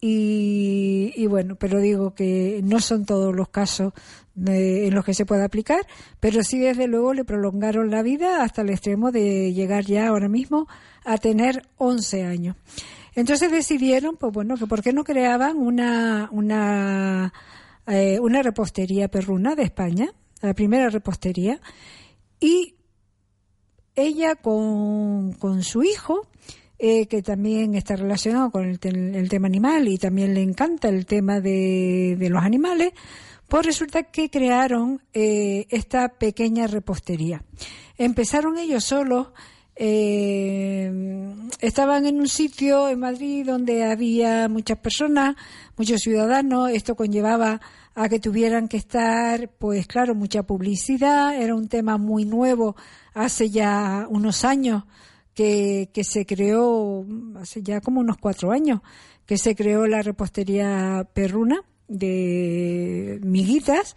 Y, 0.00 1.12
y, 1.14 1.26
bueno, 1.28 1.54
pero 1.54 1.78
digo 1.78 2.12
que 2.12 2.60
no 2.64 2.80
son 2.80 3.06
todos 3.06 3.32
los 3.32 3.50
casos 3.50 3.92
en 4.34 4.92
los 4.92 5.04
que 5.04 5.14
se 5.14 5.24
puede 5.24 5.44
aplicar, 5.44 5.86
pero 6.18 6.42
sí 6.42 6.58
desde 6.58 6.88
luego 6.88 7.14
le 7.14 7.24
prolongaron 7.24 7.92
la 7.92 8.02
vida 8.02 8.42
hasta 8.42 8.62
el 8.62 8.70
extremo 8.70 9.12
de 9.12 9.52
llegar 9.54 9.84
ya 9.84 10.08
ahora 10.08 10.28
mismo 10.28 10.66
a 11.04 11.18
tener 11.18 11.62
11 11.76 12.24
años. 12.24 12.56
Entonces 13.14 13.52
decidieron, 13.52 14.16
pues 14.16 14.32
bueno, 14.32 14.56
que 14.56 14.66
por 14.66 14.82
qué 14.82 14.92
no 14.92 15.04
creaban 15.04 15.56
una, 15.56 16.28
una, 16.32 17.32
eh, 17.86 18.18
una 18.20 18.42
repostería 18.42 19.08
perruna 19.08 19.54
de 19.54 19.62
España, 19.64 20.12
la 20.42 20.54
primera 20.54 20.88
repostería, 20.88 21.60
y 22.40 22.74
ella 23.94 24.34
con, 24.34 25.32
con 25.32 25.62
su 25.62 25.82
hijo, 25.82 26.28
eh, 26.78 27.06
que 27.06 27.22
también 27.22 27.74
está 27.74 27.96
relacionado 27.96 28.50
con 28.50 28.64
el, 28.64 29.28
tema 29.28 29.46
animal 29.46 29.88
y 29.88 29.96
también 29.96 30.34
le 30.34 30.42
encanta 30.42 30.88
el 30.88 31.06
tema 31.06 31.40
de, 31.40 32.16
de 32.18 32.28
los 32.28 32.42
animales, 32.42 32.92
pues 33.48 33.64
resulta 33.64 34.02
que 34.04 34.28
crearon 34.28 35.00
eh, 35.14 35.66
esta 35.70 36.08
pequeña 36.10 36.66
repostería. 36.66 37.42
Empezaron 37.96 38.58
ellos 38.58 38.84
solos, 38.84 39.28
eh, 39.76 40.90
estaban 41.60 42.06
en 42.06 42.18
un 42.18 42.28
sitio 42.28 42.88
en 42.88 43.00
Madrid 43.00 43.44
donde 43.46 43.84
había 43.84 44.48
muchas 44.48 44.78
personas, 44.78 45.36
muchos 45.76 46.00
ciudadanos, 46.00 46.70
esto 46.70 46.94
conllevaba 46.96 47.60
a 47.94 48.08
que 48.08 48.18
tuvieran 48.18 48.68
que 48.68 48.78
estar, 48.78 49.50
pues 49.58 49.86
claro, 49.86 50.14
mucha 50.14 50.42
publicidad, 50.42 51.40
era 51.40 51.54
un 51.54 51.68
tema 51.68 51.98
muy 51.98 52.24
nuevo 52.24 52.76
hace 53.14 53.50
ya 53.50 54.06
unos 54.08 54.44
años 54.44 54.84
que, 55.34 55.90
que 55.92 56.04
se 56.04 56.24
creó, 56.24 57.04
hace 57.38 57.62
ya 57.62 57.80
como 57.80 58.00
unos 58.00 58.16
cuatro 58.16 58.52
años, 58.52 58.80
que 59.26 59.36
se 59.36 59.54
creó 59.54 59.86
la 59.86 60.02
repostería 60.02 61.06
perruna 61.12 61.62
de 61.88 63.20
miguitas. 63.22 63.96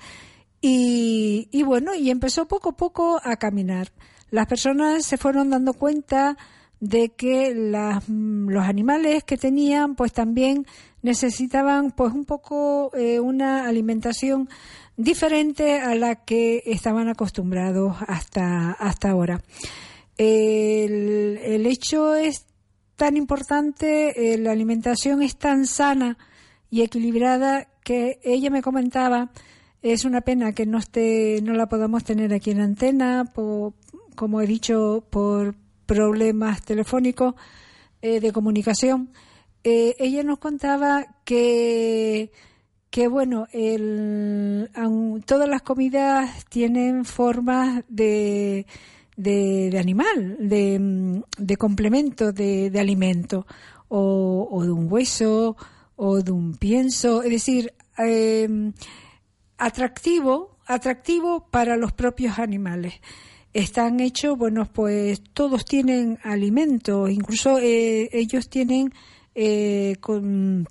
Y, 0.62 1.48
y, 1.52 1.64
bueno, 1.64 1.96
y 1.96 2.10
empezó 2.10 2.48
poco 2.48 2.70
a 2.70 2.76
poco 2.76 3.22
a 3.24 3.38
caminar. 3.38 3.92
Las 4.32 4.48
personas 4.48 5.06
se 5.06 5.18
fueron 5.18 5.50
dando 5.50 5.74
cuenta 5.74 6.38
de 6.80 7.10
que 7.10 7.54
las, 7.54 8.08
los 8.08 8.64
animales 8.64 9.24
que 9.24 9.38
tenían 9.38 9.96
pues 9.96 10.14
también 10.14 10.66
necesitaban 11.02 11.92
pues 11.92 12.14
un 12.14 12.26
poco 12.26 12.92
eh, 12.96 13.20
una 13.20 13.68
alimentación 13.68 14.50
diferente 14.96 15.80
a 15.80 15.96
la 15.96 16.16
que 16.16 16.64
estaban 16.66 17.08
acostumbrados 17.10 17.96
hasta, 18.08 18.72
hasta 18.72 19.10
ahora. 19.10 19.42
El, 20.18 21.40
el 21.44 21.66
hecho 21.66 22.16
es 22.16 22.46
tan 22.96 23.16
importante, 23.16 24.34
eh, 24.34 24.38
la 24.38 24.52
alimentación 24.52 25.22
es 25.22 25.38
tan 25.38 25.66
sana 25.66 26.18
y 26.70 26.82
equilibrada 26.82 27.70
que 27.84 28.20
ella 28.24 28.50
me 28.50 28.62
comentaba, 28.62 29.32
es 29.82 30.04
una 30.04 30.20
pena 30.22 30.52
que 30.52 30.66
no 30.66 30.78
esté, 30.78 31.42
no 31.42 31.54
la 31.54 31.70
podamos 31.70 32.04
tener 32.04 32.34
aquí 32.34 32.52
en 32.52 32.60
antena, 32.60 33.32
como 34.20 34.42
he 34.42 34.48
dicho, 34.48 35.06
por 35.10 35.56
problemas 35.86 36.62
telefónicos 36.62 37.36
eh, 38.02 38.20
de 38.20 38.34
comunicación. 38.34 39.14
Eh, 39.64 39.96
ella 39.98 40.24
nos 40.24 40.40
contaba 40.40 41.06
que, 41.24 42.34
que 42.90 43.08
bueno, 43.08 43.48
el, 43.54 44.70
todas 45.26 45.48
las 45.48 45.62
comidas 45.62 46.44
tienen 46.50 47.06
formas 47.06 47.86
de, 47.88 48.66
de, 49.16 49.80
animal, 49.80 50.36
de, 50.38 51.24
de 51.38 51.56
complemento 51.56 52.34
de, 52.34 52.70
de 52.70 52.80
alimento, 52.82 53.48
o, 53.88 54.62
de 54.66 54.72
un 54.72 54.92
hueso, 54.92 55.56
o 55.96 56.22
de 56.22 56.32
un 56.32 56.58
pienso, 56.58 57.24
es 57.24 57.30
decir, 57.30 57.74
Em, 58.00 58.72
atractivo, 59.58 60.58
atractivo 60.66 61.50
para 61.52 61.76
los 61.76 61.92
propios 61.92 62.40
animales. 62.40 62.94
Están 63.54 64.00
hechos, 64.00 64.38
bueno, 64.38 64.66
pues 64.72 65.22
todos 65.34 65.66
tienen 65.66 66.20
alimento, 66.24 67.08
incluso 67.08 67.58
eh, 67.58 68.10
ellos 68.12 68.48
tienen 68.50 68.94
eh, 69.34 69.96
con 70.00 70.68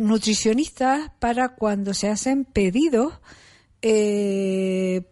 nutricionistas 0.00 1.10
para 1.20 1.50
cuando 1.50 1.94
se 1.94 2.08
hacen 2.08 2.44
pedidos, 2.44 3.20
eh, 3.82 5.02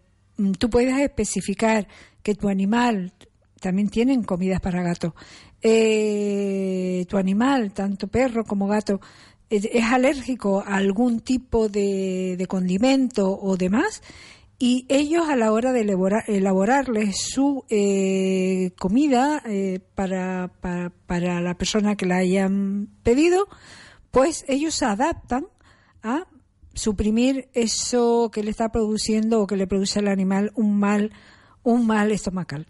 tú 0.57 0.69
puedes 0.69 0.99
especificar 0.99 1.87
que 2.23 2.35
tu 2.35 2.49
animal, 2.49 3.13
también 3.61 3.89
tienen 3.89 4.23
comidas 4.23 4.59
para 4.59 4.83
gato, 4.83 5.15
tu 5.61 7.17
animal, 7.17 7.71
tanto 7.71 8.07
perro 8.07 8.43
como 8.43 8.67
gato, 8.67 8.99
es 9.49 9.83
alérgico 9.83 10.61
a 10.65 10.77
algún 10.77 11.19
tipo 11.19 11.69
de, 11.69 12.43
condimento 12.49 13.37
o 13.39 13.55
demás, 13.55 14.01
y 14.65 14.85
ellos 14.87 15.27
a 15.27 15.35
la 15.35 15.51
hora 15.51 15.73
de 15.73 15.81
elaborarles 15.81 17.17
su 17.19 17.65
eh, 17.69 18.71
comida 18.79 19.43
eh, 19.45 19.81
para, 19.93 20.53
para, 21.05 21.41
la 21.41 21.53
persona 21.55 21.97
que 21.97 22.05
la 22.05 22.15
hayan 22.19 22.87
pedido, 23.03 23.49
pues 24.09 24.45
ellos 24.47 24.73
se 24.73 24.85
adaptan 24.85 25.47
a 26.01 26.27
suprimir 26.73 27.49
eso 27.53 28.31
que 28.31 28.41
le 28.41 28.51
está 28.51 28.71
produciendo 28.71 29.41
o 29.41 29.47
que 29.47 29.57
le 29.57 29.67
produce 29.67 29.99
al 29.99 30.07
animal 30.07 30.53
un 30.55 30.79
mal, 30.79 31.11
un 31.63 31.85
mal 31.85 32.13
estomacal. 32.13 32.65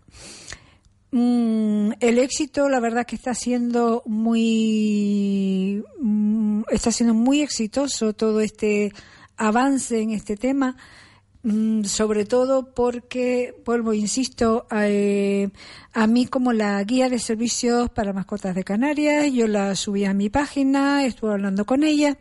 Mm, 1.11 1.91
el 1.99 2.17
éxito, 2.17 2.69
la 2.69 2.79
verdad 2.79 3.05
que 3.05 3.17
está 3.17 3.35
siendo 3.35 4.01
muy, 4.07 5.83
mm, 6.01 6.63
está 6.71 6.91
siendo 6.91 7.13
muy 7.13 7.41
exitoso 7.41 8.13
todo 8.13 8.41
este 8.41 8.91
avance 9.37 10.01
en 10.01 10.09
este 10.09 10.37
tema, 10.37 10.75
sobre 11.83 12.25
todo 12.25 12.73
porque, 12.73 13.53
vuelvo, 13.65 13.93
insisto, 13.93 14.65
eh, 14.71 15.49
a 15.91 16.07
mí 16.07 16.25
como 16.25 16.53
la 16.53 16.81
guía 16.83 17.09
de 17.09 17.19
servicios 17.19 17.89
para 17.89 18.13
mascotas 18.13 18.55
de 18.55 18.63
Canarias, 18.63 19.31
yo 19.33 19.47
la 19.47 19.75
subí 19.75 20.05
a 20.05 20.13
mi 20.13 20.29
página, 20.29 21.05
estuve 21.05 21.33
hablando 21.33 21.65
con 21.65 21.83
ella 21.83 22.17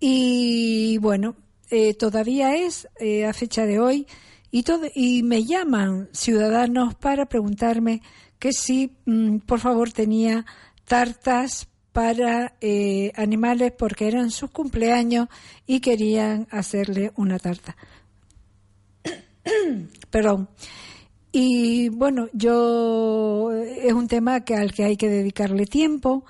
y 0.00 0.98
bueno, 0.98 1.36
eh, 1.70 1.94
todavía 1.94 2.56
es 2.56 2.88
eh, 2.98 3.24
a 3.26 3.32
fecha 3.32 3.66
de 3.66 3.78
hoy 3.78 4.06
y, 4.50 4.64
todo, 4.64 4.86
y 4.94 5.22
me 5.22 5.44
llaman 5.44 6.08
ciudadanos 6.12 6.96
para 6.96 7.26
preguntarme 7.26 8.02
que 8.40 8.52
si, 8.52 8.96
mm, 9.04 9.38
por 9.40 9.60
favor, 9.60 9.92
tenía 9.92 10.44
tartas 10.86 11.68
para 11.92 12.54
eh, 12.60 13.12
animales 13.14 13.72
porque 13.78 14.08
eran 14.08 14.30
sus 14.30 14.50
cumpleaños 14.50 15.28
y 15.66 15.80
querían 15.80 16.48
hacerle 16.50 17.12
una 17.16 17.38
tarta. 17.38 17.76
Perdón. 20.10 20.48
Y 21.32 21.88
bueno, 21.90 22.28
yo 22.32 23.52
es 23.52 23.92
un 23.92 24.08
tema 24.08 24.44
que 24.44 24.54
al 24.54 24.72
que 24.72 24.84
hay 24.84 24.96
que 24.96 25.08
dedicarle 25.08 25.66
tiempo, 25.66 26.24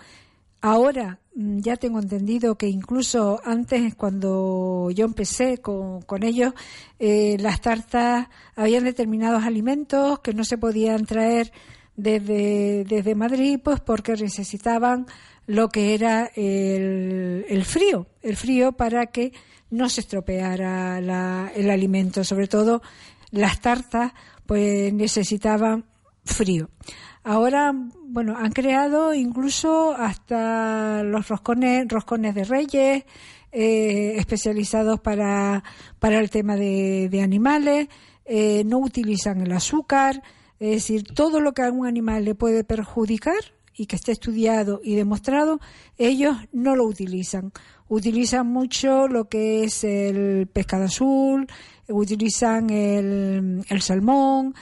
Ahora 0.62 1.18
mm, 1.34 1.60
ya 1.60 1.76
tengo 1.76 2.00
entendido 2.00 2.56
que 2.56 2.68
incluso 2.68 3.40
antes, 3.44 3.94
cuando 3.94 4.90
yo 4.90 5.06
empecé 5.06 5.58
con, 5.58 6.02
con 6.02 6.22
ellos, 6.22 6.52
eh, 6.98 7.36
las 7.40 7.60
tartas 7.60 8.28
habían 8.56 8.84
determinados 8.84 9.44
alimentos 9.44 10.20
que 10.20 10.34
no 10.34 10.44
se 10.44 10.58
podían 10.58 11.06
traer 11.06 11.52
desde, 11.96 12.84
desde 12.84 13.14
Madrid, 13.14 13.58
pues 13.62 13.80
porque 13.80 14.12
necesitaban 14.12 15.06
lo 15.46 15.68
que 15.70 15.94
era 15.94 16.30
el, 16.36 17.46
el 17.48 17.64
frío, 17.64 18.06
el 18.22 18.36
frío 18.36 18.72
para 18.72 19.06
que 19.06 19.32
no 19.70 19.88
se 19.88 20.00
estropeara 20.02 21.00
la- 21.00 21.50
el 21.54 21.70
alimento, 21.70 22.24
sobre 22.24 22.48
todo 22.48 22.82
las 23.30 23.60
tartas, 23.60 24.12
pues 24.46 24.92
necesitaban 24.92 25.84
frío. 26.24 26.70
Ahora, 27.22 27.72
bueno, 28.06 28.36
han 28.36 28.50
creado 28.52 29.12
incluso 29.14 29.92
hasta 29.94 31.02
los 31.02 31.28
roscones, 31.28 31.86
roscones 31.88 32.34
de 32.34 32.44
reyes, 32.44 33.04
eh, 33.52 34.14
especializados 34.16 35.00
para, 35.00 35.62
para 35.98 36.18
el 36.18 36.30
tema 36.30 36.56
de, 36.56 37.20
animales, 37.22 37.88
eh, 38.24 38.62
no 38.64 38.78
utilizan 38.78 39.40
el 39.40 39.52
azúcar, 39.52 40.22
es 40.58 40.70
decir, 40.70 41.04
todo 41.04 41.40
lo 41.40 41.52
que 41.52 41.62
a 41.62 41.70
un 41.70 41.86
animal 41.86 42.24
le 42.24 42.34
puede 42.34 42.64
perjudicar 42.64 43.34
y 43.80 43.86
que 43.86 43.96
esté 43.96 44.12
estudiado 44.12 44.80
y 44.84 44.94
demostrado, 44.94 45.58
ellos 45.96 46.36
no 46.52 46.76
lo 46.76 46.84
utilizan. 46.84 47.50
Utilizan 47.88 48.46
mucho 48.46 49.08
lo 49.08 49.28
que 49.28 49.64
es 49.64 49.84
el 49.84 50.46
pescado 50.48 50.84
azul, 50.84 51.46
utilizan 51.88 52.68
el, 52.68 53.64
salmón, 53.80 54.54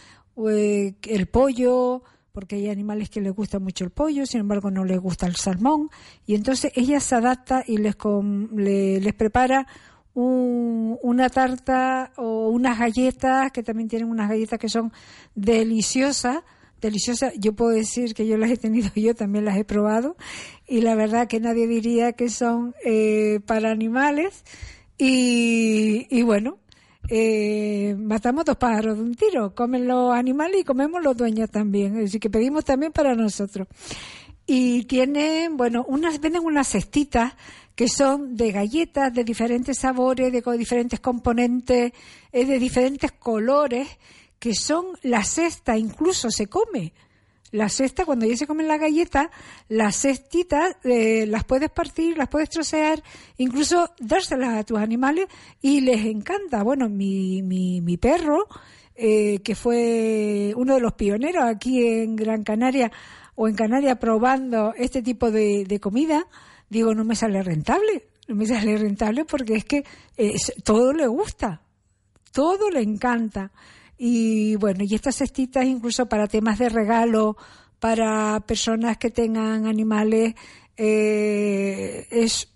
eh, 0.48 0.94
el 1.02 1.26
pollo, 1.26 2.02
porque 2.30 2.54
hay 2.56 2.68
animales 2.70 3.10
que 3.10 3.20
les 3.20 3.34
gusta 3.34 3.58
mucho 3.58 3.84
el 3.84 3.90
pollo, 3.90 4.24
sin 4.24 4.40
embargo 4.42 4.70
no 4.70 4.84
les 4.84 5.00
gusta 5.00 5.26
el 5.26 5.34
salmón, 5.34 5.90
y 6.24 6.36
entonces 6.36 6.70
ella 6.76 7.00
se 7.00 7.16
adapta 7.16 7.64
y 7.66 7.78
les, 7.78 7.96
le- 8.54 9.00
les 9.00 9.14
prepara 9.14 9.66
un- 10.14 10.96
una 11.02 11.28
tarta 11.28 12.12
o 12.16 12.48
unas 12.50 12.78
galletas, 12.78 13.50
que 13.50 13.64
también 13.64 13.88
tienen 13.88 14.08
unas 14.08 14.28
galletas 14.28 14.58
que 14.60 14.68
son 14.68 14.92
deliciosas, 15.34 16.38
deliciosas. 16.80 17.32
Yo 17.38 17.52
puedo 17.54 17.70
decir 17.70 18.14
que 18.14 18.26
yo 18.26 18.36
las 18.36 18.50
he 18.50 18.56
tenido, 18.56 18.90
yo 18.96 19.14
también 19.14 19.44
las 19.44 19.56
he 19.56 19.64
probado, 19.64 20.16
y 20.66 20.80
la 20.80 20.94
verdad 20.94 21.28
que 21.28 21.40
nadie 21.40 21.66
diría 21.66 22.12
que 22.12 22.28
son 22.28 22.74
eh, 22.84 23.40
para 23.46 23.70
animales. 23.70 24.44
Y, 25.00 26.06
y 26.10 26.22
bueno, 26.22 26.58
eh, 27.10 27.96
matamos 27.98 28.44
dos 28.44 28.56
pájaros 28.56 28.96
de 28.96 29.02
un 29.02 29.14
tiro. 29.14 29.54
Comen 29.54 29.86
los 29.86 30.12
animales 30.14 30.60
y 30.60 30.64
comemos 30.64 31.02
los 31.02 31.16
dueños 31.16 31.50
también. 31.50 31.94
Decir, 31.94 32.20
que 32.20 32.30
pedimos 32.30 32.64
también 32.64 32.92
para 32.92 33.14
nosotros. 33.14 33.68
Y 34.46 34.84
tienen, 34.84 35.56
bueno, 35.56 35.84
unas, 35.88 36.20
venden 36.20 36.44
unas 36.44 36.68
cestitas 36.68 37.34
que 37.74 37.88
son 37.88 38.34
de 38.36 38.50
galletas 38.50 39.14
de 39.14 39.22
diferentes 39.22 39.78
sabores, 39.78 40.32
de 40.32 40.42
diferentes 40.58 40.98
componentes, 41.00 41.92
eh, 42.32 42.44
de 42.44 42.58
diferentes 42.58 43.12
colores, 43.12 43.86
que 44.38 44.54
son 44.54 44.86
la 45.02 45.24
cesta, 45.24 45.76
incluso 45.76 46.30
se 46.30 46.46
come. 46.46 46.92
La 47.50 47.70
cesta, 47.70 48.04
cuando 48.04 48.26
ya 48.26 48.36
se 48.36 48.46
comen 48.46 48.68
las 48.68 48.78
galletas, 48.78 49.28
las 49.68 49.96
cestitas 49.96 50.76
eh, 50.84 51.24
las 51.26 51.44
puedes 51.44 51.70
partir, 51.70 52.18
las 52.18 52.28
puedes 52.28 52.50
trocear, 52.50 53.02
incluso 53.38 53.90
dárselas 53.98 54.58
a 54.58 54.64
tus 54.64 54.78
animales 54.78 55.28
y 55.62 55.80
les 55.80 56.04
encanta. 56.04 56.62
Bueno, 56.62 56.90
mi, 56.90 57.40
mi, 57.40 57.80
mi 57.80 57.96
perro, 57.96 58.46
eh, 58.94 59.38
que 59.44 59.54
fue 59.54 60.52
uno 60.56 60.74
de 60.74 60.80
los 60.80 60.92
pioneros 60.94 61.44
aquí 61.44 61.86
en 61.86 62.16
Gran 62.16 62.42
Canaria 62.42 62.90
o 63.36 63.46
en 63.46 63.54
Canarias 63.54 63.96
probando 63.98 64.74
este 64.76 65.02
tipo 65.02 65.30
de, 65.30 65.78
comida, 65.80 66.26
digo, 66.68 66.92
no 66.94 67.04
me 67.04 67.14
sale 67.14 67.40
rentable. 67.44 68.08
No 68.26 68.34
me 68.34 68.44
sale 68.44 68.76
rentable 68.76 69.24
porque 69.24 69.54
es 69.54 69.64
que 69.64 69.84
eh, 70.16 70.34
todo 70.64 70.92
le 70.92 71.06
gusta, 71.06 71.62
todo 72.32 72.68
le 72.70 72.82
encanta. 72.82 73.52
Y 73.98 74.54
bueno, 74.56 74.84
y 74.84 74.94
estas 74.94 75.16
cestitas 75.16 75.66
incluso 75.66 76.06
para 76.06 76.28
temas 76.28 76.58
de 76.60 76.68
regalo, 76.68 77.36
para 77.80 78.40
personas 78.46 78.96
que 78.96 79.10
tengan 79.10 79.66
animales, 79.66 80.34
eh, 80.76 82.06
es 82.10 82.48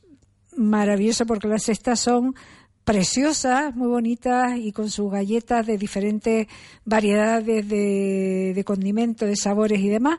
maravilloso 0.56 1.26
porque 1.26 1.48
las 1.48 1.64
cestas 1.64 1.98
son 1.98 2.36
preciosas, 2.84 3.74
muy 3.74 3.88
bonitas 3.88 4.56
y 4.56 4.72
con 4.72 4.90
sus 4.90 5.10
galletas 5.10 5.66
de 5.66 5.78
diferentes 5.78 6.46
variedades 6.84 7.68
de, 7.68 8.52
de 8.54 8.64
condimentos, 8.64 9.28
de 9.28 9.36
sabores 9.36 9.80
y 9.80 9.88
demás, 9.88 10.18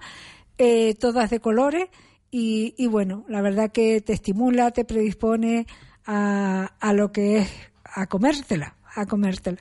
eh, 0.58 0.96
todas 0.96 1.30
de 1.30 1.40
colores. 1.40 1.88
Y, 2.36 2.88
bueno, 2.88 3.26
la 3.28 3.42
verdad 3.42 3.72
que 3.72 4.02
te 4.02 4.14
estimula, 4.14 4.72
te 4.72 4.86
predispone 4.86 5.68
a, 6.08 6.74
a 6.80 6.94
lo 6.94 7.12
que 7.12 7.38
es 7.38 7.50
a 7.84 8.08
comértela 8.08 8.76
a 8.96 9.06
comértela. 9.06 9.58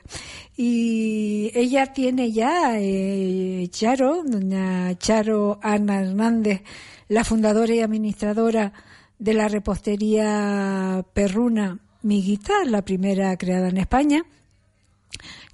Y 0.55 1.51
ella 1.53 1.93
tiene 1.93 2.31
ya, 2.31 2.79
eh, 2.79 3.67
Charo, 3.69 4.23
doña 4.23 4.97
Charo 4.97 5.59
Ana 5.61 6.01
Hernández, 6.01 6.61
la 7.07 7.23
fundadora 7.23 7.73
y 7.73 7.79
administradora 7.79 8.73
de 9.19 9.33
la 9.33 9.47
repostería 9.47 11.05
perruna 11.13 11.79
Miguita, 12.01 12.65
la 12.65 12.81
primera 12.83 13.37
creada 13.37 13.69
en 13.69 13.77
España, 13.77 14.23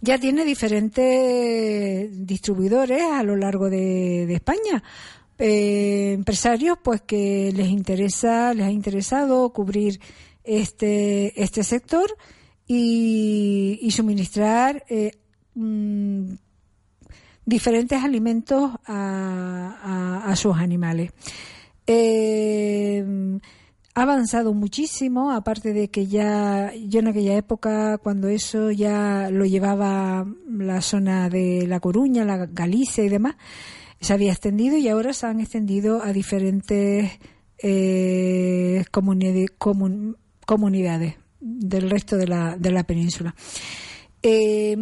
ya 0.02 0.18
tiene 0.18 0.46
diferentes 0.46 2.26
distribuidores 2.26 3.04
a 3.04 3.22
lo 3.24 3.36
largo 3.36 3.70
de, 3.70 4.34
España. 4.34 4.84
Eh, 5.38 6.14
empresarios 6.14 6.78
pues 6.84 7.02
que 7.02 7.52
les 7.56 7.68
interesa, 7.68 8.54
les 8.54 8.68
ha 8.68 8.72
interesado 8.72 9.50
cubrir 9.52 10.00
este, 10.44 11.42
este 11.42 11.64
sector 11.64 12.18
y, 12.72 13.80
suministrar 13.92 14.86
eh, 14.90 15.12
mm, 15.56 16.34
diferentes 17.44 18.04
alimentos 18.04 18.72
a, 18.86 20.22
a- 20.24 20.32
sus 20.36 20.56
animales. 20.56 21.12
Eh, 21.88 23.04
ha 23.96 24.02
avanzado 24.04 24.54
muchísimo, 24.54 25.32
aparte 25.32 25.74
de 25.74 25.90
que 25.90 26.06
ya, 26.06 26.72
yo 26.76 27.00
en 27.00 27.08
aquella 27.08 27.36
época, 27.36 27.98
cuando 27.98 28.28
eso 28.30 28.70
ya 28.70 29.30
lo 29.32 29.46
llevaba 29.46 30.28
la 30.48 30.82
zona 30.82 31.28
de 31.28 31.66
La 31.68 31.80
Coruña, 31.80 32.24
la 32.24 32.46
Galicia 32.46 33.04
y 33.04 33.10
demás, 33.10 33.36
se 34.00 34.14
había 34.14 34.32
extendido 34.32 34.78
y 34.78 34.88
ahora 34.88 35.12
se 35.14 35.26
han 35.26 35.40
extendido 35.42 36.04
a 36.04 36.14
diferentes 36.14 37.10
eh, 37.58 38.86
comuni- 38.92 39.50
comun- 39.58 40.16
comunidades 40.46 41.16
del 41.40 41.90
resto 41.90 42.18
de 42.18 42.28
la, 42.28 42.56
de 42.58 42.72
la 42.72 42.84
península. 42.84 43.36
Eh, 44.22 44.76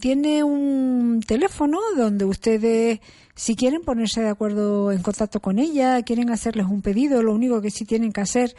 tiene 0.00 0.42
un 0.42 1.20
teléfono 1.26 1.78
donde 1.96 2.24
ustedes, 2.24 3.00
si 3.34 3.54
quieren 3.54 3.82
ponerse 3.82 4.22
de 4.22 4.28
acuerdo 4.28 4.90
en 4.90 5.02
contacto 5.02 5.40
con 5.40 5.58
ella, 5.58 6.02
quieren 6.02 6.30
hacerles 6.30 6.66
un 6.66 6.82
pedido, 6.82 7.22
lo 7.22 7.32
único 7.32 7.60
que 7.60 7.70
sí 7.70 7.84
tienen 7.84 8.12
que 8.12 8.22
hacer 8.22 8.56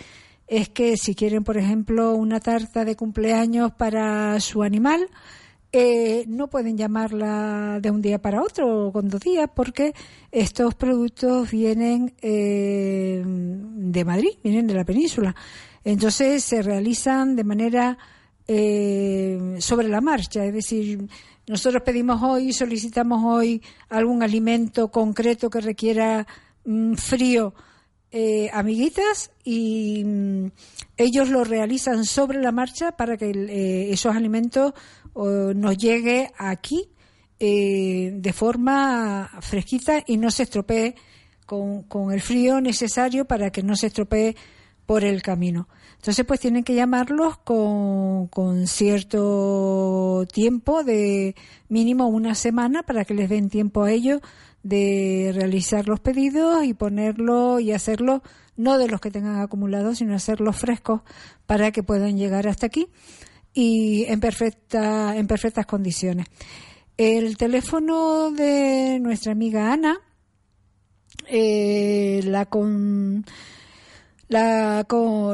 es 0.47 0.69
que 0.69 0.97
si 0.97 1.15
quieren, 1.15 1.43
por 1.43 1.57
ejemplo, 1.57 2.13
una 2.15 2.39
tarta 2.39 2.85
de 2.85 2.95
cumpleaños 2.95 3.71
para 3.73 4.39
su 4.39 4.63
animal, 4.63 5.09
eh, 5.75 6.25
no 6.27 6.49
pueden 6.49 6.77
llamarla 6.77 7.79
de 7.81 7.89
un 7.89 8.01
día 8.01 8.19
para 8.19 8.43
otro 8.43 8.87
o 8.87 8.91
con 8.91 9.09
dos 9.09 9.21
días 9.21 9.49
porque 9.55 9.93
estos 10.31 10.75
productos 10.75 11.49
vienen 11.49 12.13
eh, 12.21 13.23
de 13.25 14.05
Madrid, 14.05 14.37
vienen 14.43 14.67
de 14.67 14.75
la 14.75 14.85
península. 14.85 15.35
Entonces 15.83 16.43
se 16.43 16.61
realizan 16.61 17.35
de 17.35 17.43
manera 17.43 17.97
eh, 18.47 19.55
sobre 19.59 19.87
la 19.87 20.01
marcha, 20.01 20.45
es 20.45 20.53
decir, 20.53 21.07
nosotros 21.47 21.83
pedimos 21.83 22.21
hoy, 22.21 22.53
solicitamos 22.53 23.21
hoy 23.25 23.61
algún 23.89 24.23
alimento 24.23 24.89
concreto 24.91 25.49
que 25.49 25.61
requiera 25.61 26.25
mm, 26.65 26.93
frío, 26.93 27.53
eh, 28.11 28.49
amiguitas, 28.53 29.31
y 29.43 30.03
mm, 30.05 30.45
ellos 30.97 31.29
lo 31.29 31.43
realizan 31.43 32.05
sobre 32.05 32.41
la 32.41 32.51
marcha 32.51 32.93
para 32.93 33.17
que 33.17 33.31
eh, 33.31 33.91
esos 33.91 34.15
alimentos 34.15 34.73
nos 35.15 35.77
llegue 35.77 36.31
aquí 36.39 36.89
eh, 37.45 38.11
de 38.13 38.31
forma 38.31 39.29
fresquita 39.41 40.01
y 40.07 40.15
no 40.15 40.31
se 40.31 40.43
estropee 40.43 40.95
con 41.45 42.13
el 42.13 42.21
frío 42.21 42.61
necesario 42.61 43.25
para 43.25 43.51
que 43.51 43.61
no 43.61 43.75
se 43.75 43.87
estropee 43.87 44.35
por 44.85 45.03
el 45.03 45.21
camino. 45.21 45.67
Entonces, 45.95 46.25
pues 46.25 46.39
tienen 46.39 46.63
que 46.63 46.75
llamarlos 46.75 47.37
con, 47.37 48.27
con 48.27 48.67
cierto 48.67 50.25
tiempo 50.31 50.83
de 50.83 51.35
mínimo 51.69 52.07
una 52.07 52.35
semana 52.35 52.83
para 52.83 53.05
que 53.05 53.13
les 53.13 53.29
den 53.29 53.49
tiempo 53.49 53.83
a 53.83 53.91
ellos 53.91 54.21
de 54.63 55.31
realizar 55.33 55.87
los 55.87 55.99
pedidos 55.99 56.63
y 56.65 56.73
ponerlo 56.73 57.59
y 57.59 57.71
hacerlo 57.71 58.23
no 58.55 58.77
de 58.77 58.87
los 58.87 59.01
que 59.01 59.11
tengan 59.11 59.39
acumulados, 59.39 59.97
sino 59.97 60.15
hacerlos 60.15 60.57
frescos 60.57 61.01
para 61.45 61.71
que 61.71 61.83
puedan 61.83 62.17
llegar 62.17 62.47
hasta 62.47 62.67
aquí 62.67 62.87
y 63.53 64.05
en 64.05 64.19
perfecta 64.19 65.15
en 65.15 65.27
perfectas 65.27 65.65
condiciones. 65.65 66.27
El 66.97 67.37
teléfono 67.37 68.31
de 68.31 68.99
nuestra 68.99 69.31
amiga 69.31 69.73
Ana 69.73 69.99
eh, 71.27 72.21
la 72.25 72.45
con 72.45 73.25
La, 74.33 74.85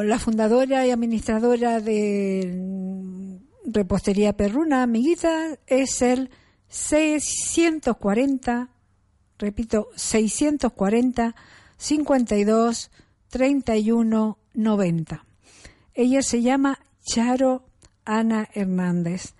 la 0.03 0.19
fundadora 0.19 0.85
y 0.85 0.91
administradora 0.91 1.79
de 1.79 3.39
Repostería 3.63 4.33
Perruna, 4.33 4.83
amiguita, 4.83 5.57
es 5.67 6.01
el 6.01 6.29
640, 6.67 8.67
repito, 9.37 9.87
640 9.95 11.33
52 11.77 12.91
31 13.29 14.37
90. 14.53 15.25
Ella 15.93 16.21
se 16.21 16.41
llama 16.41 16.79
Charo 17.01 17.63
Ana 18.03 18.49
Hernández. 18.53 19.33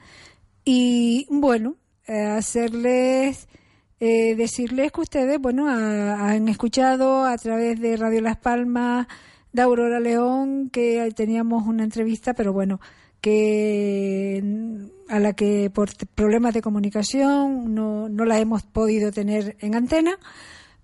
Y 0.64 1.28
bueno, 1.30 1.76
eh, 2.07 2.28
hacerles, 2.28 3.49
eh, 3.99 4.36
decirles 4.36 4.93
que 4.93 5.01
ustedes, 5.01 5.38
bueno, 5.38 5.68
han 5.68 6.47
escuchado 6.47 7.26
a 7.26 7.38
través 7.38 7.78
de 7.82 7.97
Radio 7.97 8.22
Las 8.22 8.38
Palmas 8.38 9.05
de 9.54 9.62
Aurora 9.62 10.00
León 10.00 10.70
que 10.70 11.12
teníamos 11.16 11.66
una 11.68 11.84
entrevista, 11.84 12.34
pero 12.34 12.54
bueno, 12.54 12.80
que 13.22 14.43
a 15.10 15.20
la 15.20 15.34
que 15.34 15.70
por 15.70 15.89
problemas 16.16 16.54
de 16.54 16.62
comunicación 16.62 17.74
no, 17.74 18.10
no 18.10 18.26
la 18.26 18.39
hemos 18.39 18.64
podido 18.64 19.12
tener 19.12 19.58
en 19.60 19.76
antena, 19.76 20.18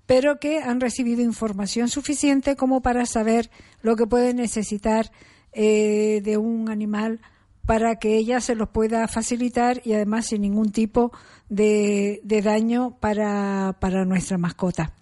pero 0.05 0.39
que 0.39 0.59
han 0.59 0.81
recibido 0.81 1.21
información 1.21 1.87
suficiente 1.87 2.55
como 2.55 2.81
para 2.81 3.05
saber 3.05 3.49
lo 3.81 3.95
que 3.95 4.07
puede 4.07 4.33
necesitar 4.33 5.11
eh, 5.53 6.21
de 6.23 6.37
un 6.37 6.69
animal 6.69 7.21
para 7.65 7.95
que 7.95 8.17
ella 8.17 8.41
se 8.41 8.55
los 8.55 8.69
pueda 8.69 9.07
facilitar 9.07 9.81
y 9.83 9.93
además 9.93 10.27
sin 10.27 10.41
ningún 10.41 10.71
tipo 10.71 11.11
de, 11.49 12.21
daño 12.43 12.97
para, 12.99 13.77
para, 13.79 14.05
nuestra 14.05 14.37
mascota. 14.37 14.93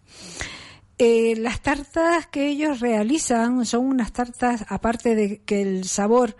Eh, 0.99 1.35
las 1.37 1.61
tartas 1.61 2.27
que 2.27 2.47
ellos 2.49 2.79
realizan 2.79 3.65
son 3.65 3.85
unas 3.85 4.13
tartas, 4.13 4.65
aparte 4.69 5.15
de 5.15 5.41
que 5.41 5.61
el 5.61 5.85
sabor 5.85 6.35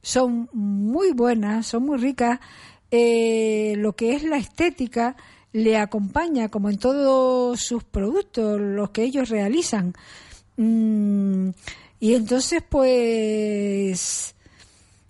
son 0.00 0.48
muy 0.52 1.12
buenas, 1.12 1.66
son 1.66 1.84
muy 1.84 1.98
ricas, 1.98 2.38
eh, 2.90 3.74
lo 3.78 3.96
que 3.96 4.14
es 4.14 4.22
la 4.22 4.36
estética 4.36 5.16
le 5.52 5.76
acompaña, 5.76 6.48
como 6.48 6.70
en 6.70 6.78
todos 6.78 7.58
sus 7.60 7.82
productos, 7.82 8.60
los 8.60 8.90
que 8.90 9.02
ellos 9.02 9.28
realizan. 9.28 9.94
Mm, 10.56 11.50
y 11.98 12.14
entonces, 12.14 12.62
pues, 12.68 14.34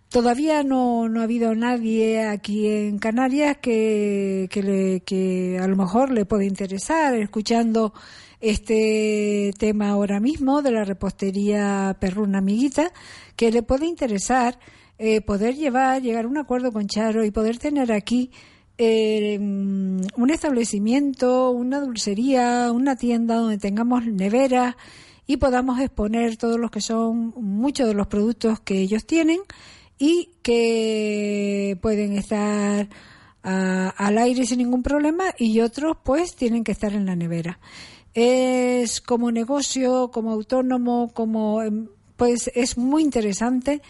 todavía 0.08 0.62
no, 0.62 1.08
no 1.08 1.20
ha 1.20 1.24
habido 1.24 1.54
nadie 1.54 2.26
aquí 2.26 2.68
en 2.68 2.98
Canarias 2.98 3.58
que, 3.60 4.48
que, 4.50 4.62
le, 4.62 5.00
que 5.00 5.58
a 5.60 5.66
lo 5.66 5.76
mejor 5.76 6.10
le 6.12 6.24
puede 6.24 6.46
interesar 6.46 7.14
escuchando 7.16 7.92
este 8.50 9.52
tema 9.58 9.90
ahora 9.90 10.20
mismo 10.20 10.62
de 10.62 10.70
la 10.70 10.84
repostería 10.84 11.96
perruna 12.00 12.38
amiguita, 12.38 12.92
que 13.34 13.50
le 13.50 13.62
puede 13.62 13.86
interesar 13.86 14.58
eh, 14.98 15.20
poder 15.20 15.56
llevar, 15.56 16.00
llegar 16.00 16.24
a 16.24 16.28
un 16.28 16.38
acuerdo 16.38 16.72
con 16.72 16.86
Charo 16.86 17.24
y 17.24 17.30
poder 17.30 17.58
tener 17.58 17.92
aquí 17.92 18.30
eh, 18.78 19.38
un 19.38 20.30
establecimiento, 20.30 21.50
una 21.50 21.80
dulcería, 21.80 22.70
una 22.72 22.96
tienda 22.96 23.36
donde 23.36 23.58
tengamos 23.58 24.06
nevera 24.06 24.76
y 25.26 25.38
podamos 25.38 25.80
exponer 25.80 26.36
todos 26.36 26.58
los 26.58 26.70
que 26.70 26.80
son 26.80 27.34
muchos 27.36 27.88
de 27.88 27.94
los 27.94 28.06
productos 28.06 28.60
que 28.60 28.78
ellos 28.78 29.06
tienen 29.06 29.40
y 29.98 30.30
que 30.42 31.78
pueden 31.80 32.12
estar 32.12 32.88
al 33.42 34.18
aire 34.18 34.44
sin 34.44 34.58
ningún 34.58 34.82
problema 34.82 35.24
y 35.38 35.60
otros 35.60 35.96
pues 36.02 36.34
tienen 36.34 36.64
que 36.64 36.72
estar 36.72 36.92
en 36.92 37.06
la 37.06 37.14
nevera. 37.14 37.60
Es 38.16 39.02
como 39.02 39.30
negocio, 39.30 40.10
como 40.10 40.32
autónomo, 40.32 41.10
como 41.12 41.62
em, 41.62 41.88
pues 42.16 42.50
es 42.54 42.78
muy 42.78 43.02
interesante 43.02 43.82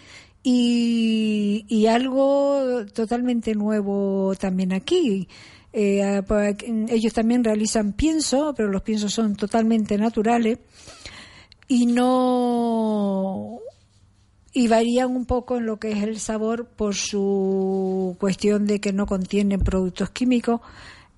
y, 0.43 1.85
algo 1.89 2.85
totalmente 2.93 3.55
nuevo 3.55 4.33
también 4.37 4.73
aquí. 4.73 5.29
Eh, 5.71 6.21
pues, 6.27 6.57
ellos 6.89 7.13
también 7.13 7.41
realizan 7.41 7.93
pienso, 7.93 8.53
pero 8.53 8.69
los 8.69 8.81
piensos 8.81 9.13
son 9.13 9.37
totalmente 9.37 9.97
naturales 9.97 10.59
y 11.69 11.85
no 11.85 13.59
y 14.51 14.67
varían 14.67 15.15
un 15.15 15.25
poco 15.25 15.55
en 15.55 15.67
lo 15.67 15.77
que 15.79 15.91
es 15.91 16.03
el 16.03 16.19
sabor 16.19 16.65
por 16.67 16.95
su 16.95 18.17
cuestión 18.19 18.65
de 18.65 18.81
que 18.81 18.91
no 18.91 19.05
contienen 19.05 19.61
productos 19.61 20.09
químicos. 20.09 20.59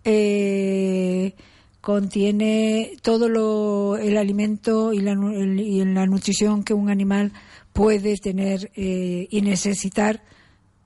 Eh, 0.04 1.34
contiene 1.82 2.98
todo 3.02 3.30
lo, 3.30 3.98
el 3.98 4.18
alimento 4.18 4.94
y 4.94 5.00
la, 5.00 5.14
y 5.14 5.84
la 5.86 6.06
nutrición 6.06 6.64
que 6.64 6.74
un 6.74 6.90
animal 6.90 7.32
puede 7.74 8.18
tener 8.18 8.72
eh, 8.76 9.28
y 9.30 9.42
necesitar, 9.42 10.22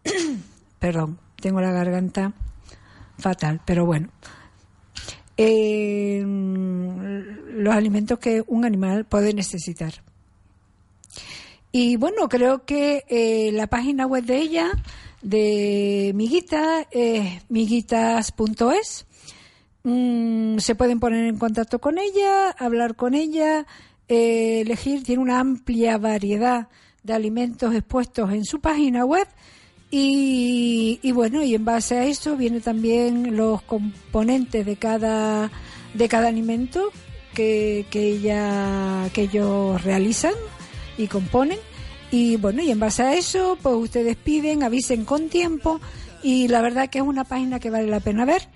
perdón, 0.80 1.20
tengo 1.42 1.62
la 1.62 1.72
garganta 1.72 2.34
fatal, 3.18 3.62
pero 3.66 3.86
bueno, 3.86 4.10
eh, 5.38 6.24
los 6.24 7.74
alimentos 7.74 8.20
que 8.20 8.44
un 8.48 8.66
animal 8.66 9.06
puede 9.06 9.34
necesitar. 9.34 9.94
Y 11.72 11.96
bueno, 11.96 12.30
creo 12.30 12.66
que 12.66 13.04
eh, 13.08 13.52
la 13.52 13.66
página 13.66 14.06
web 14.06 14.26
de 14.26 14.38
ella, 14.38 14.70
de 15.24 16.12
Miguita, 16.14 16.86
es 16.92 17.42
miguitas.es. 17.50 19.08
Mm, 19.84 20.60
se 20.60 20.76
pueden 20.76 21.00
poner 21.00 21.26
en 21.26 21.38
contacto 21.38 21.80
con 21.80 21.98
ella, 21.98 22.52
hablar 22.52 22.96
con 22.96 23.14
ella, 23.14 23.66
elegir, 24.08 25.04
tiene 25.04 25.22
una 25.22 25.40
amplia 25.40 25.98
variedad 25.98 26.70
de 27.04 27.14
alimentos 27.14 27.76
expuestos 27.76 28.32
en 28.32 28.46
su 28.46 28.62
página 28.62 29.04
web 29.04 29.28
y, 29.92 31.12
bueno 31.12 31.44
y 31.44 31.54
en 31.54 31.66
base 31.66 31.98
a 31.98 32.06
eso 32.06 32.36
viene 32.38 32.62
también 32.62 33.36
los 33.36 33.62
componentes 33.62 34.66
de 34.66 34.76
cada 34.78 35.52
de 35.94 36.10
cada 36.10 36.30
alimento 36.30 36.90
que, 37.36 37.86
que 37.92 38.08
ella 38.08 39.10
que 39.14 39.24
ellos 39.24 39.84
realizan 39.84 40.34
y 40.98 41.08
componen. 41.08 41.60
Y 42.10 42.38
bueno 42.38 42.62
y 42.64 42.72
en 42.72 42.80
base 42.80 43.04
a 43.04 43.16
eso 43.16 43.58
pues 43.62 43.76
ustedes 43.76 44.16
piden 44.16 44.64
avisen 44.64 45.04
con 45.04 45.30
tiempo 45.30 45.82
y 46.24 46.48
la 46.48 46.62
verdad 46.62 46.90
que 46.90 47.00
es 47.00 47.04
una 47.04 47.26
página 47.26 47.60
que 47.60 47.70
vale 47.70 47.88
la 47.88 48.00
pena 48.00 48.24
ver 48.26 48.48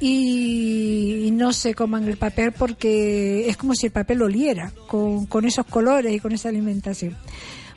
y, 0.00 1.30
no 1.32 1.52
se 1.52 1.74
coman 1.74 2.06
el 2.06 2.16
papel 2.16 2.52
porque 2.52 3.48
es 3.48 3.56
como 3.56 3.74
si 3.74 3.86
el 3.86 3.92
papel 3.92 4.20
oliera 4.20 4.72
con, 4.88 5.26
con 5.26 5.46
esos 5.46 5.64
colores 5.64 6.12
y 6.12 6.20
con 6.20 6.32
esa 6.32 6.48
alimentación. 6.48 7.16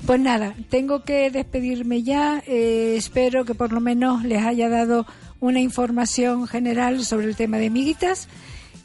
Pues 0.05 0.19
nada, 0.19 0.53
tengo 0.69 1.03
que 1.03 1.31
despedirme 1.31 2.03
ya. 2.03 2.43
Eh, 2.45 2.95
espero 2.97 3.45
que 3.45 3.55
por 3.55 3.71
lo 3.71 3.79
menos 3.79 4.23
les 4.25 4.43
haya 4.43 4.67
dado 4.67 5.05
una 5.39 5.61
información 5.61 6.45
general 6.45 7.05
sobre 7.05 7.27
el 7.27 7.37
tema 7.37 7.57
de 7.57 7.69
miguitas 7.69 8.27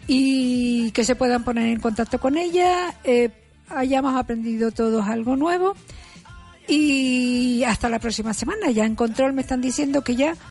y 0.07 0.93
que 0.93 1.05
se 1.05 1.16
puedan 1.16 1.43
poner 1.43 1.68
en 1.68 1.80
contacto 1.80 2.20
con 2.20 2.39
ella. 2.39 2.95
Eh, 3.03 3.30
hayamos 3.68 4.14
aprendido 4.14 4.70
todos 4.70 5.07
algo 5.09 5.36
nuevo. 5.36 5.74
Y 6.68 7.64
hasta 7.64 7.89
la 7.89 7.99
próxima 7.99 8.32
semana. 8.32 8.70
Ya 8.70 8.84
en 8.84 8.95
control 8.95 9.32
me 9.32 9.43
están 9.43 9.61
diciendo 9.61 10.05
que 10.05 10.14
ya 10.14 10.36